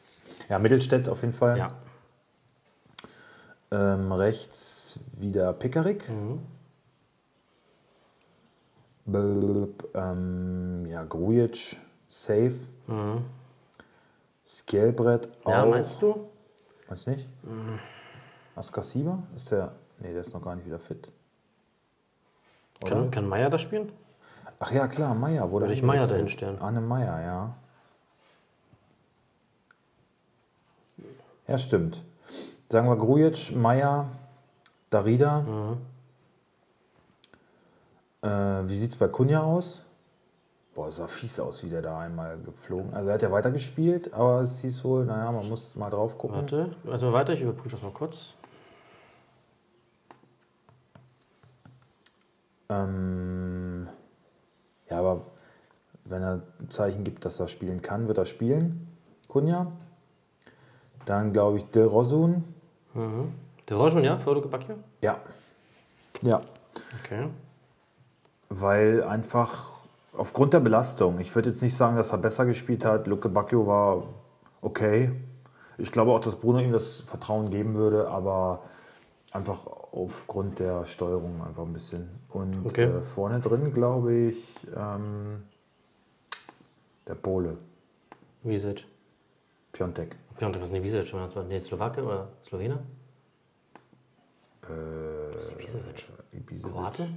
Ja, 0.49 0.61
Mittelstädt 0.61 1.09
auf 1.09 1.23
jeden 1.23 1.35
Fall. 1.35 1.59
Ja. 1.59 1.73
Ähm, 3.73 4.13
rechts 4.13 5.01
wieder 5.19 5.53
Pickerick. 5.53 6.09
Mhm. 6.09 6.41
Ähm, 9.15 10.87
ja, 10.87 11.05
Grujic, 11.05 11.77
safe. 12.09 12.55
Mhm. 12.87 13.25
Skjelbrett 14.45 15.29
auch. 15.45 15.51
Ja, 15.51 15.65
meinst 15.65 16.03
du? 16.03 16.29
Du 16.89 17.11
nicht? 17.11 17.29
Askasiba? 18.57 19.23
Ist 19.37 19.53
der. 19.53 19.73
Nee, 20.01 20.13
der 20.13 20.23
ist 20.23 20.35
noch 20.35 20.43
gar 20.43 20.57
nicht 20.57 20.67
wieder 20.67 20.79
fit. 20.79 21.13
Oder? 22.83 22.91
Kann, 22.91 23.11
kann 23.11 23.29
Meier 23.29 23.51
das 23.51 23.63
spielen? 23.63 23.93
Ach 24.59 24.73
ja, 24.73 24.89
klar, 24.89 25.15
Meier. 25.15 25.51
Wurde 25.51 25.67
Würde 25.67 25.75
ich. 25.75 25.83
Meier 25.83 26.07
dahinstellen. 26.07 26.59
Arne 26.61 26.81
Meier, 26.81 27.21
ja. 27.21 27.55
Ja, 31.47 31.59
stimmt. 31.59 32.05
Sagen 32.69 32.89
wir 32.89 32.97
Grujic, 32.97 33.55
Meier, 33.55 34.09
Darida. 34.91 35.41
Mhm. 35.43 35.77
Äh, 38.23 38.29
wie 38.29 38.77
sieht 38.77 38.91
es 38.91 38.97
bei 38.97 39.09
Kunja 39.09 39.43
aus? 39.43 39.83
Boah, 40.75 40.89
es 40.89 40.97
sah 40.97 41.09
fies 41.09 41.41
aus, 41.41 41.65
wie 41.65 41.71
der 41.71 41.83
da 41.83 41.99
einmal 41.99 42.39
geflogen. 42.39 42.95
Also 42.95 43.09
er 43.09 43.15
hat 43.15 43.23
ja 43.23 43.33
weitergespielt, 43.33 44.15
aber 44.15 44.43
es 44.43 44.61
hieß 44.61 44.85
wohl, 44.85 45.05
naja, 45.05 45.33
man 45.33 45.49
muss 45.49 45.75
mal 45.77 45.91
drauf 45.91 46.17
gucken. 46.17 46.37
Warte, 46.37 46.75
also 46.87 47.13
weiter, 47.13 47.33
ich 47.33 47.41
überprüfe 47.41 47.71
das 47.71 47.83
mal 47.83 47.93
kurz. 47.93 48.17
Ähm, 52.69 53.89
ja, 54.89 54.99
aber 55.01 55.23
wenn 56.05 56.23
er 56.23 56.43
ein 56.61 56.71
Zeichen 56.71 57.03
gibt, 57.03 57.25
dass 57.25 57.41
er 57.41 57.49
spielen 57.49 57.83
kann, 57.83 58.07
wird 58.07 58.19
er 58.19 58.27
spielen. 58.27 58.87
Kunja. 59.27 59.73
Dann 61.05 61.33
glaube 61.33 61.59
ich 61.59 61.65
Del 61.71 61.87
Rosun. 61.87 62.45
Mhm. 62.95 63.33
Der 63.69 63.77
Rojon, 63.77 64.05
ja, 64.05 64.19
für 64.19 64.33
Luke 64.35 64.49
Bacchio? 64.49 64.77
Ja. 65.01 65.21
Ja. 66.23 66.41
Okay. 67.03 67.29
Weil 68.51 69.05
einfach 69.05 69.71
aufgrund 70.13 70.53
der 70.53 70.61
Belastung, 70.61 71.21
ich 71.21 71.35
würde 71.35 71.51
jetzt 71.51 71.63
nicht 71.63 71.77
sagen, 71.77 71.97
dass 71.97 72.11
er 72.11 72.19
besser 72.19 72.45
gespielt 72.45 72.85
hat. 72.85 73.07
Luke 73.07 73.29
Bacchio 73.29 73.67
war 73.67 74.03
okay. 74.61 75.13
Ich 75.79 75.91
glaube 75.93 76.11
auch, 76.13 76.21
dass 76.21 76.37
Bruno 76.37 76.59
ihm 76.59 76.73
das 76.73 77.01
Vertrauen 77.01 77.51
geben 77.51 77.75
würde, 77.75 78.09
aber 78.09 78.65
einfach 79.33 79.67
aufgrund 79.93 80.59
der 80.59 80.85
Steuerung 80.85 81.43
einfach 81.47 81.63
ein 81.63 81.73
bisschen. 81.73 82.11
Und 82.29 82.67
Okay. 82.67 82.85
äh, 82.85 83.03
vorne 83.03 83.41
drin 83.41 83.73
glaube 83.73 84.13
ich 84.13 84.45
ähm, 84.77 85.45
der 87.07 87.15
Pole, 87.15 87.57
Visic. 88.43 88.85
Piontek. 89.73 90.17
Piontek, 90.37 90.61
was 90.61 90.69
ist 90.71 90.75
denn 90.75 90.83
Visic? 90.83 91.07
Schon? 91.07 91.29
Nee, 91.49 91.61
Slowake 91.61 92.03
oder 92.03 92.29
Slowene? 92.43 92.81
Äh. 94.69 95.53
Ibisevic. 95.53 96.09
Kroate? 96.63 97.09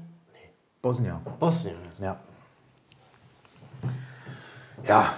Bosnier. 0.84 1.22
Bosnien. 1.40 1.78
Ja. 2.00 2.20
Ja, 4.86 5.14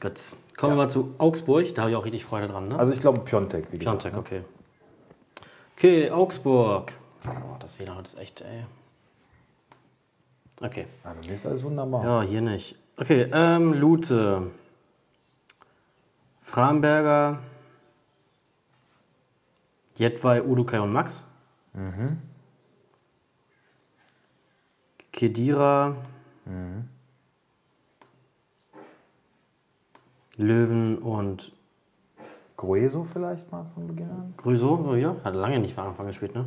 Gut. 0.00 0.36
Kommen 0.56 0.74
wir 0.74 0.76
mal 0.84 0.88
zu 0.90 1.14
Augsburg. 1.18 1.74
Da 1.74 1.82
habe 1.82 1.90
ich 1.90 1.96
auch 1.96 2.04
richtig 2.04 2.24
Freude 2.24 2.46
dran, 2.46 2.68
ne? 2.68 2.78
also 2.78 2.92
ich 2.92 3.00
glaube 3.00 3.20
Piontek, 3.20 3.72
wie 3.72 3.78
gesagt. 3.78 4.02
Piontek, 4.02 4.18
okay. 4.18 4.44
Okay, 5.76 6.10
Augsburg. 6.10 6.92
Oh, 7.26 7.56
das 7.58 7.78
WLAN 7.78 8.04
ist 8.04 8.18
echt, 8.18 8.40
ey. 8.42 8.64
Okay. 10.60 10.86
Ja, 11.04 11.14
mir 11.14 11.34
ist 11.34 11.46
alles 11.46 11.64
wunderbar. 11.64 12.04
Ja, 12.04 12.22
hier 12.22 12.42
nicht. 12.42 12.76
Okay, 12.96 13.28
ähm, 13.32 13.72
Lute. 13.72 14.50
Framberger. 16.42 17.38
Jedwai, 19.96 20.42
Udukai 20.42 20.80
und 20.80 20.92
Max. 20.92 21.24
Kedira. 25.20 25.96
Löwen 30.38 30.96
und 30.96 31.52
Grueso 32.56 33.04
vielleicht 33.04 33.52
mal 33.52 33.66
von 33.74 33.86
Beginn 33.86 34.10
an? 34.10 34.32
Grüso, 34.38 34.94
ja, 34.94 35.14
hat 35.22 35.34
lange 35.34 35.58
nicht 35.58 35.74
von 35.74 35.88
Anfang 35.88 36.06
gespielt, 36.06 36.34
ne? 36.34 36.46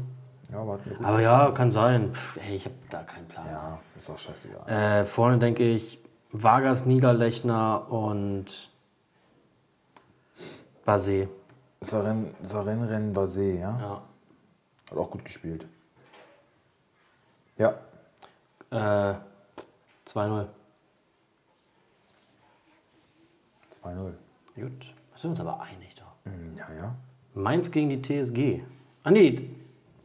Ja, 0.51 0.57
aber 0.57 0.79
Aber 1.03 1.21
ja, 1.21 1.51
kann 1.51 1.71
sein. 1.71 2.15
Pff, 2.15 2.37
ey, 2.37 2.55
ich 2.55 2.65
habe 2.65 2.73
da 2.89 3.03
keinen 3.03 3.27
Plan. 3.27 3.45
Ja, 3.45 3.79
ist 3.95 4.09
auch 4.09 4.17
scheißegal. 4.17 4.67
Äh, 4.67 5.05
vorne 5.05 5.37
denke 5.37 5.63
ich 5.63 5.99
Vargas, 6.31 6.87
Niederlechner 6.87 7.91
und 7.91 8.71
Basé. 10.83 11.27
Saren, 11.81 12.33
Saren 12.41 12.81
Ren 12.81 13.13
Basé, 13.13 13.59
ja? 13.59 13.79
Ja. 13.79 14.01
Hat 14.89 14.97
auch 14.97 15.11
gut 15.11 15.23
gespielt. 15.23 15.67
Ja, 17.59 17.75
Äh, 18.73 19.15
2-0. 20.09 20.45
2-0. 23.83 24.11
Gut. 24.55 24.93
Da 25.11 25.17
sind 25.17 25.23
wir 25.23 25.29
uns 25.29 25.39
aber 25.41 25.61
einig 25.61 25.95
doch. 25.95 26.31
Hm, 26.31 26.57
Ja, 26.57 26.65
ja. 26.79 26.95
Mainz 27.33 27.71
gegen 27.71 27.89
die 27.89 28.01
TSG. 28.01 28.63
Ah, 29.03 29.11
nee. 29.11 29.49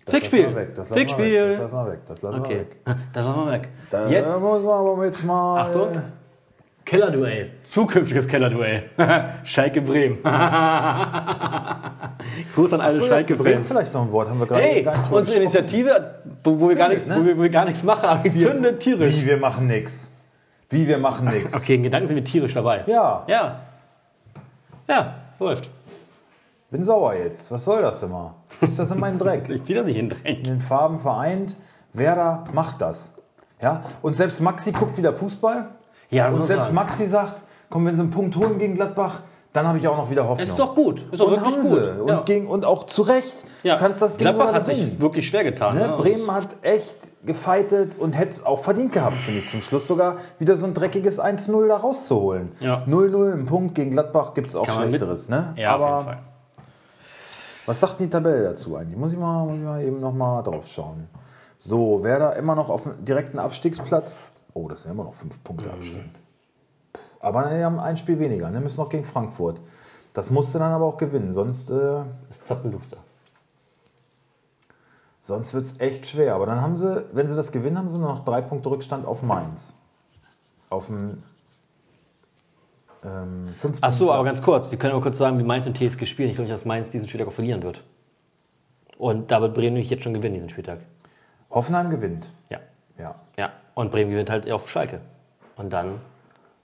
Das 0.07 0.33
wir 0.33 0.55
weg, 0.57 0.75
das 0.75 0.89
lassen 0.89 1.19
wir 1.19 1.19
weg. 1.19 1.59
Das 1.59 1.73
lassen 1.73 1.77
wir 1.87 1.93
weg. 1.93 2.01
Das 2.07 2.23
lassen 2.23 2.37
wir 2.37 2.41
Okay, 2.41 2.59
weg. 2.61 2.77
das 3.13 3.25
lassen 3.27 3.45
wir 3.45 3.53
weg. 3.53 3.69
Da 3.91 4.09
Jetzt, 4.09 4.41
muss 4.41 4.63
man 4.65 4.73
aber 4.73 5.05
jetzt 5.05 5.25
mal. 5.25 5.61
Achtung. 5.61 6.03
Kellerduell. 6.89 7.51
Zukünftiges 7.65 8.27
Kellerduell. 8.27 8.85
Schalke 9.45 9.83
Bremen. 9.83 10.23
Gruß 12.55 12.73
an 12.73 12.81
alle 12.81 12.95
Achso, 12.95 13.07
Schalke 13.07 13.37
Bremen 13.37 13.63
vielleicht 13.63 13.93
noch 13.93 14.07
ein 14.07 14.13
Wort. 14.13 14.31
Haben 14.31 14.41
wir 14.41 14.47
gerade 14.47 14.63
Hey, 14.63 14.87
unsere 14.87 15.21
gesprochen. 15.21 15.43
Initiative, 15.43 16.15
wo, 16.43 16.59
wo, 16.59 16.69
wir 16.71 16.77
gar 16.77 16.89
nichts, 16.89 17.07
ne? 17.07 17.17
wo, 17.21 17.27
wir, 17.27 17.37
wo 17.37 17.43
wir 17.43 17.51
gar 17.51 17.67
nichts 17.67 17.83
machen, 17.83 18.07
aber 18.07 18.25
wir 18.25 18.33
zündet 18.33 18.81
tierisch. 18.85 19.17
Wie, 19.17 19.27
wir 19.27 19.37
machen 19.37 19.67
nix. 19.67 20.11
Wie, 20.71 20.89
wir 20.89 20.97
machen 20.97 21.29
nix. 21.29 21.55
Okay, 21.55 21.75
in 21.75 21.83
Gedanken 21.83 22.09
sind 22.09 22.17
wir 22.17 22.25
tierisch 22.25 22.55
dabei. 22.55 22.85
Ja, 22.87 23.25
Ja. 23.29 23.61
Ja, 24.89 25.15
läuft. 25.39 25.69
bin 26.71 26.83
sauer 26.83 27.15
jetzt. 27.17 27.51
Was 27.51 27.67
soll 27.67 27.83
das 27.83 28.03
immer? 28.03 28.37
Ziehst 28.61 28.79
das 28.79 28.91
in 28.91 28.99
meinen 28.99 29.19
Dreck? 29.19 29.51
Ich 29.51 29.63
zieh 29.65 29.75
das 29.75 29.85
nicht 29.85 29.99
in 29.99 30.09
den 30.09 30.19
in 30.25 30.25
Dreck. 30.25 30.45
den 30.45 30.61
Farben 30.61 30.99
vereint. 30.99 31.55
Werder 31.93 32.45
macht 32.55 32.81
das. 32.81 33.13
Ja? 33.61 33.83
Und 34.01 34.17
selbst 34.17 34.41
Maxi 34.41 34.73
guckt 34.73 34.97
wieder 34.97 35.13
Fußball. 35.13 35.69
Ja, 36.11 36.29
Und 36.29 36.45
selbst 36.45 36.65
sagen. 36.67 36.75
Maxi 36.75 37.07
sagt, 37.07 37.43
komm, 37.71 37.87
wenn 37.87 37.95
sie 37.95 38.01
einen 38.03 38.11
Punkt 38.11 38.37
holen 38.37 38.59
gegen 38.59 38.75
Gladbach, 38.75 39.21
dann 39.53 39.67
habe 39.67 39.79
ich 39.79 39.89
auch 39.89 39.97
noch 39.97 40.11
wieder 40.11 40.29
Hoffnung. 40.29 40.47
Ist 40.47 40.59
doch 40.59 40.75
gut. 40.75 41.07
Ist 41.11 41.21
doch 41.21 41.27
und 41.27 41.33
wirklich 41.33 41.55
haben 41.55 41.63
gut. 41.63 41.71
sie. 41.71 42.01
Und, 42.03 42.09
Ja. 42.09 42.21
gegen, 42.23 42.47
und 42.49 42.65
auch 42.65 42.85
zu 42.85 43.03
Recht. 43.03 43.33
Ja. 43.63 43.77
Kannst 43.77 44.01
das 44.03 44.17
Ding 44.17 44.27
Gladbach 44.27 44.53
hat 44.53 44.65
sich 44.67 45.01
wirklich 45.01 45.27
schwer 45.29 45.43
getan. 45.43 45.77
Ne? 45.77 45.89
Ne? 45.89 45.97
Bremen 45.97 46.31
hat 46.31 46.49
echt 46.63 46.95
gefeitet 47.27 47.99
und 47.99 48.13
hätte 48.13 48.31
es 48.33 48.47
auch 48.47 48.61
verdient 48.61 48.93
gehabt, 48.93 49.17
finde 49.17 49.41
ich. 49.41 49.49
Zum 49.49 49.61
Schluss 49.63 49.87
sogar 49.87 50.17
wieder 50.39 50.57
so 50.57 50.67
ein 50.67 50.75
dreckiges 50.75 51.19
1-0 51.21 51.67
da 51.67 51.79
rauszuholen. 51.79 52.53
Ja. 52.61 52.85
0-0, 52.87 53.33
ein 53.33 53.47
Punkt 53.47 53.75
gegen 53.75 53.91
Gladbach 53.91 54.35
gibt 54.35 54.49
es 54.49 54.55
auch 54.55 54.67
Kann 54.67 54.89
Schlechteres. 54.89 55.29
Ne? 55.29 55.55
Ja, 55.57 55.75
auf 55.75 55.81
jeden 55.81 55.93
Aber 55.93 56.05
Fall. 56.05 56.19
was 57.67 57.81
sagt 57.81 58.01
die 58.01 58.09
Tabelle 58.09 58.43
dazu 58.45 58.77
eigentlich? 58.77 58.97
Muss 58.99 59.13
ich 59.13 59.19
mal, 59.19 59.45
muss 59.47 59.57
ich 59.59 59.65
mal 59.65 59.83
eben 59.83 59.99
noch 60.01 60.13
mal 60.13 60.43
drauf 60.43 60.67
schauen. 60.69 61.09
So, 61.57 62.05
Werder 62.05 62.37
immer 62.37 62.55
noch 62.55 62.69
auf 62.69 62.85
dem 62.85 63.05
direkten 63.05 63.39
Abstiegsplatz. 63.41 64.17
Oh, 64.59 64.69
das 64.69 64.83
sind 64.83 64.91
immer 64.93 65.05
noch 65.05 65.15
fünf 65.15 65.39
Mhm. 65.39 65.43
Punkte 65.45 65.71
Abstand. 65.71 66.11
Aber 67.21 67.45
die 67.51 67.63
haben 67.63 67.79
ein 67.79 67.97
Spiel 67.97 68.19
weniger, 68.19 68.51
ne? 68.51 68.61
müssen 68.61 68.81
noch 68.81 68.89
gegen 68.89 69.05
Frankfurt. 69.05 69.61
Das 70.15 70.31
musste 70.31 70.59
dann 70.59 70.73
aber 70.73 70.85
auch 70.87 70.97
gewinnen, 70.97 71.31
sonst, 71.31 71.71
äh, 71.71 71.75
Das 72.29 72.39
ist 72.39 72.47
Zappenduster. 72.49 72.97
sonst 75.21 75.55
wird 75.55 75.65
es 75.65 75.79
echt 75.81 76.07
schwer. 76.07 76.35
Aber 76.35 76.47
dann 76.47 76.61
haben 76.61 76.75
sie, 76.75 77.05
wenn 77.13 77.29
sie 77.29 77.37
das 77.37 77.53
gewinnen, 77.53 77.79
haben 77.79 77.89
sie 77.89 77.99
nur 77.99 78.09
noch 78.09 78.25
drei 78.25 78.41
Punkte 78.41 78.71
Rückstand 78.71 79.07
auf 79.07 79.23
Mainz. 79.23 79.75
Auf 80.71 80.87
dem 80.87 81.23
ähm, 83.05 83.49
15. 83.59 83.79
Ach 83.83 83.93
so, 83.93 84.13
aber 84.13 84.25
ganz 84.25 84.43
kurz. 84.43 84.71
Wir 84.71 84.79
können 84.79 84.93
aber 84.95 85.03
kurz 85.03 85.19
sagen, 85.19 85.39
wie 85.39 85.45
Mainz 85.45 85.67
und 85.67 85.77
TSG 85.77 86.05
spielen. 86.07 86.31
Ich 86.31 86.35
glaube 86.37 86.49
nicht, 86.51 86.55
dass 86.55 86.65
Mainz 86.65 86.91
diesen 86.91 87.07
Spieltag 87.09 87.29
auch 87.29 87.33
verlieren 87.33 87.63
wird. 87.63 87.85
Und 88.97 89.31
da 89.31 89.41
wird 89.41 89.55
Bremen 89.55 89.75
nämlich 89.75 89.91
jetzt 89.91 90.03
schon 90.03 90.15
gewinnen, 90.15 90.35
diesen 90.35 90.49
Spieltag. 90.49 90.81
Hoffenheim 91.51 91.91
gewinnt. 91.91 92.27
Ja. 92.51 92.59
Ja. 92.99 93.15
Ja. 93.37 93.53
Und 93.79 93.93
Bremen 93.93 94.11
gewinnt 94.11 94.29
halt 94.29 94.51
auf 94.51 94.69
Schalke. 94.69 95.01
Und 95.55 95.73
dann 95.73 96.01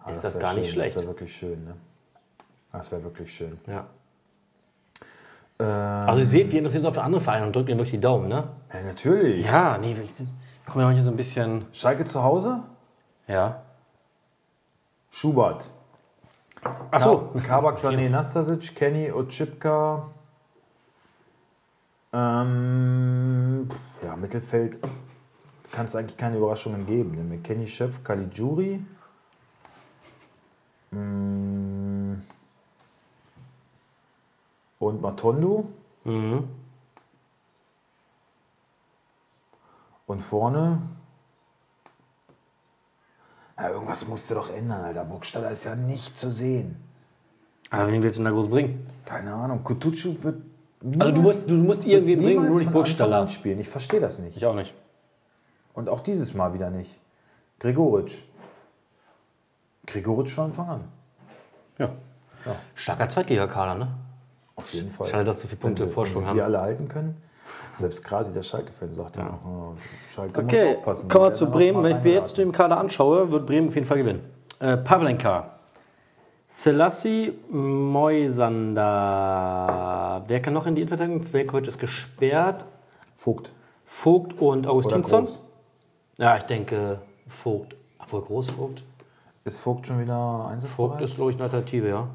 Ah, 0.05 0.11
ist 0.11 0.25
das 0.25 0.35
wär 0.35 0.43
gar 0.43 0.55
nicht 0.55 0.65
schön, 0.67 0.73
schlecht. 0.75 0.97
Das 0.97 1.03
wäre 1.03 1.07
wirklich 1.07 1.37
schön. 1.37 1.65
Ne? 1.65 1.75
Das 2.73 2.91
wäre 2.91 3.05
wirklich 3.05 3.33
schön. 3.33 3.57
Ja. 3.69 3.87
Ähm, 5.61 6.09
Also 6.09 6.19
ihr 6.19 6.27
seht, 6.27 6.51
wir 6.51 6.59
interessieren 6.59 6.85
uns 6.85 6.91
auch 6.91 6.95
für 6.95 7.05
andere 7.05 7.21
Vereine 7.21 7.47
und 7.47 7.55
drücken 7.55 7.69
ihnen 7.71 7.79
wirklich 7.79 7.93
die 7.93 8.01
Daumen, 8.01 8.27
ne? 8.29 8.49
ja, 8.73 8.83
natürlich. 8.83 9.47
Ja, 9.47 9.79
nee, 9.79 9.93
ich 10.03 10.11
komme 10.67 10.83
ja 10.83 10.89
manchmal 10.89 11.05
so 11.05 11.11
ein 11.11 11.17
bisschen. 11.17 11.67
Schalke 11.73 12.03
zu 12.05 12.21
Hause? 12.25 12.65
Ja. 13.29 13.63
Schubert. 15.11 15.71
Ach 16.91 17.01
so. 17.01 17.31
Ka- 17.35 17.41
Kabak, 17.47 17.79
Sané, 17.79 18.09
Nastasic, 18.11 18.75
Kenny, 18.75 19.13
Otschipka. 19.13 20.09
Ähm, 22.13 23.69
ja, 24.05 24.17
Mittelfeld 24.17 24.79
kann 25.73 25.87
es 25.87 25.97
eigentlich 25.97 26.17
keine 26.17 26.37
Überraschungen 26.37 26.87
geben. 26.87 27.29
Mit 27.29 27.45
Kenny 27.45 27.67
Chef, 27.67 28.03
Caligiuri. 28.05 28.85
Mm, 30.91 32.15
Und 34.79 35.01
Matondo. 35.01 35.67
Mhm. 36.05 36.45
Und 40.07 40.21
vorne. 40.21 40.83
Ja, 43.59 43.71
irgendwas 43.71 44.07
musst 44.07 44.31
du 44.31 44.35
doch 44.35 44.51
ändern, 44.51 44.83
Alter. 44.85 45.05
Burgstaller 45.05 45.51
ist 45.51 45.65
ja 45.65 45.75
nicht 45.75 46.17
zu 46.17 46.31
sehen. 46.31 46.77
Aber 47.71 47.91
wen 47.91 48.03
willst 48.03 48.19
du 48.19 48.23
denn 48.23 48.31
da 48.33 48.39
groß 48.39 48.51
bringen? 48.51 48.87
Keine 49.07 49.33
Ahnung. 49.33 49.65
Kutucu 49.65 50.23
wird. 50.23 50.43
Also 50.99 51.15
du 51.15 51.23
musst, 51.23 51.49
du 51.49 51.55
musst 51.55 51.87
irgendwie 51.87 52.13
wird 52.13 52.21
bringen, 52.27 52.31
niemals 52.35 52.51
nur 52.51 52.59
nicht 52.61 52.73
Burgstaller. 52.73 53.27
spielen. 53.29 53.59
Ich 53.59 53.69
verstehe 53.71 54.01
das 54.01 54.19
nicht. 54.19 54.37
Ich 54.37 54.45
auch 54.45 54.55
nicht. 54.55 54.75
Und 55.75 55.89
auch 55.89 56.01
dieses 56.01 56.35
Mal 56.35 56.55
wieder 56.55 56.71
nicht. 56.71 56.99
Gregoritsch. 57.61 58.23
Gregoritsch 59.87 60.33
von 60.33 60.45
Anfang 60.47 60.69
an. 60.69 60.85
Ja. 61.79 61.91
Ja. 62.47 62.57
Starker 62.75 63.09
Zweitligakader, 63.09 63.75
ne? 63.75 63.89
Auf 64.57 64.73
jeden 64.73 64.91
Fall. 64.93 65.09
Schade, 65.09 65.25
dass 65.25 65.41
so 65.43 65.49
viele 65.49 65.61
Punkte 65.61 65.89
Vorsprung 65.89 66.27
haben. 66.27 66.37
die 66.37 66.43
alle 66.43 66.61
halten 66.61 66.89
können. 66.89 67.21
Selbst 67.77 68.05
Krasi, 68.05 68.33
der 68.33 68.43
Schalke-Fan, 68.43 68.95
sagt 68.95 69.17
ja 69.17 69.25
noch, 69.25 69.45
oh, 69.45 69.75
Schalke 70.11 70.41
Okay, 70.41 70.65
muss 70.69 70.77
aufpassen. 70.79 71.09
kommen 71.09 71.25
wir 71.25 71.33
zu 71.33 71.51
Bremen. 71.51 71.83
Wenn 71.83 71.97
ich 71.97 72.03
mir 72.05 72.13
jetzt 72.13 72.39
den 72.39 72.53
Kader 72.53 72.79
anschaue, 72.79 73.33
wird 73.33 73.47
Bremen 73.47 73.69
auf 73.69 73.75
jeden 73.75 73.87
Fall 73.87 73.99
gewinnen. 73.99 74.25
Äh, 74.61 74.77
Pavlenka, 74.77 75.51
Selassie, 76.47 77.33
Moisander. 78.85 80.23
Wer 80.29 80.41
kann 80.41 80.55
noch 80.55 80.67
in 80.67 80.77
die 80.77 80.83
Innenverteidigung? 80.83 81.33
Velkovic 81.33 81.67
ist 81.67 81.81
gesperrt. 81.81 82.65
Vogt. 83.17 83.51
Vogt 83.87 84.41
und 84.41 84.67
Augustinsson. 84.69 85.29
Ja, 86.19 86.37
ich 86.37 86.45
denke 86.45 87.01
Vogt. 87.29 87.77
Obwohl 87.99 88.23
Groß 88.23 88.51
Vogt. 88.51 88.83
Ist 89.45 89.61
Vogt 89.61 89.87
schon 89.87 90.01
wieder 90.01 90.15
Vogt 90.39 90.53
einsatzbereit? 90.53 91.03
ist, 91.03 91.17
glaube 91.17 91.31
ich, 91.33 91.37
eine 91.37 91.45
Alternative, 91.45 91.89
ja. 91.89 92.09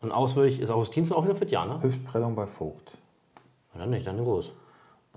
Und 0.00 0.12
auswürdig 0.12 0.60
ist 0.60 0.70
Augustinsson 0.70 1.16
auch 1.16 1.24
wieder 1.24 1.34
fit, 1.34 1.50
ja, 1.50 1.64
ne? 1.66 1.82
Hüftprellung 1.82 2.34
bei 2.34 2.46
Vogt. 2.46 2.96
Na, 3.74 3.80
Dann 3.80 3.90
nicht, 3.90 4.06
dann 4.06 4.16
Groß. 4.18 4.52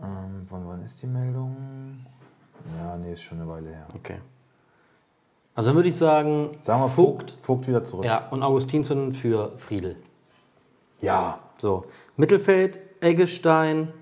Ähm, 0.01 0.43
von 0.43 0.67
wann 0.67 0.83
ist 0.83 1.01
die 1.01 1.07
Meldung? 1.07 2.05
Ja, 2.77 2.97
nee, 2.97 3.13
ist 3.13 3.21
schon 3.21 3.39
eine 3.39 3.49
Weile 3.49 3.69
her. 3.69 3.87
Okay. 3.95 4.19
Also 5.55 5.69
dann 5.69 5.75
würde 5.75 5.89
ich 5.89 5.95
sagen, 5.95 6.49
Sagen 6.61 6.81
wir 6.81 6.89
Vogt. 6.89 7.31
Vogt. 7.31 7.45
Vogt 7.45 7.67
wieder 7.67 7.83
zurück. 7.83 8.05
Ja, 8.05 8.27
und 8.29 8.43
Augustinsson 8.43 9.13
für 9.13 9.53
Friedel. 9.57 9.95
ja. 11.01 11.39
So, 11.59 11.85
Mittelfeld, 12.17 12.79
Eggestein, 12.99 13.93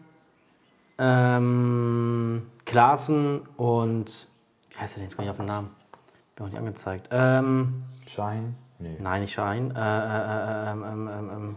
ähm, 0.97 2.43
Klaassen 2.66 3.41
und. 3.57 4.30
Wie 4.70 4.78
heißt 4.78 4.95
der 4.95 5.01
denn 5.01 5.09
jetzt 5.09 5.18
gar 5.18 5.24
nicht 5.24 5.32
auf 5.32 5.38
den 5.38 5.45
Namen? 5.45 5.76
Bin 6.36 6.45
auch 6.45 6.49
nicht 6.49 6.59
angezeigt. 6.59 7.09
Ähm, 7.12 7.84
Schein? 8.07 8.55
Nee. 8.80 8.97
nein, 8.99 9.22
nicht 9.22 9.34
Schein. 9.34 9.72
Äh, 9.76 9.80
äh, 9.80 10.70
äh, 10.70 10.72
ähm, 10.72 10.84
ähm, 10.84 11.07
ähm, 11.07 11.30
ähm. 11.30 11.55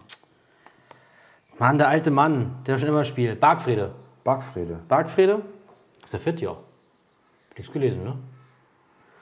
Mann, 1.58 1.78
der 1.78 1.88
alte 1.88 2.10
Mann, 2.10 2.56
der 2.66 2.78
schon 2.78 2.88
immer 2.88 3.04
spielt. 3.04 3.40
Bargfrede. 3.40 3.94
Bargfrede. 4.24 4.80
Bargfrede? 4.88 5.42
Ist 6.02 6.12
der 6.12 6.20
fit, 6.20 6.40
ja. 6.40 6.50
Hab 6.50 7.58
nichts 7.58 7.72
gelesen, 7.72 8.04
ne? 8.04 8.18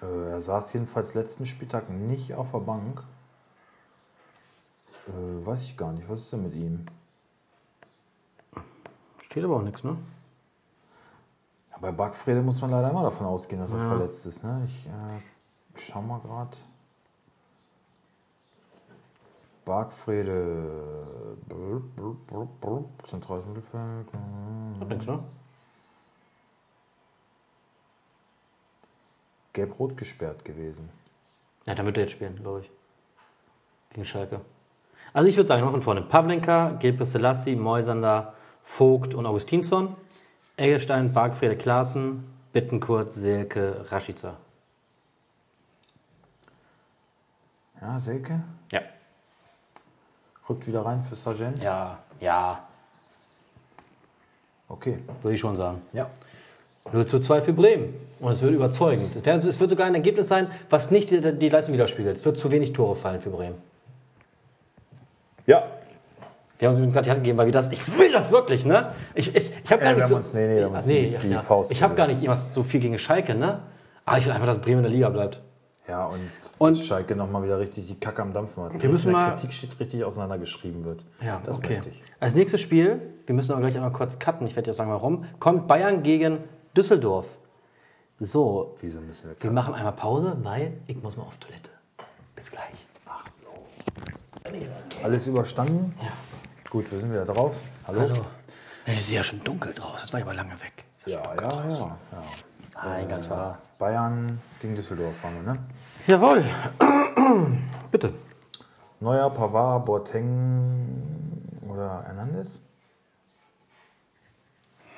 Äh, 0.03 0.31
er 0.31 0.41
saß 0.41 0.73
jedenfalls 0.73 1.15
letzten 1.15 1.47
Spieltag 1.47 1.91
nicht 1.91 2.35
auf 2.35 2.51
der 2.51 2.59
Bank. 2.59 3.05
Äh, 5.09 5.47
weiß 5.47 5.65
ich 5.65 5.77
gar 5.77 5.93
nicht. 5.93 6.09
Was 6.09 6.23
ist 6.23 6.33
denn 6.33 6.43
mit 6.43 6.55
ihm? 6.55 6.87
Steht 9.23 9.45
aber 9.45 9.57
auch 9.57 9.63
nichts, 9.63 9.85
ne? 9.85 9.97
Bei 11.83 11.91
Bargfrede 11.91 12.41
muss 12.43 12.61
man 12.61 12.71
leider 12.71 12.91
immer 12.91 13.03
davon 13.03 13.27
ausgehen, 13.27 13.61
dass 13.61 13.73
er 13.73 13.81
verletzt 13.81 14.25
ist. 14.25 14.45
Ne? 14.45 14.63
Ich 14.69 14.87
äh, 14.87 15.21
schau 15.75 16.01
mal 16.01 16.21
gerade. 16.21 16.57
Bargfrede. 19.65 20.71
Zentrales 23.03 23.45
Mittelfeld. 23.47 24.07
Hat 24.79 24.89
nichts, 24.89 25.07
ne? 25.07 25.25
Gelb-rot 29.53 29.97
gesperrt 29.97 30.45
gewesen. 30.45 30.89
Ja, 31.67 31.75
dann 31.75 31.85
wird 31.85 31.97
er 31.97 32.05
jetzt 32.05 32.13
spielen, 32.13 32.37
glaube 32.37 32.61
ich. 32.61 32.71
Gegen 33.91 34.05
Schalke. 34.05 34.41
Also 35.13 35.29
ich 35.29 35.37
würde 35.37 35.49
sagen, 35.49 35.65
mal 35.65 35.73
von 35.73 35.83
vorne. 35.83 36.03
Pavlenka, 36.03 36.77
Gilbert 36.79 37.09
Selassie, 37.09 37.57
Moisander, 37.57 38.35
Vogt 38.63 39.15
und 39.15 39.27
Augustinsson. 39.27 39.97
Eggestein, 40.67 41.13
Bargfrede, 41.13 41.57
Klaassen, 41.57 42.23
Bittenkurt, 42.53 43.13
Selke, 43.13 43.85
Rashica. 43.91 44.37
Ja, 47.81 47.99
Selke 47.99 48.41
Ja. 48.71 48.81
rückt 50.49 50.67
wieder 50.69 50.85
rein 50.87 51.03
für 51.03 51.17
Sargent. 51.17 51.61
Ja, 51.63 51.99
ja, 52.21 52.63
Okay. 54.69 54.99
würde 55.21 55.35
ich 55.35 55.41
schon 55.41 55.57
sagen. 55.57 55.83
Ja. 55.93 56.09
0 56.93 57.07
zu 57.07 57.21
2 57.21 57.43
für 57.43 57.53
Bremen. 57.53 57.93
Und 58.21 58.33
es 58.33 58.41
wird 58.43 58.55
überzeugend. 58.55 59.15
Es 59.27 59.61
wird- 59.61 59.71
sogar 59.71 59.87
ein 59.87 59.95
Ergebnis 59.95 60.29
sein, 60.29 60.51
was 60.71 60.91
nicht 60.91 61.11
die, 61.11 61.21
die 61.39 61.49
Leistung 61.49 61.75
widerspiegelt. 61.75 62.17
Es 62.17 62.25
wird 62.25 62.37
zu 62.39 62.51
wenig 62.53 62.73
Tore 62.73 62.95
fallen 62.97 63.21
für 63.21 63.31
Bremen. 63.31 63.57
Ja. 65.47 65.65
Wir 66.63 66.69
haben 66.69 66.75
uns 66.75 66.79
übrigens 66.79 66.93
gerade 66.95 67.05
die 67.07 67.11
Hand 67.11 67.21
gegeben, 67.25 67.39
weil 67.39 67.47
wir 67.47 67.53
das. 67.53 67.73
Ich 67.73 67.99
will 67.99 68.13
das 68.13 68.31
wirklich, 68.31 68.65
ne? 68.65 68.93
Ich, 69.17 69.35
ich, 69.35 69.51
ich 69.65 69.73
habe 69.73 69.83
gar 69.83 69.91
wir 69.91 69.97
nicht 69.97 70.07
so. 70.07 70.15
uns- 70.15 70.33
nee, 70.33 70.47
nee, 70.47 70.65
uns 70.65 70.87
nee, 70.87 71.09
die- 71.21 71.27
die 71.27 71.33
ja. 71.33 71.43
Faust 71.43 71.73
Ich 71.73 71.83
habe 71.83 71.97
gar 71.97 72.07
nicht 72.07 72.19
irgendwas 72.19 72.55
so 72.55 72.63
viel 72.63 72.79
gegen 72.79 72.97
Schalke, 72.99 73.35
ne? 73.35 73.65
Aber 74.05 74.19
ich 74.19 74.27
will 74.27 74.33
einfach, 74.33 74.47
dass 74.47 74.59
Bremen 74.59 74.77
in 74.79 74.83
der 74.85 74.93
Liga 74.93 75.09
bleibt. 75.09 75.41
Ja, 75.89 76.07
und, 76.07 76.21
Und- 76.59 76.77
Schalke 76.79 77.17
nochmal 77.17 77.43
wieder 77.43 77.59
richtig 77.59 77.89
die 77.89 77.99
Kacke 77.99 78.23
am 78.23 78.33
Dampfen 78.33 78.63
hat. 78.63 78.81
Wir 78.81 78.89
müssen 78.91 79.09
In 79.09 79.13
mal- 79.15 79.31
Kritik 79.31 79.53
steht 79.53 79.81
richtig 79.81 80.05
auseinandergeschrieben 80.05 80.85
wird. 80.85 81.05
Ja, 81.21 81.41
das 81.45 81.59
okay. 81.59 81.81
Als 82.21 82.37
nächstes 82.37 82.61
Spiel, 82.61 83.01
wir 83.27 83.35
müssen 83.35 83.51
aber 83.51 83.63
gleich 83.63 83.75
einmal 83.75 83.91
kurz 83.91 84.21
cutten, 84.21 84.47
ich 84.47 84.55
werde 84.55 84.71
dir 84.71 84.75
sagen 84.75 84.93
warum, 84.93 85.25
kommt 85.41 85.67
Bayern 85.67 86.05
gegen 86.05 86.39
Düsseldorf. 86.77 87.27
So, 88.21 88.77
Wieso 88.81 89.01
müssen 89.01 89.31
wir 89.31 89.37
wir 89.41 89.51
machen 89.51 89.75
einmal 89.75 89.95
Pause, 89.95 90.37
weil 90.45 90.75
ich 90.87 91.03
muss 91.03 91.17
mal 91.17 91.25
auf 91.25 91.37
Toilette. 91.39 91.71
Bis 92.37 92.53
gleich. 92.53 92.87
Ach 93.09 93.29
so. 93.29 93.49
Alles 95.03 95.27
überstanden? 95.27 95.93
Ja. 96.01 96.13
Gut, 96.73 96.91
wir 96.91 96.99
sind 96.99 97.13
wieder 97.13 97.27
drauf. 97.27 97.55
Hallo? 97.87 98.01
Hallo. 98.01 98.23
Es 98.87 99.01
ist 99.01 99.11
ja 99.11 99.23
schon 99.23 99.45
dunkel 99.45 99.75
draußen, 99.75 99.99
das 100.01 100.13
war 100.15 100.21
ja 100.21 100.25
aber 100.25 100.33
lange 100.33 100.53
weg. 100.53 100.87
Ja, 101.05 101.21
ja, 101.35 101.69
ja, 101.69 101.71
ja. 101.71 101.99
Nein, 102.83 103.09
ganz 103.11 103.29
wahr. 103.29 103.59
Bayern 103.79 104.41
gegen 104.59 104.75
Düsseldorf 104.75 105.13
waren 105.23 105.35
wir, 105.35 105.53
ne? 105.53 105.59
Jawohl. 106.07 106.43
Bitte. 107.91 108.15
Neuer, 109.01 109.29
Pavard, 109.29 109.85
Boateng 109.85 111.61
oder 111.69 112.05
Hernandez? 112.07 112.63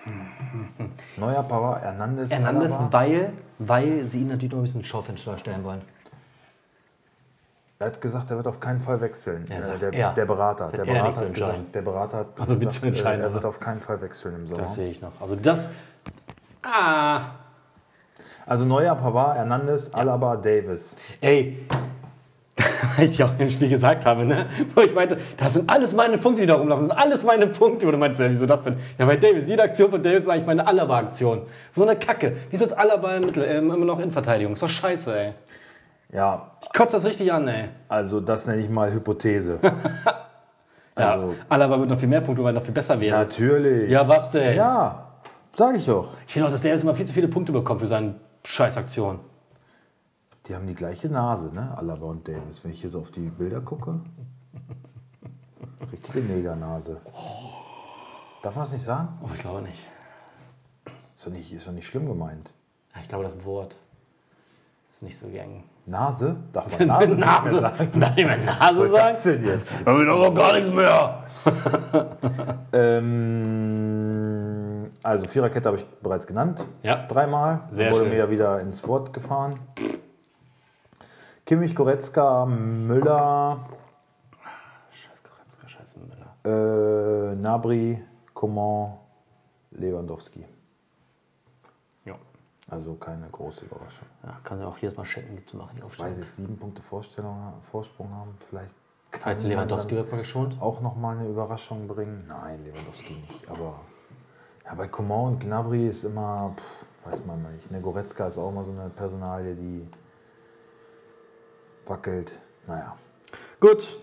Neuer, 1.16 1.42
Pavard, 1.42 1.82
Hernandez, 1.82 2.30
Hernandez, 2.30 2.70
Alaba? 2.70 2.92
weil, 2.92 3.32
weil 3.58 4.06
sie 4.06 4.20
ihn 4.20 4.28
natürlich 4.28 4.52
noch 4.52 4.60
ein 4.60 4.62
bisschen 4.62 4.84
Schaufenster 4.84 5.36
stellen 5.38 5.64
wollen. 5.64 5.82
Er 7.80 7.86
hat 7.88 8.00
gesagt, 8.00 8.30
er 8.30 8.36
wird 8.36 8.46
auf 8.46 8.60
keinen 8.60 8.80
Fall 8.80 9.00
wechseln. 9.00 9.44
Äh, 9.50 9.60
sagt 9.60 9.82
der, 9.82 9.92
er. 9.92 10.12
der 10.12 10.24
Berater. 10.26 10.70
Der 10.70 10.80
er 10.80 10.84
Berater, 10.86 11.16
hat 11.16 11.26
entscheiden. 11.26 11.34
gesagt, 11.34 11.74
der 11.74 11.82
Berater 11.82 12.18
hat 12.18 12.26
Also 12.38 12.56
gesagt, 12.56 12.84
äh, 12.84 13.20
er 13.20 13.34
wird 13.34 13.44
auf 13.44 13.58
keinen 13.58 13.80
Fall 13.80 14.00
wechseln 14.00 14.34
im 14.36 14.46
Sommer. 14.46 14.60
Das 14.62 14.74
sehe 14.74 14.90
ich 14.90 15.02
noch. 15.02 15.12
Also 15.20 15.34
das. 15.34 15.70
Ah. 16.62 17.32
Also 18.46 18.64
Neuer, 18.64 18.94
Pavard, 18.94 19.36
Hernandez, 19.36 19.90
Alaba, 19.92 20.36
Davis. 20.36 20.96
Ey. 21.20 21.66
Weil 22.96 23.06
ich 23.06 23.22
auch 23.24 23.32
im 23.38 23.50
Spiel 23.50 23.68
gesagt 23.68 24.06
habe, 24.06 24.24
ne? 24.24 24.46
Wo 24.74 24.82
ich 24.82 24.94
meinte, 24.94 25.18
das 25.36 25.54
sind 25.54 25.68
alles 25.68 25.94
meine 25.94 26.18
Punkte, 26.18 26.42
die 26.42 26.46
da 26.46 26.54
rumlaufen. 26.54 26.86
Das 26.88 26.96
sind 26.96 27.04
alles 27.04 27.24
meine 27.24 27.48
Punkte. 27.48 27.88
Wo 27.88 27.90
du 27.90 27.98
meinst, 27.98 28.20
ja, 28.20 28.30
wieso 28.30 28.46
das 28.46 28.62
denn? 28.62 28.76
Ja, 28.98 29.06
bei 29.06 29.16
Davis, 29.16 29.48
jede 29.48 29.64
Aktion 29.64 29.90
von 29.90 30.00
Davis 30.00 30.20
ist 30.20 30.28
eigentlich 30.28 30.46
meine 30.46 30.64
Alaba-Aktion. 30.64 31.42
So 31.72 31.82
eine 31.82 31.96
Kacke. 31.96 32.36
Wieso 32.50 32.66
ist 32.66 32.72
Alaba 32.72 33.16
im 33.16 33.24
Mittel, 33.24 33.42
äh, 33.42 33.58
immer 33.58 33.76
noch 33.76 33.98
in 33.98 34.12
Verteidigung? 34.12 34.54
Ist 34.54 34.62
doch 34.62 34.68
scheiße, 34.68 35.18
ey. 35.18 35.34
Ja, 36.14 36.52
Ich 36.62 36.72
kotze 36.72 36.96
das 36.96 37.04
richtig 37.04 37.30
an, 37.32 37.46
ey. 37.48 37.68
also 37.88 38.20
das 38.20 38.46
nenne 38.46 38.62
ich 38.62 38.70
mal 38.70 38.90
Hypothese. 38.92 39.58
Ja, 40.96 41.14
Also- 41.14 41.34
Alaba 41.48 41.80
wird 41.80 41.90
noch 41.90 41.98
viel 41.98 42.08
mehr 42.08 42.20
Punkte, 42.20 42.44
weil 42.44 42.54
er 42.54 42.60
noch 42.60 42.64
viel 42.64 42.72
besser 42.72 43.00
wäre. 43.00 43.18
Natürlich. 43.18 43.90
Ja, 43.90 44.06
was 44.06 44.30
denn? 44.30 44.56
Ja, 44.56 45.08
sag 45.52 45.74
ich 45.74 45.84
doch. 45.86 46.12
Ich 46.24 46.32
finde 46.32 46.46
auch, 46.46 46.52
dass 46.52 46.62
Davis 46.62 46.84
immer 46.84 46.94
viel 46.94 47.04
zu 47.04 47.12
viele 47.12 47.26
Punkte 47.26 47.50
bekommt 47.50 47.80
für 47.80 47.88
seine 47.88 48.14
Scheißaktion. 48.44 49.18
Die 50.46 50.54
haben 50.54 50.68
die 50.68 50.74
gleiche 50.76 51.08
Nase, 51.08 51.52
ne? 51.52 51.74
Alaba 51.76 52.06
und 52.06 52.28
Davis. 52.28 52.62
Wenn 52.62 52.70
ich 52.70 52.80
hier 52.80 52.90
so 52.90 53.00
auf 53.00 53.10
die 53.10 53.22
Bilder 53.28 53.60
gucke. 53.60 53.98
Richtige 55.90 56.20
Negernase. 56.20 57.00
Darf 58.44 58.54
man 58.54 58.64
das 58.64 58.72
nicht 58.72 58.84
sagen? 58.84 59.08
Oh, 59.20 59.30
ich 59.34 59.40
glaube 59.40 59.62
nicht. 59.62 59.80
Ist 61.16 61.26
doch 61.26 61.32
nicht, 61.32 61.52
ist 61.52 61.66
doch 61.66 61.72
nicht 61.72 61.86
schlimm 61.88 62.06
gemeint. 62.06 62.50
Ich 63.02 63.08
glaube, 63.08 63.24
das 63.24 63.44
Wort 63.44 63.78
ist 64.90 65.02
nicht 65.02 65.18
so 65.18 65.26
gern. 65.26 65.64
Nase? 65.86 66.36
Darf 66.52 66.78
man 66.78 66.88
Nase 66.94 67.08
nicht 67.14 67.18
mehr 67.44 67.60
sagen? 67.60 68.00
Darf 68.00 68.16
ich 68.16 68.26
Was 68.26 68.44
Nase 68.60 68.74
soll 68.76 68.88
das 68.90 69.22
sagen? 69.22 69.36
denn 69.42 69.50
jetzt? 69.50 69.86
Hab 69.86 69.98
ich 69.98 70.06
doch 70.06 70.34
gar 70.34 70.52
nichts 70.54 70.70
mehr. 70.70 71.24
Ähm, 73.54 74.90
also 75.02 75.26
Viererkette 75.26 75.68
habe 75.68 75.78
ich 75.78 75.84
bereits 76.02 76.26
genannt. 76.26 76.64
Ja. 76.82 77.06
Dreimal. 77.06 77.60
Sehr 77.70 77.90
wurde 77.92 78.00
schön. 78.04 78.10
mir 78.10 78.16
ja 78.18 78.30
wieder 78.30 78.60
ins 78.60 78.86
Wort 78.88 79.12
gefahren. 79.12 79.58
Kimmich, 81.46 81.74
Goretzka, 81.76 82.46
Müller, 82.46 83.58
Scheiß 84.90 85.22
Goretzka, 85.22 85.68
scheiß 85.68 85.96
Müller. 85.96 87.30
äh, 87.32 87.34
Nabri, 87.36 88.02
Coman, 88.32 88.94
Lewandowski. 89.72 90.46
Ja. 92.74 92.76
Also 92.76 92.94
keine 92.94 93.28
große 93.30 93.64
Überraschung. 93.66 94.08
ja. 94.24 94.36
Kann 94.42 94.60
ja 94.60 94.66
auch 94.66 94.78
jedes 94.78 94.96
Mal 94.96 95.04
schenken, 95.04 95.36
die 95.36 95.44
zu 95.44 95.56
machen. 95.56 95.76
Die 95.76 95.98
Weil 95.98 96.14
sie 96.14 96.22
jetzt 96.22 96.36
sieben 96.36 96.58
Punkte 96.58 96.82
Vorstellung, 96.82 97.52
Vorsprung 97.70 98.12
haben, 98.12 98.34
vielleicht 98.48 98.74
kann 99.12 99.26
Heißt 99.26 99.42
man 99.44 99.52
Lewandowski 99.52 99.94
wird 99.94 100.10
mal 100.10 100.18
geschont? 100.18 100.56
auch 100.60 100.80
nochmal 100.80 101.16
eine 101.18 101.28
Überraschung 101.28 101.86
bringen. 101.86 102.24
Nein, 102.28 102.64
Lewandowski 102.64 103.14
nicht. 103.14 103.48
Aber 103.48 103.80
ja, 104.64 104.74
bei 104.74 104.88
Coman 104.88 105.34
und 105.34 105.40
Gnabry 105.40 105.86
ist 105.86 106.02
immer, 106.04 106.52
pff, 106.56 107.10
weiß 107.12 107.24
man 107.26 107.40
mal 107.42 107.52
nicht. 107.52 107.70
Ne, 107.70 107.80
Goretzka 107.80 108.26
ist 108.26 108.38
auch 108.38 108.48
immer 108.48 108.64
so 108.64 108.72
eine 108.72 108.90
Personalie, 108.90 109.54
die 109.54 109.88
wackelt. 111.86 112.40
Naja. 112.66 112.96
Gut. 113.60 113.96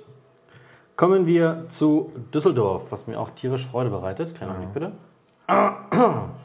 Kommen 0.96 1.26
wir 1.26 1.66
zu 1.68 2.12
Düsseldorf, 2.34 2.92
was 2.92 3.08
mir 3.08 3.20
auch 3.20 3.32
tierisch 3.32 3.68
Freude 3.68 3.90
bereitet. 3.90 4.36
Kleiner 4.36 4.54
Blick 4.54 4.72
bitte. 4.74 4.92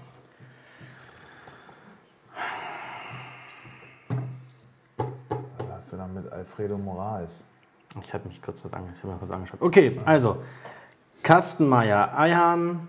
Alfredo 6.46 6.78
Moraes? 6.78 7.42
Ich 8.00 8.14
habe 8.14 8.28
mich 8.28 8.40
kurz 8.40 8.64
was 8.64 8.72
ange 8.72 8.88
ich 8.94 9.02
hab 9.02 9.10
mir 9.10 9.16
kurz 9.18 9.30
angeschaut. 9.32 9.60
Okay, 9.60 10.00
also 10.04 10.42
Kastenmeier, 11.24 12.16
Eihan, 12.16 12.88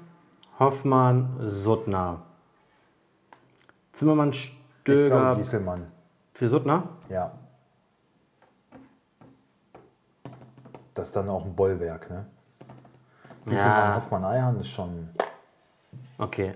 Hoffmann, 0.60 1.40
Suttner. 1.44 2.22
Zimmermann, 3.94 4.30
Ich 4.30 4.56
glaube 4.84 5.08
Stöger 5.08 5.36
Gieselmann. 5.38 5.88
für 6.34 6.48
Suttner. 6.48 6.84
Ja. 7.10 7.32
Das 10.94 11.08
ist 11.08 11.16
dann 11.16 11.30
auch 11.30 11.46
ein 11.46 11.56
Bollwerk, 11.56 12.10
ne? 12.12 12.26
Gieselmann, 13.46 13.90
Ja. 13.90 13.96
Hoffmann, 13.96 14.24
Eihan 14.26 14.60
ist 14.60 14.70
schon. 14.70 15.10
Okay. 16.20 16.54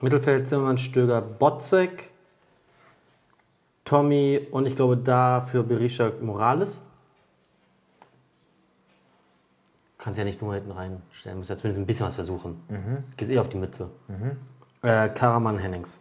Mittelfeld 0.00 0.48
Zimmermann, 0.48 0.76
Stöger, 0.78 1.20
Botzek, 1.22 2.10
Tommy 3.90 4.46
und 4.52 4.66
ich 4.66 4.76
glaube 4.76 4.96
dafür 4.96 5.64
Berisha 5.64 6.12
Morales. 6.20 6.80
Kannst 9.98 10.16
ja 10.16 10.24
nicht 10.24 10.40
nur 10.40 10.54
hinten 10.54 10.70
reinstellen, 10.70 11.38
musst 11.38 11.50
ja 11.50 11.56
zumindest 11.56 11.80
ein 11.80 11.86
bisschen 11.86 12.06
was 12.06 12.14
versuchen. 12.14 12.62
Gehst 13.16 13.32
eh 13.32 13.38
auf 13.40 13.48
die 13.48 13.56
Mütze. 13.56 13.90
Äh, 14.82 15.08
Karaman 15.08 15.58
Hennings. 15.58 15.98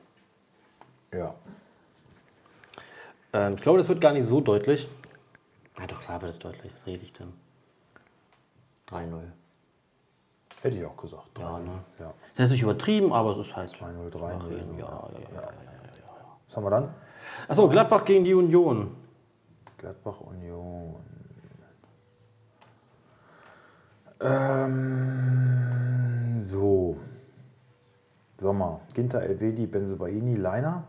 Ja. 1.12 1.34
Ähm, 3.34 3.56
ich 3.56 3.62
glaube, 3.64 3.80
das 3.80 3.90
wird 3.90 4.00
gar 4.00 4.14
nicht 4.14 4.28
so 4.28 4.40
deutlich. 4.40 4.88
Ja, 5.80 5.88
doch, 5.88 6.00
klar 6.00 6.22
wird 6.22 6.32
es 6.32 6.38
deutlich. 6.38 6.72
Was 6.72 6.86
rede 6.86 7.04
ich 7.04 7.14
denn? 7.14 7.34
3-0. 8.90 9.20
Hätte 10.62 10.78
ich 10.78 10.86
auch 10.86 10.96
gesagt. 10.96 11.40
Ja, 11.40 11.58
ne? 11.58 11.72
Ja. 12.00 12.14
Das 12.36 12.46
ist 12.46 12.52
nicht 12.52 12.62
übertrieben, 12.62 13.12
aber 13.12 13.32
es 13.32 13.38
ist 13.40 13.56
halt. 13.56 13.72
2-0, 13.72 14.12
3-0. 14.12 14.78
Ja, 14.78 14.86
ja, 14.86 15.42
ja. 15.42 15.50
Was 16.48 16.56
haben 16.56 16.64
wir 16.64 16.70
dann? 16.70 16.94
Achso, 17.48 17.68
Gladbach 17.68 18.06
gegen 18.06 18.24
die 18.24 18.34
Union. 18.34 18.96
Gladbach 19.78 20.22
Union. 20.22 20.96
Ähm, 24.22 26.34
so. 26.36 26.98
Sommer. 28.38 28.82
Ginter, 28.94 29.24
Elvedi, 29.24 29.68
Benzobaini, 29.68 30.36
Leiner. 30.36 30.86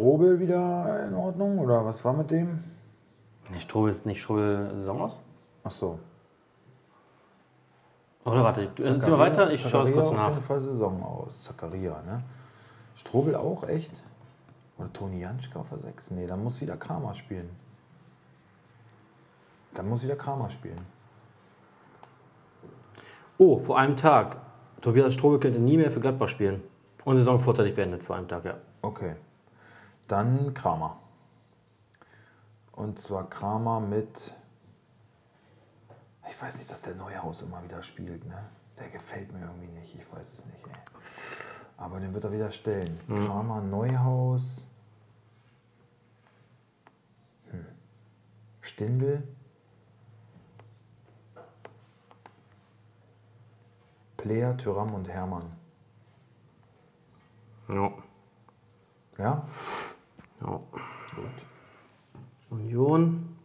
Strobel 0.00 0.40
wieder 0.40 1.06
in 1.06 1.14
Ordnung? 1.14 1.58
Oder 1.58 1.84
was 1.84 2.04
war 2.04 2.12
mit 2.12 2.30
dem? 2.30 2.64
Nicht 3.50 3.62
Strobel 3.62 3.90
ist 3.90 4.06
nicht 4.06 4.20
Strobel 4.22 4.70
Saison 4.74 5.00
aus? 5.02 5.12
Ach 5.64 5.70
so. 5.70 5.98
Oder 8.24 8.44
warte, 8.44 8.66
du- 8.68 8.82
zieh 8.82 9.10
mal 9.10 9.18
weiter, 9.18 9.50
ich 9.50 9.60
schaue 9.62 9.84
es 9.88 9.92
kurz 9.92 10.08
auf 10.08 10.14
nach. 10.14 10.28
jeden 10.30 10.42
Fall 10.42 10.60
Saison 10.60 11.02
aus. 11.02 11.42
Zakaria, 11.42 12.00
ne? 12.02 12.22
Strobel 12.94 13.34
auch, 13.34 13.64
echt? 13.66 14.02
Oder 14.78 14.92
Toni 14.92 15.20
Janschka 15.20 15.60
auf 15.60 15.70
der 15.70 15.78
6? 15.80 16.10
Nee, 16.12 16.26
dann 16.26 16.42
muss 16.44 16.60
wieder 16.60 16.76
Kramer 16.76 17.14
spielen. 17.14 17.48
Dann 19.74 19.88
muss 19.88 20.02
wieder 20.04 20.16
Kramer 20.16 20.48
spielen. 20.50 20.80
Oh, 23.38 23.58
vor 23.58 23.78
einem 23.78 23.96
Tag. 23.96 24.36
Tobias 24.80 25.14
Strobel 25.14 25.40
könnte 25.40 25.58
nie 25.60 25.76
mehr 25.76 25.90
für 25.90 26.00
Gladbach 26.00 26.28
spielen. 26.28 26.62
Und 27.04 27.16
Saison 27.16 27.40
vorzeitig 27.40 27.74
beendet, 27.74 28.02
vor 28.02 28.16
einem 28.16 28.28
Tag, 28.28 28.44
ja. 28.44 28.54
Okay. 28.82 29.16
Dann 30.08 30.52
Kramer. 30.52 30.98
Und 32.80 32.98
zwar 32.98 33.28
Kramer 33.28 33.78
mit. 33.78 34.34
Ich 36.30 36.40
weiß 36.40 36.56
nicht, 36.56 36.70
dass 36.70 36.80
der 36.80 36.94
Neuhaus 36.94 37.42
immer 37.42 37.62
wieder 37.62 37.82
spielt, 37.82 38.24
ne? 38.24 38.42
Der 38.78 38.88
gefällt 38.88 39.30
mir 39.34 39.40
irgendwie 39.40 39.66
nicht. 39.66 39.94
Ich 39.96 40.10
weiß 40.10 40.32
es 40.32 40.46
nicht, 40.46 40.66
ey. 40.66 40.72
Aber 41.76 42.00
den 42.00 42.14
wird 42.14 42.24
er 42.24 42.32
wieder 42.32 42.50
stellen. 42.50 42.98
Kramer, 43.06 43.60
Neuhaus. 43.60 44.66
Hm. 47.50 47.66
Stindl. 48.62 49.28
Player, 54.16 54.56
Tyram 54.56 54.94
und 54.94 55.06
Hermann. 55.06 55.52
Ja. 57.68 57.92
Ja? 59.18 59.46
ja. 60.40 60.60
Gut. 61.14 61.49
Union. 62.50 63.36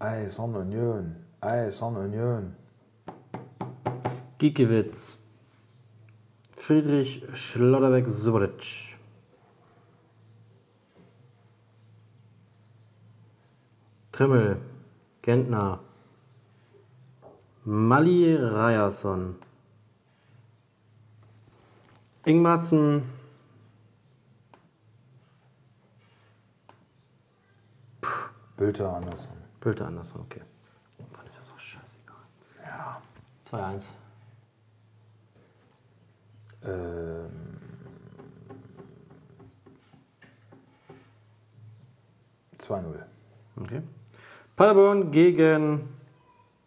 Ei, 0.00 0.28
Son 0.28 0.54
Union. 0.54 1.14
Ei, 1.42 1.70
Son 1.70 1.96
Union. 1.96 2.54
Giekewitz. 4.38 5.18
Friedrich 6.56 7.22
Schlotterbeck 7.34 8.06
Subric. 8.08 8.96
Trimmel. 14.12 14.56
Gentner. 15.22 15.78
Mali 17.64 18.36
Ryerson. 18.36 19.36
Ingmarzen. 22.26 23.02
Bülter 28.56 28.94
Andersson. 28.94 29.36
Bülter 29.60 29.86
Andersson, 29.86 30.20
okay. 30.20 30.42
Fand 31.12 31.28
ich 31.28 31.36
das 31.36 31.50
auch 31.50 31.58
scheißegal. 31.58 32.16
Ja. 32.64 33.02
2-1. 33.44 33.90
Ähm, 36.64 37.30
Zwei 42.58 42.80
0 42.80 43.04
Okay. 43.60 43.82
Paderborn 44.56 45.10
gegen 45.10 45.88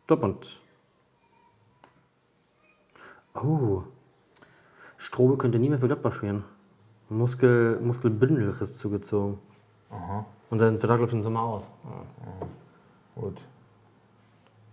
Dortmund. 0.06 0.62
Oh. 3.34 3.84
Strobe 4.98 5.38
könnte 5.38 5.58
nie 5.58 5.70
mehr 5.70 5.80
für 5.80 5.88
Gladbach 5.88 6.14
spielen. 6.14 6.44
Muskel, 7.10 7.80
Muskelbündelriss 7.80 8.78
zugezogen. 8.78 9.40
Und 10.50 10.60
sein 10.60 10.78
Vertrag 10.78 11.00
läuft 11.00 11.14
im 11.14 11.24
Sommer 11.24 11.42
aus. 11.42 11.70
Gut. 13.16 13.42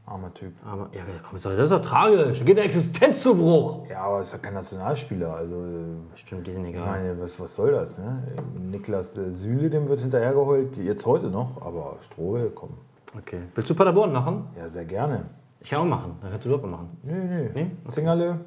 Armer 0.06 0.34
Typ. 0.34 0.52
Aber, 0.66 0.90
ja, 0.92 1.00
komm, 1.22 1.32
das 1.32 1.46
ist 1.46 1.72
doch 1.72 1.80
tragisch. 1.80 2.38
Da 2.40 2.44
geht 2.44 2.58
der 2.58 2.64
Existenz 2.64 3.22
zu 3.22 3.34
Bruch. 3.34 3.88
Ja, 3.88 4.02
aber 4.02 4.20
ist 4.20 4.32
ja 4.32 4.38
kein 4.38 4.52
Nationalspieler. 4.52 5.34
Also, 5.34 5.54
äh, 5.64 6.16
Stimmt, 6.16 6.46
die 6.46 6.52
sind 6.52 6.66
ich 6.66 6.74
egal. 6.74 6.86
meine, 6.86 7.20
was, 7.20 7.40
was 7.40 7.54
soll 7.54 7.72
das? 7.72 7.96
Ne? 7.96 8.22
Niklas 8.70 9.16
äh, 9.16 9.32
Süle, 9.32 9.70
dem 9.70 9.88
wird 9.88 10.02
hinterhergeholt, 10.02 10.76
jetzt 10.76 11.06
heute 11.06 11.28
noch, 11.28 11.62
aber 11.62 11.96
Strohe, 12.00 12.50
komm. 12.50 12.74
Okay. 13.16 13.40
Willst 13.54 13.70
du 13.70 13.74
Paderborn 13.74 14.12
machen? 14.12 14.46
Ja, 14.58 14.68
sehr 14.68 14.84
gerne. 14.84 15.24
Ich 15.60 15.70
kann 15.70 15.80
auch 15.80 15.86
machen. 15.86 16.16
Dann 16.20 16.30
kannst 16.30 16.44
du 16.44 16.50
Dortmund 16.50 16.72
machen. 16.72 16.98
Nö, 17.02 17.14
nö. 17.14 17.50
Nee? 17.54 17.70
Zingerle. 17.88 18.40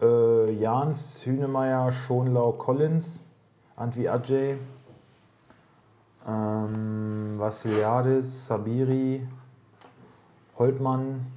Äh, 0.00 0.52
Jans, 0.52 1.26
Hünemeyer, 1.26 1.92
Schonlau, 1.92 2.52
Collins, 2.52 3.24
Antwi 3.78 4.08
Ajay, 4.08 4.58
ähm, 6.26 7.38
Vassiliadis, 7.38 8.46
Sabiri, 8.46 9.24
Holtmann, 10.58 11.32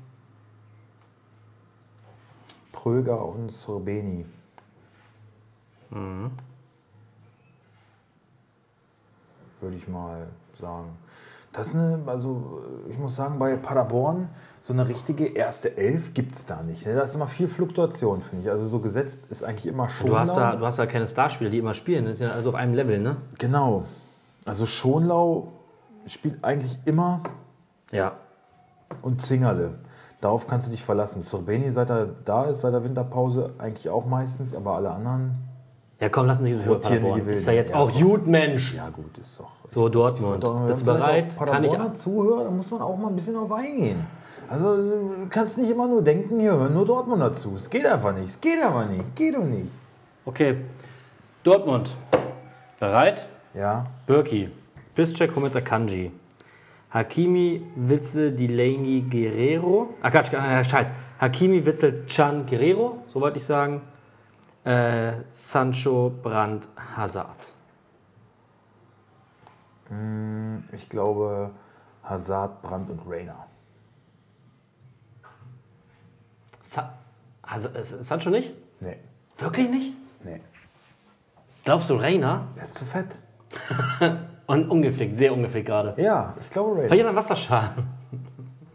Pröger 2.71 3.23
und 3.23 3.51
Sorbeni. 3.51 4.25
Würde 9.59 9.77
ich 9.77 9.87
mal 9.87 10.27
sagen. 10.59 10.97
Das 11.53 11.67
ist 11.67 11.75
eine, 11.75 11.99
also 12.05 12.61
ich 12.87 12.97
muss 12.97 13.15
sagen, 13.15 13.37
bei 13.37 13.55
Paderborn 13.57 14.29
so 14.61 14.71
eine 14.71 14.87
richtige 14.87 15.27
erste 15.27 15.75
Elf 15.75 16.13
gibt 16.13 16.35
es 16.35 16.45
da 16.45 16.61
nicht. 16.63 16.85
ne? 16.85 16.95
Da 16.95 17.01
ist 17.01 17.13
immer 17.13 17.27
viel 17.27 17.49
Fluktuation, 17.49 18.21
finde 18.21 18.45
ich. 18.45 18.49
Also 18.51 18.67
so 18.67 18.79
gesetzt 18.79 19.25
ist 19.29 19.43
eigentlich 19.43 19.67
immer 19.67 19.89
schon. 19.89 20.07
Du 20.07 20.17
hast, 20.17 20.37
da, 20.37 20.55
du 20.55 20.65
hast 20.65 20.79
da 20.79 20.85
keine 20.85 21.07
Starspieler, 21.07 21.49
die 21.49 21.57
immer 21.57 21.73
spielen. 21.73 22.05
Das 22.05 22.13
ist 22.15 22.19
ja 22.21 22.29
also 22.29 22.49
auf 22.49 22.55
einem 22.55 22.73
Level, 22.73 22.99
ne? 22.99 23.17
Genau. 23.37 23.83
Also 24.45 24.65
Schonlau 24.65 25.49
spielt 26.05 26.43
eigentlich 26.43 26.79
immer 26.85 27.21
Ja. 27.91 28.13
und 29.01 29.21
Zingerle. 29.21 29.79
Darauf 30.21 30.47
kannst 30.47 30.67
du 30.67 30.71
dich 30.71 30.83
verlassen. 30.85 31.21
Sorbeni, 31.21 31.71
seit 31.71 31.89
er 31.89 32.05
da 32.05 32.45
ist, 32.45 32.61
seit 32.61 32.73
der 32.73 32.83
Winterpause, 32.85 33.55
eigentlich 33.57 33.89
auch 33.89 34.05
meistens, 34.05 34.55
aber 34.55 34.75
alle 34.75 34.91
anderen, 34.91 35.35
Ja, 36.01 36.09
komm, 36.09 36.25
lass 36.25 36.39
uns 36.39 36.47
nicht 36.47 36.57
so 36.57 36.63
viel 36.63 36.71
über 36.71 36.79
Paderborn. 36.79 37.29
Ist 37.29 37.45
ja 37.45 37.53
jetzt 37.53 37.75
auch 37.75 37.93
gut, 37.93 38.25
Mensch. 38.25 38.73
ja 38.73 38.89
gut, 38.89 39.15
ist 39.19 39.39
doch. 39.39 39.51
So, 39.67 39.87
Dortmund. 39.87 40.43
Doch, 40.43 40.65
Bist 40.65 40.81
du 40.81 40.85
bereit? 40.85 41.37
Kann 41.37 41.63
ich. 41.63 41.71
Zuhörer, 41.93 42.45
da 42.45 42.49
muss 42.49 42.71
man 42.71 42.81
auch 42.81 42.97
mal 42.97 43.09
ein 43.09 43.15
bisschen 43.15 43.35
auf 43.35 43.51
eingehen. 43.51 44.03
Also 44.49 44.77
du 44.77 45.27
kannst 45.29 45.59
nicht 45.59 45.69
immer 45.69 45.87
nur 45.87 46.01
denken, 46.03 46.39
hier 46.39 46.53
hören 46.53 46.73
nur 46.73 46.85
Dortmunder 46.85 47.31
zu. 47.33 47.53
Es 47.55 47.69
geht 47.69 47.85
einfach 47.85 48.13
nicht. 48.13 48.29
Es 48.29 48.41
geht 48.41 48.59
einfach 48.61 48.89
nicht. 48.89 49.15
Geht 49.15 49.35
doch 49.35 49.43
nicht. 49.43 49.67
Okay. 50.25 50.57
Dortmund. 51.43 51.91
Bereit? 52.79 53.27
Ja. 53.53 53.85
Birki. 54.07 54.49
Piszczek, 54.95 55.35
Hummels, 55.35 55.53
Kanji. 55.63 56.11
Hakimi, 56.89 57.61
Witzel, 57.75 58.31
Delaney, 58.31 59.05
Guerrero. 59.07 59.93
Ah, 60.01 60.09
Quatsch, 60.09 60.33
äh, 60.33 60.63
Scheiß. 60.63 60.91
Hakimi, 61.19 61.63
Witzel, 61.63 62.05
Chan, 62.07 62.45
Guerrero. 62.47 63.03
So 63.07 63.21
wollte 63.21 63.37
ich 63.37 63.45
sagen. 63.45 63.81
Äh, 64.63 65.13
Sancho, 65.31 66.11
Brandt, 66.21 66.69
Hazard. 66.95 67.53
Ich 70.71 70.87
glaube 70.87 71.51
Hazard, 72.03 72.61
Brandt 72.61 72.89
und 72.89 73.01
Rainer. 73.09 73.47
Sa 76.61 76.93
äh, 77.51 77.83
Sancho 77.83 78.29
nicht? 78.29 78.53
Nee. 78.79 78.97
Wirklich 79.37 79.69
nicht? 79.69 79.93
Nee. 80.23 80.41
Glaubst 81.65 81.89
du, 81.89 81.95
Reiner? 81.95 82.47
Der 82.55 82.63
ist 82.63 82.75
zu 82.75 82.85
fett. 82.85 83.19
Und 84.47 84.69
ungepflegt, 84.69 85.15
sehr 85.15 85.31
ungepflegt 85.33 85.67
gerade. 85.67 85.93
Ja, 86.01 86.33
ich 86.39 86.49
glaube 86.49 86.75
Rainer. 86.75 86.87
Verliert 86.87 87.07
an 87.07 87.15
Wasserschaden. 87.15 87.85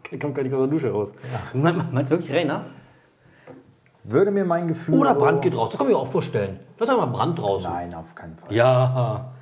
Kommt 0.21 0.35
gar 0.35 0.43
nicht 0.43 0.53
aus 0.53 0.59
der 0.61 0.67
Dusche 0.67 0.91
raus. 0.91 1.13
Me- 1.53 1.85
Meinst 1.91 2.11
du 2.11 2.17
wirklich 2.17 2.35
Reiner? 2.35 2.65
Würde 4.09 4.31
mir 4.31 4.45
mein 4.45 4.69
Gefühl. 4.69 4.99
Oder 4.99 5.15
Brand 5.15 5.41
geht 5.41 5.53
raus. 5.53 5.69
Das 5.71 5.77
kann 5.77 5.87
ich 5.87 5.93
mir 5.93 5.99
auch 5.99 6.07
vorstellen. 6.07 6.61
Lass 6.79 6.89
einfach 6.89 7.05
mal 7.07 7.11
Brand 7.11 7.39
draußen. 7.39 7.69
Nein, 7.69 7.93
auf 7.93 8.15
keinen 8.15 8.37
Fall. 8.37 8.53
Ja. 8.53 9.33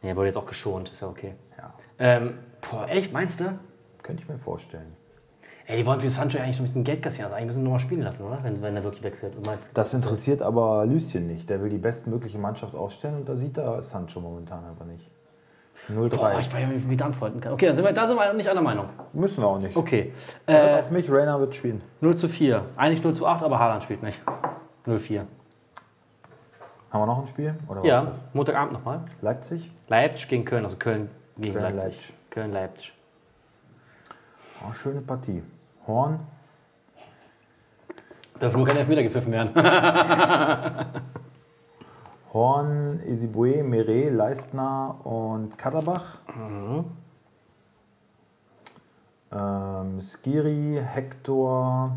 Nee, 0.00 0.08
er 0.08 0.16
wurde 0.16 0.28
jetzt 0.28 0.36
auch 0.36 0.46
geschont. 0.46 0.90
Ist 0.90 1.02
ja 1.02 1.08
okay. 1.08 1.34
Ja. 1.58 1.74
Ähm, 1.98 2.38
boah, 2.62 2.88
echt, 2.88 3.12
meinst 3.12 3.40
du? 3.40 3.58
Könnte 4.02 4.22
ich 4.22 4.28
mir 4.28 4.38
vorstellen. 4.38 4.96
Ey, 5.66 5.76
die 5.76 5.86
wollen 5.86 6.00
für 6.00 6.08
Sancho 6.08 6.38
eigentlich 6.38 6.56
noch 6.56 6.60
ein 6.60 6.64
bisschen 6.64 6.84
Geld 6.84 7.02
kassieren. 7.02 7.26
Also 7.26 7.36
eigentlich 7.36 7.48
müssen 7.48 7.58
sie 7.58 7.64
nochmal 7.64 7.80
spielen 7.80 8.02
lassen, 8.02 8.22
oder? 8.22 8.38
Wenn, 8.42 8.62
wenn 8.62 8.76
er 8.76 8.84
wirklich 8.84 9.02
wechselt. 9.02 9.34
Das 9.74 9.92
interessiert 9.92 10.40
aber 10.40 10.86
Lucien 10.86 11.26
nicht. 11.26 11.50
Der 11.50 11.60
will 11.60 11.68
die 11.68 11.78
bestmögliche 11.78 12.38
Mannschaft 12.38 12.74
aufstellen 12.74 13.16
und 13.16 13.28
da 13.28 13.36
sieht 13.36 13.58
er 13.58 13.82
Sancho 13.82 14.20
momentan 14.20 14.64
einfach 14.64 14.86
nicht. 14.86 15.10
0-3. 15.88 16.16
boah, 16.16 16.30
ich 16.40 16.52
weiß 16.52 16.54
nicht, 16.54 16.70
wie 16.70 16.74
ich 16.76 16.84
mich 16.84 16.96
da 16.96 17.06
anfreunden 17.06 17.40
kann. 17.40 17.52
Okay, 17.52 17.66
dann 17.66 17.76
sind 17.76 17.84
wir, 17.84 17.92
da 17.92 18.06
sind 18.08 18.16
wir 18.16 18.32
nicht 18.32 18.48
einer 18.48 18.60
Meinung. 18.62 18.88
Müssen 19.12 19.42
wir 19.42 19.46
auch 19.48 19.58
nicht. 19.58 19.76
Okay. 19.76 20.12
Hört 20.46 20.72
Äh, 20.72 20.80
auf 20.80 20.90
mich, 20.90 21.10
Rainer 21.10 21.38
wird 21.38 21.54
spielen. 21.54 21.80
0 22.00 22.16
zu 22.16 22.28
4. 22.28 22.64
Eigentlich 22.76 23.02
0 23.04 23.14
zu 23.14 23.26
8, 23.26 23.42
aber 23.42 23.58
Haaland 23.58 23.82
spielt 23.84 24.02
nicht. 24.02 24.20
0-4. 24.86 25.20
Haben 26.90 27.00
wir 27.02 27.06
noch 27.06 27.18
ein 27.20 27.26
Spiel? 27.26 27.54
Oder 27.68 27.80
was 27.80 27.86
Ja, 27.86 27.98
ist 27.98 28.06
das? 28.08 28.24
Montagabend 28.32 28.72
nochmal. 28.72 29.00
Leipzig? 29.20 29.70
Leipzig 29.88 30.28
gegen 30.28 30.44
Köln, 30.44 30.64
also 30.64 30.76
Köln 30.76 31.08
gegen 31.36 31.52
Köln, 31.54 31.64
Leipzig. 31.64 31.82
Leipzig. 31.84 32.14
Köln, 32.30 32.52
Leipzig. 32.52 32.92
Oh, 34.68 34.72
schöne 34.72 35.00
Partie. 35.02 35.42
Horn? 35.86 36.20
Dürfen 38.40 38.56
nur 38.58 38.66
keine 38.66 38.80
Elfmeter 38.80 39.02
gepfiffen 39.02 39.32
werden. 39.32 39.50
Horn, 42.36 43.00
Isibue, 43.06 43.62
Meret, 43.62 44.12
Leistner 44.12 45.00
und 45.06 45.56
Katterbach. 45.56 46.18
Ähm, 49.32 50.02
Skiri, 50.02 50.78
Hector, 50.84 51.96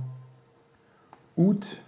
Uth, 1.36 1.82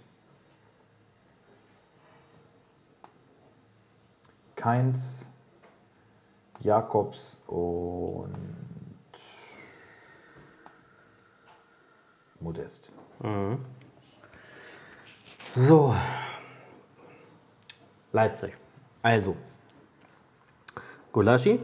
Keins, 4.54 5.30
Jakobs 6.60 7.42
und 7.46 8.34
Modest. 12.38 12.92
So. 15.54 15.94
Leipzig. 18.12 18.56
Also. 19.02 19.36
Gulaschi. 21.12 21.60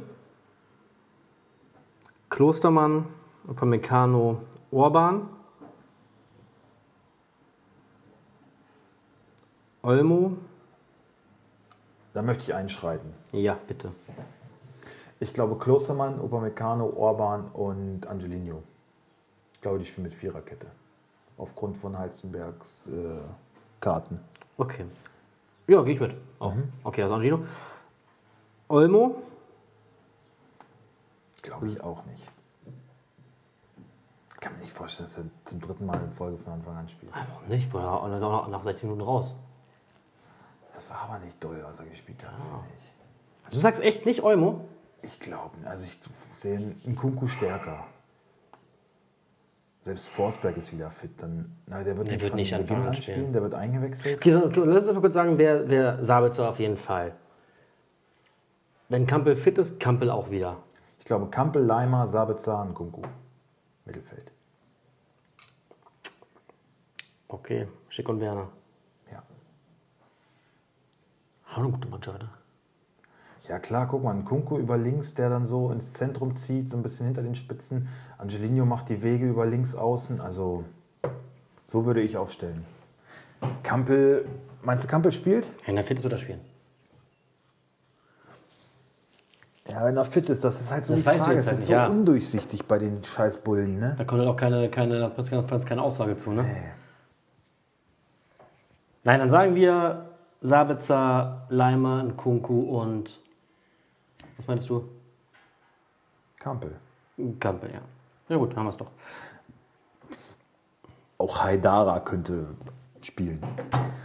Klostermann. 2.29 3.07
Upamecano. 3.47 4.43
Orban. 4.71 5.29
Olmo. 9.83 10.37
Da 12.13 12.23
möchte 12.23 12.45
ich 12.45 12.55
einschreiten. 12.55 13.15
Ja, 13.33 13.57
bitte. 13.67 13.93
Ich 15.21 15.33
glaube 15.33 15.57
Klostermann, 15.57 16.21
Upamecano, 16.21 16.93
Orban 16.97 17.49
und 17.53 18.07
Angelino. 18.07 18.63
Ich 19.53 19.61
glaube, 19.61 19.79
die 19.79 19.85
spielen 19.85 20.05
mit 20.05 20.15
Viererkette. 20.15 20.67
Aufgrund 21.37 21.77
von 21.77 21.99
Heizenbergs 21.99 22.89
äh, 22.89 23.21
Karten. 23.81 24.21
Okay. 24.57 24.85
Ja, 25.69 25.83
gehe 25.83 25.95
ich 25.95 26.01
mit. 26.01 26.16
Auch. 26.39 26.55
Okay, 26.83 27.03
also 27.03 27.14
Angino. 27.14 27.45
Olmo. 28.69 29.23
Glaube 31.43 31.69
ich 31.69 31.81
auch 31.83 32.05
nicht. 32.07 32.25
Kann 34.41 34.55
mir 34.55 34.61
nicht 34.61 34.73
vorstellen, 34.73 35.09
dass 35.09 35.19
er 35.19 35.25
zum 35.45 35.61
dritten 35.61 35.85
Mal 35.85 36.01
in 36.01 36.11
Folge 36.11 36.39
von 36.39 36.55
Anfang 36.55 36.75
an 36.75 36.89
spielt. 36.89 37.12
Warum 37.12 37.49
nicht? 37.49 37.73
War 37.75 38.09
er 38.09 38.16
ist 38.16 38.23
auch 38.23 38.49
nach 38.49 38.62
60 38.62 38.85
Minuten 38.85 39.03
raus. 39.03 39.35
Das 40.73 40.89
war 40.89 41.01
aber 41.01 41.19
nicht 41.19 41.43
doll, 41.45 41.61
was 41.62 41.81
er 41.81 41.87
gespielt 41.87 42.25
hat, 42.25 42.41
finde 42.41 42.66
ich. 42.79 42.95
Also 43.45 43.59
du 43.59 43.61
sagst 43.61 43.83
echt 43.83 44.07
nicht 44.07 44.23
Olmo? 44.23 44.66
Ich 45.03 45.21
glaube, 45.21 45.55
also 45.66 45.85
ich 45.85 45.99
sehe 46.35 46.57
einen 46.57 46.97
Kunku 46.97 47.27
stärker. 47.27 47.85
Selbst 49.83 50.09
Forsberg 50.09 50.57
ist 50.57 50.72
wieder 50.72 50.91
fit. 50.91 51.11
Dann, 51.22 51.57
na, 51.66 51.83
der 51.83 51.97
wird 51.97 52.09
Der 52.09 52.14
nicht 52.14 52.22
wird 52.22 52.31
von 52.31 52.37
nicht 52.37 52.51
Beginn 52.51 52.76
an 52.87 52.95
spielen, 52.95 53.16
spielen. 53.18 53.33
der 53.33 53.43
wird 53.43 53.55
eingewechselt. 53.55 54.16
Okay, 54.18 54.35
okay, 54.37 54.62
lass 54.66 54.87
uns 54.87 54.95
mal 54.95 55.01
kurz 55.01 55.14
sagen, 55.14 55.39
wer, 55.39 55.68
wer 55.70 56.05
Sabitzer 56.05 56.49
auf 56.49 56.59
jeden 56.59 56.76
Fall. 56.76 57.14
Wenn 58.89 59.07
Kampel 59.07 59.37
fit 59.37 59.57
ist, 59.59 59.79
Kampel 59.81 60.11
auch 60.11 60.31
wieder. 60.31 60.57
Ich 60.99 61.05
glaube, 61.05 61.29
Kampel, 61.31 61.62
Leimer, 61.62 62.07
Sabitzer 62.07 62.61
und 62.61 62.74
Kunku. 62.74 63.03
Mittelfeld. 63.85 64.31
Okay, 67.29 67.68
Schick 67.89 68.09
und 68.09 68.20
Werner. 68.20 68.49
Ja. 69.12 69.22
Auch 71.53 71.59
eine 71.59 71.70
gute 71.70 71.89
Mannschaft, 71.89 72.18
ne? 72.20 72.29
Ja 73.59 73.63
klar, 73.63 73.89
guck 73.89 74.05
mal, 74.05 74.15
ein 74.15 74.25
Kunku 74.25 74.57
über 74.57 74.79
links, 74.79 75.15
der 75.15 75.31
dann 75.31 75.45
so 75.45 75.73
ins 75.73 75.93
Zentrum 75.93 76.37
zieht, 76.37 76.71
so 76.71 76.77
ein 76.77 76.83
bisschen 76.85 77.07
hinter 77.07 77.23
den 77.23 77.35
Spitzen. 77.35 77.89
Angelino 78.17 78.65
macht 78.65 78.89
die 78.89 79.03
Wege 79.03 79.27
über 79.29 79.47
links 79.47 79.75
außen. 79.75 80.21
Also 80.21 80.63
so 81.65 81.85
würde 81.85 82.01
ich 82.01 82.17
aufstellen. 82.17 82.65
Kampel, 83.65 84.27
meinst 84.63 84.85
du 84.85 84.89
Kampel 84.89 85.11
spielt? 85.11 85.45
Wenn 85.67 85.77
er 85.77 85.83
fit 85.83 85.99
ist, 85.99 86.05
wird 86.05 86.13
er 86.13 86.21
spielen. 86.21 86.41
Ja, 89.69 89.85
wenn 89.87 89.97
er 89.97 90.05
fit 90.05 90.31
ist, 90.31 90.45
das 90.45 90.61
ist 90.61 90.71
halt 90.71 90.85
so 90.85 90.95
Das 90.95 91.03
die 91.03 91.09
Frage. 91.09 91.19
Es 91.19 91.27
halt 91.27 91.39
ist 91.39 91.59
nicht, 91.59 91.67
so 91.67 91.73
ja. 91.73 91.89
undurchsichtig 91.89 92.65
bei 92.67 92.79
den 92.79 93.03
Scheißbullen, 93.03 93.81
ne? 93.81 93.97
Da 93.99 94.05
kommt 94.05 94.21
halt 94.21 94.31
auch 94.31 94.37
keine, 94.37 94.71
keine, 94.71 95.11
keine, 95.67 95.83
Aussage 95.83 96.17
zu, 96.17 96.31
ne? 96.31 96.45
Nein, 99.03 99.19
dann 99.19 99.29
sagen 99.29 99.57
wir 99.57 100.11
Sabitzer, 100.43 101.47
Leimer, 101.49 102.05
Nkunku 102.05 102.61
und. 102.61 103.19
Was 104.39 104.47
meinst 104.47 104.68
du? 104.70 104.89
Kampel. 106.39 106.76
Kampel, 107.39 107.70
ja. 107.72 107.80
Ja, 108.28 108.36
gut, 108.36 108.55
haben 108.57 108.64
wir 108.64 108.70
es 108.70 108.76
doch. 108.76 108.91
Auch 111.18 111.43
Haidara 111.43 112.01
könnte 112.01 112.47
spielen. 113.01 113.41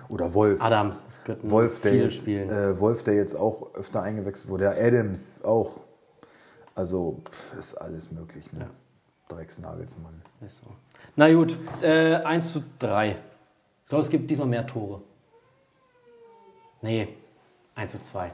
Oder 0.09 0.33
Wolf. 0.33 0.61
Adams, 0.61 1.05
das 1.05 1.23
könnten 1.23 1.49
Wolf, 1.51 1.79
der 1.81 1.91
viele 1.91 2.03
jetzt, 2.05 2.21
spielen. 2.21 2.49
äh, 2.49 2.79
Wolf, 2.79 3.03
der 3.03 3.15
jetzt 3.15 3.35
auch 3.35 3.73
öfter 3.75 4.01
eingewechselt 4.01 4.49
wurde. 4.49 4.63
Der 4.65 4.83
Adams 4.83 5.43
auch. 5.43 5.79
Also 6.75 7.21
pff, 7.29 7.59
ist 7.59 7.75
alles 7.75 8.11
möglich. 8.11 8.51
Ne? 8.51 8.67
Drecksnagelsmann. 9.29 10.21
Ist 10.45 10.63
so. 10.63 10.71
Na 11.15 11.31
gut, 11.31 11.55
äh, 11.81 12.15
1 12.15 12.51
zu 12.51 12.63
3. 12.79 13.11
Ich 13.11 13.89
glaube, 13.89 14.03
es 14.03 14.09
gibt 14.09 14.29
diesmal 14.29 14.47
mehr 14.47 14.65
Tore. 14.65 15.01
Nee, 16.81 17.09
1 17.75 17.91
zu 17.91 18.01
2. 18.01 18.31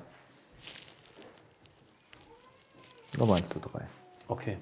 Nummer 3.17 3.35
1 3.35 3.49
zu 3.49 3.59
3. 3.59 3.81
Okay. 4.27 4.57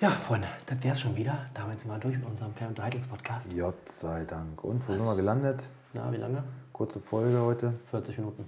Ja, 0.00 0.10
Freunde, 0.10 0.48
das 0.66 0.82
wäre 0.82 0.94
es 0.94 1.00
schon 1.00 1.16
wieder. 1.16 1.46
Damit 1.54 1.80
sind 1.80 1.90
wir 1.90 1.98
durch 1.98 2.16
mit 2.18 2.26
unserem 2.26 2.54
kleinen 2.54 2.70
Unterhaltungspodcast. 2.70 3.50
Gott 3.58 3.88
sei 3.88 4.24
Dank. 4.24 4.62
Und 4.62 4.86
wo 4.88 4.94
sind 4.94 5.04
wir 5.06 5.16
gelandet? 5.16 5.62
Na, 5.94 6.12
wie 6.12 6.16
lange? 6.16 6.44
Kurze 6.72 7.00
Folge 7.00 7.40
heute. 7.40 7.72
40 7.90 8.18
Minuten. 8.18 8.44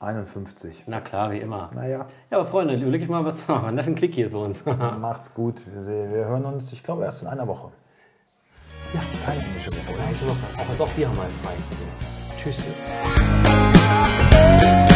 51. 0.00 0.84
Na 0.86 1.00
klar, 1.00 1.32
wie 1.32 1.38
immer. 1.38 1.70
Naja, 1.74 2.06
Ja, 2.30 2.38
aber 2.38 2.46
Freunde, 2.46 2.74
überleg 2.76 3.02
ich 3.02 3.08
mal, 3.08 3.24
was 3.24 3.48
ein 3.50 3.74
netten 3.74 3.94
Klick 3.94 4.14
hier 4.14 4.30
für 4.30 4.38
uns. 4.38 4.64
macht's 5.00 5.34
gut. 5.34 5.60
Wir, 5.66 6.10
wir 6.12 6.24
hören 6.26 6.44
uns, 6.46 6.72
ich 6.72 6.82
glaube, 6.82 7.04
erst 7.04 7.22
in 7.22 7.28
einer 7.28 7.46
Woche. 7.46 7.70
ja, 8.94 9.00
Keine 9.24 9.40
Woche. 9.42 10.28
Woche. 10.28 10.46
Aber 10.58 10.74
doch, 10.78 10.96
wir 10.96 11.08
haben 11.08 11.16
mal 11.16 11.28
frei. 11.42 11.52
Also, 11.70 11.84
tschüss. 12.36 12.56
Tschüss. 14.80 14.93